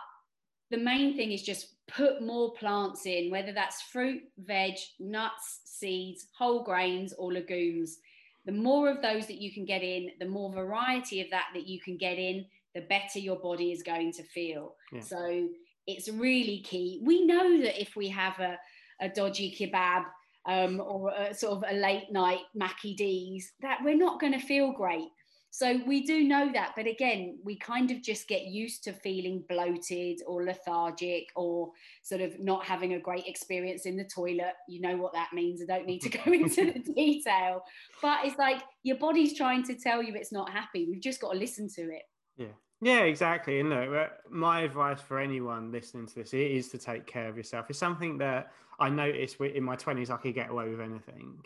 the 0.70 0.78
main 0.78 1.16
thing 1.16 1.32
is 1.32 1.44
just 1.44 1.76
put 1.88 2.24
more 2.24 2.54
plants 2.54 3.06
in, 3.06 3.30
whether 3.30 3.52
that's 3.52 3.82
fruit, 3.82 4.24
veg, 4.38 4.76
nuts, 5.00 5.62
seeds, 5.66 6.28
whole 6.38 6.64
grains, 6.64 7.14
or 7.14 7.34
legumes. 7.34 8.00
The 8.46 8.52
more 8.52 8.90
of 8.90 9.02
those 9.02 9.28
that 9.28 9.42
you 9.42 9.54
can 9.54 9.66
get 9.66 9.84
in, 9.84 10.12
the 10.20 10.28
more 10.28 10.52
variety 10.52 11.22
of 11.22 11.30
that 11.32 11.48
that 11.54 11.68
you 11.68 11.80
can 11.80 11.98
get 11.98 12.18
in, 12.18 12.46
the 12.74 12.82
better 12.82 13.20
your 13.20 13.38
body 13.38 13.72
is 13.72 13.84
going 13.84 14.14
to 14.14 14.24
feel. 14.24 14.76
Yeah. 14.92 15.02
So 15.02 15.50
it's 15.86 16.10
really 16.10 16.60
key. 16.62 17.02
We 17.04 17.26
know 17.26 17.62
that 17.62 17.80
if 17.80 17.96
we 17.96 18.08
have 18.10 18.40
a, 18.40 18.58
a 19.02 19.10
dodgy 19.10 19.56
kebab 19.60 20.06
um, 20.48 20.82
or 20.82 21.12
a, 21.12 21.34
sort 21.34 21.58
of 21.58 21.64
a 21.70 21.80
late 21.80 22.12
night 22.12 22.42
Mackie 22.56 22.96
D's, 22.96 23.54
that 23.62 23.80
we're 23.84 23.98
not 23.98 24.20
going 24.20 24.34
to 24.34 24.40
feel 24.40 24.72
great. 24.72 25.10
So 25.54 25.82
we 25.86 26.04
do 26.06 26.24
know 26.24 26.50
that, 26.54 26.72
but 26.78 26.88
again, 26.88 27.38
we 27.44 27.58
kind 27.58 27.92
of 27.92 28.02
just 28.02 28.30
get 28.30 28.46
used 28.46 28.86
to 28.86 28.94
feeling 28.94 29.44
bloated 29.50 30.22
or 30.26 30.46
lethargic 30.46 31.26
or 31.36 31.72
sort 32.04 32.22
of 32.22 32.40
not 32.40 32.66
having 32.66 32.94
a 32.94 33.00
great 33.00 33.28
experience 33.28 33.86
in 33.86 33.98
the 33.98 34.06
toilet. 34.06 34.54
You 34.70 34.80
know 34.80 34.96
what 34.96 35.12
that 35.12 35.32
means. 35.34 35.62
I 35.62 35.66
don't 35.66 35.86
need 35.86 36.02
to 36.04 36.10
go 36.10 36.22
into 36.32 36.72
the 36.72 36.80
detail, 36.80 37.64
but 38.02 38.20
it's 38.24 38.38
like 38.38 38.62
your 38.84 38.96
body's 38.96 39.36
trying 39.36 39.64
to 39.64 39.76
tell 39.76 40.02
you 40.02 40.16
it's 40.16 40.32
not 40.32 40.50
happy. 40.50 40.88
We've 40.90 41.02
just 41.02 41.20
got 41.20 41.34
to 41.34 41.38
listen 41.38 41.68
to 41.76 41.82
it. 41.82 42.04
Yeah. 42.38 42.54
Yeah, 42.84 43.02
exactly. 43.02 43.60
And 43.60 43.70
look, 43.70 44.10
my 44.30 44.62
advice 44.62 45.02
for 45.02 45.20
anyone 45.20 45.72
listening 45.72 46.08
to 46.08 46.16
this 46.16 46.34
is 46.34 46.70
to 46.70 46.80
take 46.80 47.06
care 47.06 47.28
of 47.28 47.38
yourself. 47.38 47.68
It's 47.70 47.78
something 47.78 48.18
that 48.20 48.54
I 48.82 48.90
noticed 48.90 49.40
in 49.40 49.64
my 49.64 49.76
20s 49.76 50.10
I 50.10 50.18
could 50.18 50.34
get 50.34 50.50
away 50.50 50.68
with 50.68 50.82
anything. 50.82 51.38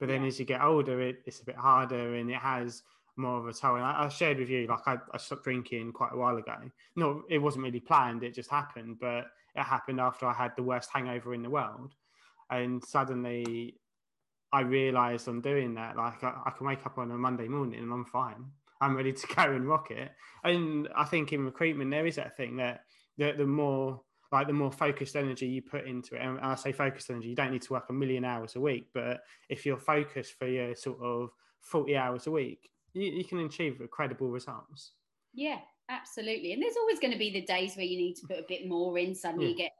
But 0.00 0.08
then 0.08 0.22
yeah. 0.22 0.28
as 0.28 0.38
you 0.40 0.46
get 0.46 0.62
older, 0.62 1.00
it, 1.02 1.18
it's 1.26 1.40
a 1.40 1.44
bit 1.44 1.56
harder 1.56 2.14
and 2.14 2.30
it 2.30 2.38
has 2.38 2.82
more 3.16 3.38
of 3.38 3.46
a 3.46 3.52
toll. 3.52 3.76
And 3.76 3.84
I, 3.84 4.04
I 4.04 4.08
shared 4.08 4.38
with 4.38 4.48
you, 4.48 4.66
like 4.66 4.86
I, 4.86 4.96
I, 5.12 5.18
stopped 5.18 5.44
drinking 5.44 5.92
quite 5.92 6.12
a 6.12 6.16
while 6.16 6.36
ago. 6.38 6.56
No, 6.96 7.24
it 7.28 7.38
wasn't 7.38 7.64
really 7.64 7.80
planned, 7.80 8.22
it 8.22 8.34
just 8.34 8.50
happened. 8.50 8.98
But 9.00 9.26
it 9.54 9.62
happened 9.62 10.00
after 10.00 10.24
I 10.24 10.32
had 10.32 10.52
the 10.56 10.62
worst 10.62 10.88
hangover 10.92 11.34
in 11.34 11.42
the 11.42 11.50
world. 11.50 11.94
And 12.50 12.82
suddenly 12.82 13.74
I 14.50 14.60
realized 14.60 15.28
I'm 15.28 15.42
doing 15.42 15.74
that. 15.74 15.96
Like 15.96 16.24
I, 16.24 16.32
I 16.46 16.50
can 16.56 16.66
wake 16.66 16.86
up 16.86 16.96
on 16.96 17.10
a 17.10 17.18
Monday 17.18 17.48
morning 17.48 17.80
and 17.80 17.92
I'm 17.92 18.06
fine. 18.06 18.46
I'm 18.80 18.96
ready 18.96 19.12
to 19.12 19.26
go 19.36 19.42
and 19.42 19.68
rock 19.68 19.90
it. 19.90 20.10
And 20.42 20.88
I 20.96 21.04
think 21.04 21.32
in 21.34 21.44
recruitment 21.44 21.90
there 21.90 22.06
is 22.06 22.16
that 22.16 22.36
thing 22.36 22.56
that 22.56 22.84
the, 23.18 23.32
the 23.36 23.46
more 23.46 24.00
like 24.30 24.46
the 24.46 24.52
more 24.52 24.72
focused 24.72 25.16
energy 25.16 25.46
you 25.46 25.62
put 25.62 25.86
into 25.86 26.14
it, 26.14 26.22
and 26.22 26.38
I 26.40 26.54
say 26.54 26.72
focused 26.72 27.10
energy, 27.10 27.28
you 27.28 27.36
don't 27.36 27.50
need 27.50 27.62
to 27.62 27.72
work 27.72 27.86
a 27.88 27.92
million 27.92 28.24
hours 28.24 28.56
a 28.56 28.60
week, 28.60 28.88
but 28.92 29.20
if 29.48 29.64
you're 29.64 29.78
focused 29.78 30.34
for 30.38 30.46
your 30.46 30.74
sort 30.74 31.00
of 31.02 31.30
40 31.60 31.96
hours 31.96 32.26
a 32.26 32.30
week, 32.30 32.70
you, 32.92 33.10
you 33.10 33.24
can 33.24 33.40
achieve 33.40 33.80
credible 33.90 34.28
results. 34.28 34.92
Yeah, 35.32 35.58
absolutely. 35.88 36.52
And 36.52 36.62
there's 36.62 36.76
always 36.76 36.98
going 36.98 37.12
to 37.12 37.18
be 37.18 37.32
the 37.32 37.42
days 37.42 37.76
where 37.76 37.86
you 37.86 37.96
need 37.96 38.14
to 38.16 38.26
put 38.26 38.38
a 38.38 38.44
bit 38.48 38.68
more 38.68 38.98
in. 38.98 39.14
Suddenly 39.14 39.46
yeah. 39.46 39.50
you 39.50 39.56
get 39.56 39.72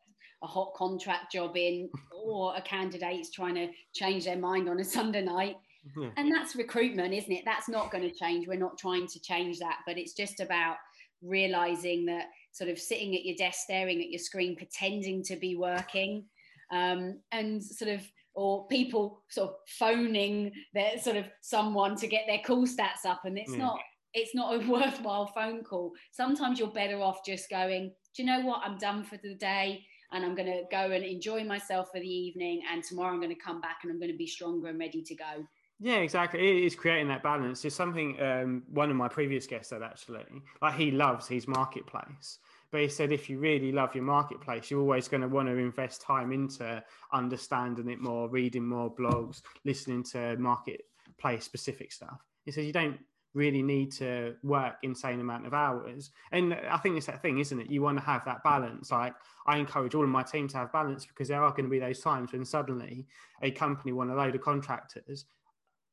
a 0.43 0.47
hot 0.47 0.73
contract 0.75 1.33
job 1.33 1.57
in, 1.57 1.91
or 2.13 2.55
a 2.57 2.63
candidate's 2.63 3.31
trying 3.31 3.55
to 3.57 3.69
change 3.95 4.25
their 4.25 4.39
mind 4.39 4.69
on 4.69 4.81
a 4.81 4.85
Sunday 4.85 5.23
night. 5.23 5.57
Yeah. 5.97 6.11
And 6.17 6.33
that's 6.33 6.57
recruitment, 6.57 7.15
isn't 7.15 7.33
it? 7.33 7.43
That's 7.45 7.69
not 7.69 7.91
going 7.91 8.09
to 8.09 8.15
change. 8.15 8.47
We're 8.47 8.59
not 8.59 8.79
trying 8.79 9.07
to 9.09 9.21
change 9.21 9.59
that, 9.59 9.79
but 9.87 9.99
it's 9.99 10.13
just 10.13 10.41
about 10.41 10.77
realizing 11.23 12.07
that 12.07 12.27
sort 12.59 12.71
of 12.71 12.79
sitting 12.79 13.15
at 13.15 13.25
your 13.25 13.37
desk, 13.37 13.61
staring 13.65 14.01
at 14.01 14.11
your 14.11 14.19
screen, 14.19 14.57
pretending 14.57 15.23
to 15.23 15.37
be 15.37 15.55
working, 15.55 16.25
um, 16.73 17.21
and 17.31 17.63
sort 17.63 17.91
of 17.91 18.03
or 18.35 18.67
people 18.69 19.23
sort 19.29 19.51
of 19.51 19.57
phoning 19.67 20.53
their 20.75 20.99
sort 20.99 21.17
of 21.17 21.25
someone 21.41 21.97
to 21.97 22.07
get 22.07 22.25
their 22.27 22.41
call 22.45 22.67
stats 22.67 23.07
up, 23.07 23.21
and 23.25 23.39
it's 23.39 23.53
yeah. 23.53 23.59
not 23.59 23.79
it's 24.15 24.35
not 24.35 24.55
a 24.55 24.69
worthwhile 24.71 25.27
phone 25.27 25.63
call. 25.63 25.93
Sometimes 26.11 26.59
you're 26.59 26.69
better 26.69 27.01
off 27.01 27.25
just 27.25 27.49
going. 27.49 27.93
Do 28.17 28.23
you 28.23 28.27
know 28.27 28.41
what? 28.41 28.63
I'm 28.65 28.79
done 28.79 29.05
for 29.05 29.17
the 29.23 29.35
day 29.35 29.85
and 30.13 30.25
I'm 30.25 30.35
going 30.35 30.49
to 30.49 30.63
go 30.71 30.91
and 30.91 31.05
enjoy 31.05 31.45
myself 31.45 31.91
for 31.93 32.01
the 32.01 32.09
evening. 32.09 32.63
And 32.73 32.83
tomorrow 32.83 33.13
I'm 33.13 33.21
going 33.21 33.35
to 33.35 33.41
come 33.41 33.61
back 33.61 33.79
and 33.83 33.93
I'm 33.93 33.99
going 33.99 34.11
to 34.11 34.17
be 34.17 34.27
stronger 34.27 34.69
and 34.69 34.79
ready 34.79 35.03
to 35.03 35.15
go. 35.15 35.47
Yeah, 35.81 35.97
exactly. 35.97 36.41
It 36.41 36.65
is 36.65 36.75
creating 36.75 37.09
that 37.09 37.23
balance. 37.23 37.65
It's 37.65 37.77
something 37.77 38.21
um, 38.21 38.65
one 38.71 38.91
of 38.91 38.97
my 38.97 39.09
previous 39.09 39.47
guests 39.47 39.71
said 39.71 39.83
actually. 39.83 40.25
Like 40.61 40.75
he 40.75 40.91
loves 40.91 41.29
his 41.29 41.47
marketplace, 41.47 42.39
but 42.71 42.81
he 42.81 42.89
said 42.89 43.13
if 43.13 43.31
you 43.31 43.39
really 43.39 43.73
love 43.73 43.95
your 43.95 44.05
marketplace, 44.05 44.71
you're 44.71 44.81
always 44.81 45.09
going 45.09 45.23
to 45.23 45.29
want 45.29 45.49
to 45.49 45.57
invest 45.57 46.03
time 46.03 46.33
into 46.33 46.83
understanding 47.13 47.89
it 47.89 48.01
more, 48.01 48.29
reading 48.29 48.67
more 48.67 48.95
blogs, 48.95 49.43
listening 49.65 50.03
to 50.05 50.37
marketplace 50.37 51.45
specific 51.45 51.93
stuff. 51.93 52.21
He 52.45 52.53
says 52.53 52.67
you 52.67 52.73
don't 52.73 52.99
really 53.35 53.63
need 53.63 53.93
to 53.93 54.35
work 54.43 54.75
insane 54.83 55.21
amount 55.21 55.47
of 55.47 55.55
hours. 55.55 56.11
And 56.33 56.55
I 56.55 56.79
think 56.79 56.97
it's 56.97 57.07
that 57.07 57.23
thing, 57.23 57.39
isn't 57.39 57.61
it? 57.61 57.71
You 57.71 57.83
want 57.83 57.99
to 57.99 58.05
have 58.05 58.25
that 58.25 58.43
balance. 58.43 58.91
Like 58.91 59.15
I 59.47 59.59
encourage 59.59 59.95
all 59.95 60.03
of 60.03 60.09
my 60.09 60.23
team 60.23 60.49
to 60.49 60.57
have 60.59 60.73
balance 60.73 61.07
because 61.07 61.29
there 61.29 61.43
are 61.43 61.51
going 61.51 61.65
to 61.65 61.71
be 61.71 61.79
those 61.79 62.01
times 62.01 62.33
when 62.33 62.45
suddenly 62.45 63.07
a 63.43 63.51
company 63.51 63.93
want 63.93 64.11
a 64.11 64.15
load 64.15 64.35
of 64.35 64.41
contractors 64.41 65.27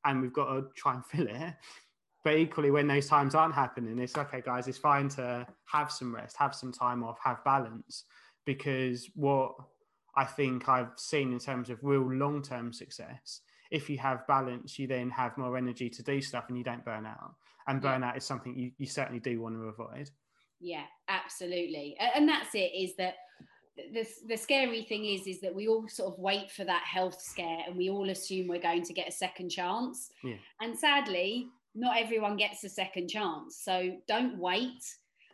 and 0.06 0.22
we've 0.22 0.34
got 0.34 0.54
to 0.54 0.66
try 0.76 0.94
and 0.94 1.06
fill 1.06 1.28
it 1.28 1.54
but 2.26 2.36
equally 2.36 2.72
when 2.72 2.88
those 2.88 3.08
times 3.08 3.36
aren't 3.36 3.54
happening 3.54 3.98
it's 4.00 4.18
okay 4.18 4.42
guys 4.42 4.68
it's 4.68 4.80
fine 4.80 5.08
to 5.08 5.48
have 5.66 5.90
some 5.90 6.14
rest 6.14 6.36
have 6.36 6.54
some 6.54 6.74
time 6.74 7.02
off 7.02 7.18
have 7.24 7.42
balance. 7.46 8.04
Because 8.46 9.10
what 9.16 9.56
i 10.18 10.26
think 10.26 10.68
i've 10.68 10.92
seen 10.98 11.32
in 11.32 11.40
terms 11.40 11.70
of 11.70 11.80
real 11.82 12.02
long-term 12.02 12.74
success 12.74 13.42
if 13.72 13.90
you 13.90 13.98
have 13.98 14.28
balance 14.28 14.78
you 14.78 14.88
then 14.88 15.10
have 15.10 15.38
more 15.38 15.58
energy 15.58 15.90
to 15.90 16.04
do 16.04 16.22
stuff 16.22 16.46
and 16.50 16.58
you 16.58 16.64
don't 16.64 16.86
burn 16.86 17.06
out. 17.06 17.36
And 17.68 17.82
burnout 17.82 18.16
is 18.16 18.24
something 18.24 18.56
you, 18.56 18.72
you 18.78 18.86
certainly 18.86 19.20
do 19.20 19.42
want 19.42 19.56
to 19.56 19.64
avoid. 19.64 20.12
Yeah 20.60 20.84
absolutely. 21.08 21.98
And 22.16 22.30
that's 22.30 22.54
it 22.54 22.72
is 22.76 22.96
that 22.98 23.16
the, 23.76 24.08
the 24.30 24.38
scary 24.38 24.84
thing 24.84 25.06
is 25.06 25.28
is 25.28 25.42
that 25.42 25.54
we 25.54 25.68
all 25.68 25.88
sort 25.88 26.14
of 26.14 26.20
wait 26.20 26.52
for 26.52 26.64
that 26.64 26.84
health 26.84 27.20
scare 27.20 27.64
and 27.68 27.76
we 27.76 27.90
all 27.90 28.10
assume 28.10 28.48
we're 28.48 28.62
going 28.62 28.84
to 28.84 28.94
get 28.94 29.10
a 29.10 29.12
second 29.12 29.50
chance. 29.50 30.12
Yeah. 30.24 30.36
and 30.62 30.78
sadly 30.78 31.48
not 31.76 31.98
everyone 31.98 32.38
gets 32.38 32.64
a 32.64 32.70
second 32.70 33.10
chance. 33.10 33.60
So 33.64 33.98
don't 34.08 34.38
wait. 34.38 34.84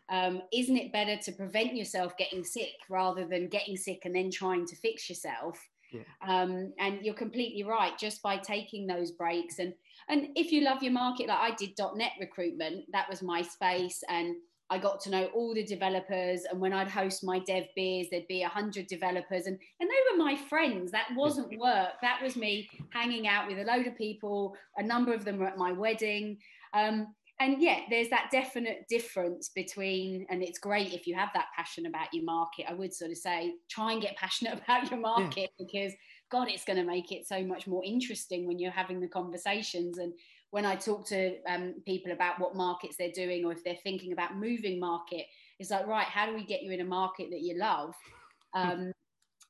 Um, 0.10 0.42
isn't 0.52 0.76
it 0.76 0.92
better 0.92 1.16
to 1.18 1.32
prevent 1.32 1.76
yourself 1.76 2.18
getting 2.18 2.44
sick 2.44 2.74
rather 2.90 3.26
than 3.26 3.48
getting 3.48 3.78
sick 3.78 4.02
and 4.04 4.16
then 4.16 4.30
trying 4.32 4.66
to 4.68 4.76
fix 4.76 5.10
yourself? 5.10 5.60
Yeah. 5.94 6.04
um, 6.26 6.72
and 6.80 7.02
you're 7.02 7.14
completely 7.14 7.64
right. 7.64 7.98
Just 7.98 8.22
by 8.22 8.38
taking 8.38 8.88
those 8.88 9.12
breaks 9.12 9.60
and 9.60 9.74
and 10.10 10.30
if 10.36 10.52
you 10.52 10.62
love 10.62 10.82
your 10.82 10.94
market 10.94 11.28
like 11.28 11.38
i 11.38 11.56
did 11.56 11.78
net 11.96 12.14
recruitment 12.20 12.86
that 12.92 13.10
was 13.10 13.22
my 13.22 13.42
space. 13.42 14.04
And 14.10 14.36
I 14.72 14.78
got 14.78 15.02
to 15.02 15.10
know 15.10 15.26
all 15.36 15.54
the 15.54 15.66
developers. 15.66 16.46
And 16.50 16.62
when 16.62 16.72
I'd 16.72 16.88
host 16.88 17.26
my 17.26 17.40
dev 17.40 17.66
beers, 17.76 18.08
there'd 18.10 18.28
be 18.28 18.44
a 18.44 18.48
hundred 18.48 18.88
developers, 18.88 19.46
and 19.46 19.60
and 19.80 19.90
they 19.90 20.12
were 20.12 20.24
my 20.24 20.36
friends. 20.36 20.92
That 20.92 21.10
wasn't 21.16 21.60
work. 21.60 22.00
That 22.02 22.22
was 22.24 22.38
me 22.38 22.70
hanging 22.92 23.28
out 23.28 23.48
with 23.48 23.60
a 23.60 23.64
load 23.64 23.86
of 23.86 23.98
people. 23.98 24.56
A 24.78 24.84
number 24.84 25.14
of 25.14 25.26
them 25.26 25.38
were 25.38 25.48
at 25.48 25.58
my 25.58 25.74
wedding. 25.74 26.38
Um, 26.74 27.14
and 27.42 27.60
yeah, 27.60 27.80
there's 27.90 28.10
that 28.10 28.30
definite 28.32 28.86
difference 28.88 29.50
between, 29.50 30.28
and 30.30 30.44
it's 30.44 30.60
great 30.60 30.94
if 30.94 31.08
you 31.08 31.16
have 31.16 31.30
that 31.34 31.48
passion 31.58 31.88
about 31.88 32.14
your 32.14 32.24
market. 32.24 32.68
I 32.70 32.74
would 32.74 32.94
sort 32.94 33.10
of 33.10 33.18
say 33.18 33.54
try 33.68 33.94
and 33.94 34.02
get 34.02 34.16
passionate 34.16 34.62
about 34.64 34.90
your 34.90 35.00
market 35.00 35.50
yeah. 35.58 35.66
because 35.66 35.94
God, 36.32 36.50
it's 36.50 36.64
going 36.64 36.78
to 36.78 36.86
make 36.86 37.12
it 37.12 37.28
so 37.28 37.44
much 37.44 37.68
more 37.68 37.84
interesting 37.84 38.48
when 38.48 38.58
you're 38.58 38.72
having 38.72 39.02
the 39.02 39.08
conversations. 39.08 39.98
And 39.98 40.14
when 40.52 40.66
I 40.66 40.76
talk 40.76 41.08
to 41.08 41.38
um, 41.50 41.76
people 41.86 42.12
about 42.12 42.40
what 42.40 42.56
markets 42.56 42.96
they're 42.98 43.12
doing 43.12 43.46
or 43.46 43.52
if 43.54 43.64
they're 43.64 43.78
thinking 43.84 44.12
about 44.14 44.38
moving 44.38 44.80
market, 44.80 45.26
it's 45.60 45.72
like, 45.72 45.88
right, 45.88 46.06
how 46.06 46.26
do 46.26 46.36
we 46.36 46.46
get 46.46 46.62
you 46.62 46.72
in 46.72 46.82
a 46.82 46.86
market 46.86 47.30
that 47.32 47.42
you 47.42 47.58
love? 47.58 47.96
Um, 48.54 48.92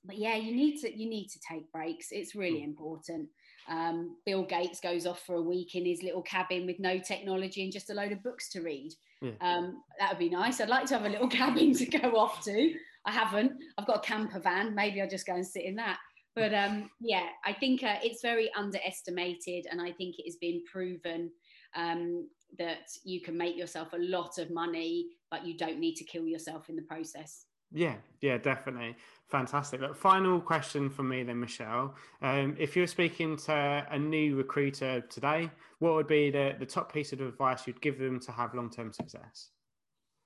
but 0.06 0.16
yeah, 0.16 0.36
you 0.36 0.56
need 0.56 0.80
to 0.82 0.96
you 0.96 1.10
need 1.10 1.28
to 1.30 1.40
take 1.40 1.72
breaks. 1.72 2.10
It's 2.12 2.36
really 2.36 2.60
hmm. 2.60 2.70
important. 2.70 3.30
Um, 3.68 4.16
Bill 4.28 4.44
Gates 4.44 4.80
goes 4.80 5.08
off 5.08 5.24
for 5.26 5.38
a 5.38 5.42
week 5.42 5.74
in 5.74 5.86
his 5.86 6.04
little 6.04 6.22
cabin 6.22 6.68
with 6.68 6.80
no 6.80 7.00
technology 7.00 7.64
and 7.64 7.74
just 7.74 7.90
a 7.90 7.96
load 7.96 8.12
of 8.12 8.22
books 8.22 8.50
to 8.50 8.62
read. 8.62 8.92
Yeah. 9.22 9.32
Um, 9.42 9.82
that 10.00 10.12
would 10.12 10.20
be 10.20 10.30
nice. 10.30 10.62
I'd 10.62 10.70
like 10.70 10.86
to 10.86 10.94
have 11.00 11.06
a 11.08 11.10
little 11.10 11.28
cabin 11.42 11.74
to 11.74 11.86
go 11.88 12.16
off 12.16 12.44
to. 12.44 12.74
I 13.06 13.12
haven't. 13.12 13.54
I've 13.78 13.88
got 13.88 13.98
a 13.98 14.08
camper 14.08 14.40
van. 14.40 14.76
Maybe 14.76 15.02
I'll 15.02 15.10
just 15.10 15.26
go 15.26 15.34
and 15.34 15.48
sit 15.48 15.66
in 15.66 15.76
that 15.78 15.98
but 16.36 16.54
um, 16.54 16.90
yeah, 17.00 17.28
I 17.46 17.54
think 17.54 17.84
uh, 17.84 17.96
it's 18.04 18.22
very 18.22 18.52
underestimated, 18.54 19.68
and 19.70 19.82
I 19.82 19.92
think 19.92 20.18
it 20.18 20.26
has 20.26 20.38
been 20.38 20.64
proven 20.72 21.30
um, 21.76 22.28
that 22.58 22.90
you 23.04 23.22
can 23.22 23.38
make 23.38 23.58
yourself 23.58 23.94
a 23.94 23.98
lot 23.98 24.38
of 24.38 24.50
money, 24.50 25.08
but 25.30 25.46
you 25.46 25.58
don't 25.58 25.80
need 25.80 25.96
to 25.96 26.04
kill 26.04 26.26
yourself 26.26 26.70
in 26.70 26.76
the 26.76 26.82
process. 26.84 27.46
Yeah, 27.74 27.96
yeah, 28.20 28.38
definitely. 28.38 28.96
Fantastic. 29.30 29.80
Look, 29.80 29.96
final 29.96 30.42
question 30.42 30.90
for 30.90 31.04
me 31.04 31.24
then, 31.24 31.40
Michelle. 31.40 31.96
Um, 32.22 32.56
if 32.60 32.76
you're 32.76 32.88
speaking 32.88 33.38
to 33.38 33.88
a 33.90 33.98
new 33.98 34.36
recruiter 34.36 35.02
today, 35.02 35.50
what 35.80 35.94
would 35.96 36.08
be 36.08 36.30
the, 36.32 36.56
the 36.60 36.66
top 36.66 36.92
piece 36.92 37.14
of 37.14 37.22
advice 37.22 37.66
you'd 37.66 37.82
give 37.82 37.98
them 37.98 38.20
to 38.22 38.32
have 38.32 38.54
long 38.54 38.70
term 38.70 38.92
success? 38.92 39.52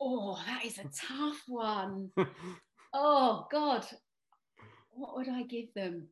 Oh, 0.02 0.40
that 0.48 0.66
is 0.66 0.80
a 0.80 0.84
tough 0.84 1.42
one. 1.48 2.10
oh, 2.94 3.46
God 3.52 3.86
what 4.96 5.16
would 5.16 5.30
I 5.30 5.44
give 5.44 5.74
them? 5.74 6.08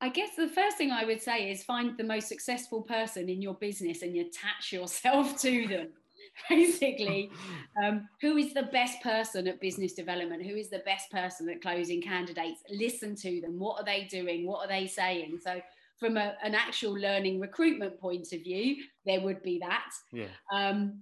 I 0.00 0.08
guess 0.08 0.30
the 0.36 0.48
first 0.48 0.78
thing 0.78 0.90
I 0.90 1.04
would 1.04 1.20
say 1.20 1.50
is 1.50 1.62
find 1.62 1.96
the 1.96 2.04
most 2.04 2.28
successful 2.28 2.82
person 2.82 3.28
in 3.28 3.42
your 3.42 3.54
business 3.54 4.02
and 4.02 4.16
you 4.16 4.22
attach 4.22 4.72
yourself 4.72 5.38
to 5.42 5.66
them. 5.66 5.88
Basically, 6.48 7.30
um, 7.82 8.08
who 8.20 8.36
is 8.36 8.54
the 8.54 8.62
best 8.64 9.02
person 9.02 9.46
at 9.46 9.60
business 9.60 9.92
development? 9.92 10.46
Who 10.46 10.54
is 10.54 10.70
the 10.70 10.78
best 10.80 11.10
person 11.10 11.48
at 11.50 11.60
closing 11.60 12.00
candidates? 12.00 12.62
Listen 12.70 13.14
to 13.16 13.40
them. 13.40 13.58
What 13.58 13.80
are 13.80 13.84
they 13.84 14.04
doing? 14.04 14.46
What 14.46 14.64
are 14.64 14.68
they 14.68 14.86
saying? 14.86 15.38
So, 15.42 15.60
from 15.98 16.16
a, 16.16 16.36
an 16.42 16.54
actual 16.54 16.92
learning 16.92 17.40
recruitment 17.40 18.00
point 18.00 18.32
of 18.32 18.42
view, 18.42 18.76
there 19.04 19.20
would 19.20 19.42
be 19.42 19.58
that. 19.58 19.90
Yeah. 20.12 20.28
Um, 20.52 21.00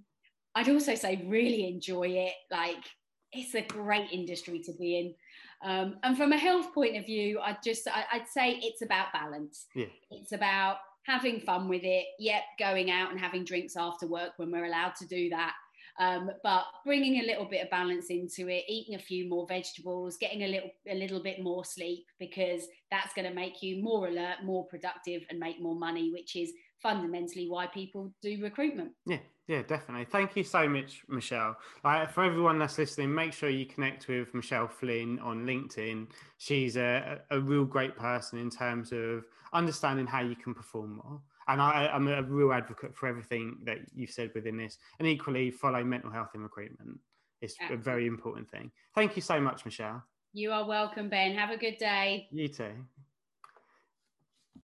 I'd 0.55 0.69
also 0.69 0.95
say 0.95 1.23
really 1.27 1.67
enjoy 1.67 2.07
it. 2.07 2.33
Like, 2.51 2.83
it's 3.31 3.55
a 3.55 3.61
great 3.61 4.11
industry 4.11 4.59
to 4.63 4.73
be 4.73 4.99
in. 4.99 5.15
Um, 5.61 5.97
and 6.03 6.17
from 6.17 6.31
a 6.31 6.37
health 6.37 6.73
point 6.73 6.97
of 6.97 7.05
view, 7.05 7.39
I'd 7.39 7.61
just 7.63 7.87
I, 7.87 8.17
would 8.17 8.27
say 8.27 8.59
it's 8.61 8.81
about 8.81 9.13
balance. 9.13 9.65
Yeah. 9.75 9.87
It's 10.11 10.31
about 10.31 10.77
having 11.05 11.41
fun 11.41 11.67
with 11.67 11.83
it. 11.83 12.05
Yep, 12.19 12.43
going 12.59 12.91
out 12.91 13.11
and 13.11 13.19
having 13.19 13.43
drinks 13.43 13.75
after 13.75 14.07
work 14.07 14.31
when 14.37 14.51
we're 14.51 14.65
allowed 14.65 14.95
to 14.99 15.07
do 15.07 15.29
that. 15.29 15.53
Um, 15.99 16.31
but 16.43 16.63
bringing 16.85 17.21
a 17.21 17.27
little 17.27 17.45
bit 17.45 17.61
of 17.61 17.69
balance 17.69 18.09
into 18.09 18.47
it, 18.47 18.63
eating 18.69 18.95
a 18.95 18.99
few 18.99 19.27
more 19.27 19.45
vegetables, 19.47 20.15
getting 20.17 20.43
a 20.43 20.47
little 20.47 20.69
a 20.87 20.95
little 20.95 21.21
bit 21.21 21.43
more 21.43 21.65
sleep 21.65 22.05
because 22.19 22.67
that's 22.89 23.13
going 23.13 23.27
to 23.27 23.33
make 23.33 23.61
you 23.61 23.83
more 23.83 24.07
alert, 24.07 24.37
more 24.45 24.65
productive, 24.67 25.23
and 25.29 25.39
make 25.39 25.61
more 25.61 25.75
money, 25.75 26.09
which 26.11 26.37
is 26.37 26.53
fundamentally 26.81 27.49
why 27.49 27.67
people 27.67 28.13
do 28.21 28.41
recruitment. 28.41 28.91
Yeah, 29.05 29.17
yeah, 29.49 29.63
definitely. 29.63 30.05
Thank 30.05 30.35
you 30.35 30.43
so 30.43 30.69
much, 30.69 31.01
Michelle. 31.07 31.57
Like, 31.83 32.11
for 32.11 32.23
everyone 32.23 32.59
that's 32.59 32.77
listening, 32.77 33.11
make 33.11 33.33
sure 33.33 33.49
you 33.49 33.65
connect 33.65 34.07
with 34.07 34.31
Michelle 34.35 34.67
Flynn 34.67 35.17
on 35.19 35.43
LinkedIn. 35.43 36.05
She's 36.37 36.77
a, 36.77 37.19
a 37.31 37.39
real 37.39 37.65
great 37.65 37.97
person 37.97 38.37
in 38.37 38.51
terms 38.51 38.91
of 38.91 39.25
understanding 39.51 40.05
how 40.05 40.21
you 40.21 40.35
can 40.35 40.53
perform 40.53 40.97
more. 40.97 41.19
And 41.47 41.59
I, 41.59 41.89
am 41.91 42.07
a 42.07 42.21
real 42.21 42.53
advocate 42.53 42.95
for 42.95 43.07
everything 43.07 43.57
that 43.63 43.79
you've 43.95 44.11
said 44.11 44.29
within 44.35 44.55
this. 44.55 44.77
And 44.99 45.07
equally, 45.07 45.49
follow 45.49 45.83
mental 45.83 46.11
health 46.11 46.29
in 46.35 46.41
recruitment. 46.41 46.99
It's 47.41 47.55
Absolutely. 47.59 47.81
a 47.81 47.83
very 47.83 48.05
important 48.05 48.51
thing. 48.51 48.69
Thank 48.93 49.15
you 49.15 49.23
so 49.23 49.41
much, 49.41 49.65
Michelle. 49.65 50.03
You 50.31 50.51
are 50.51 50.67
welcome, 50.67 51.09
Ben. 51.09 51.33
Have 51.33 51.49
a 51.49 51.57
good 51.57 51.79
day. 51.79 52.27
You 52.31 52.49
too. 52.49 52.85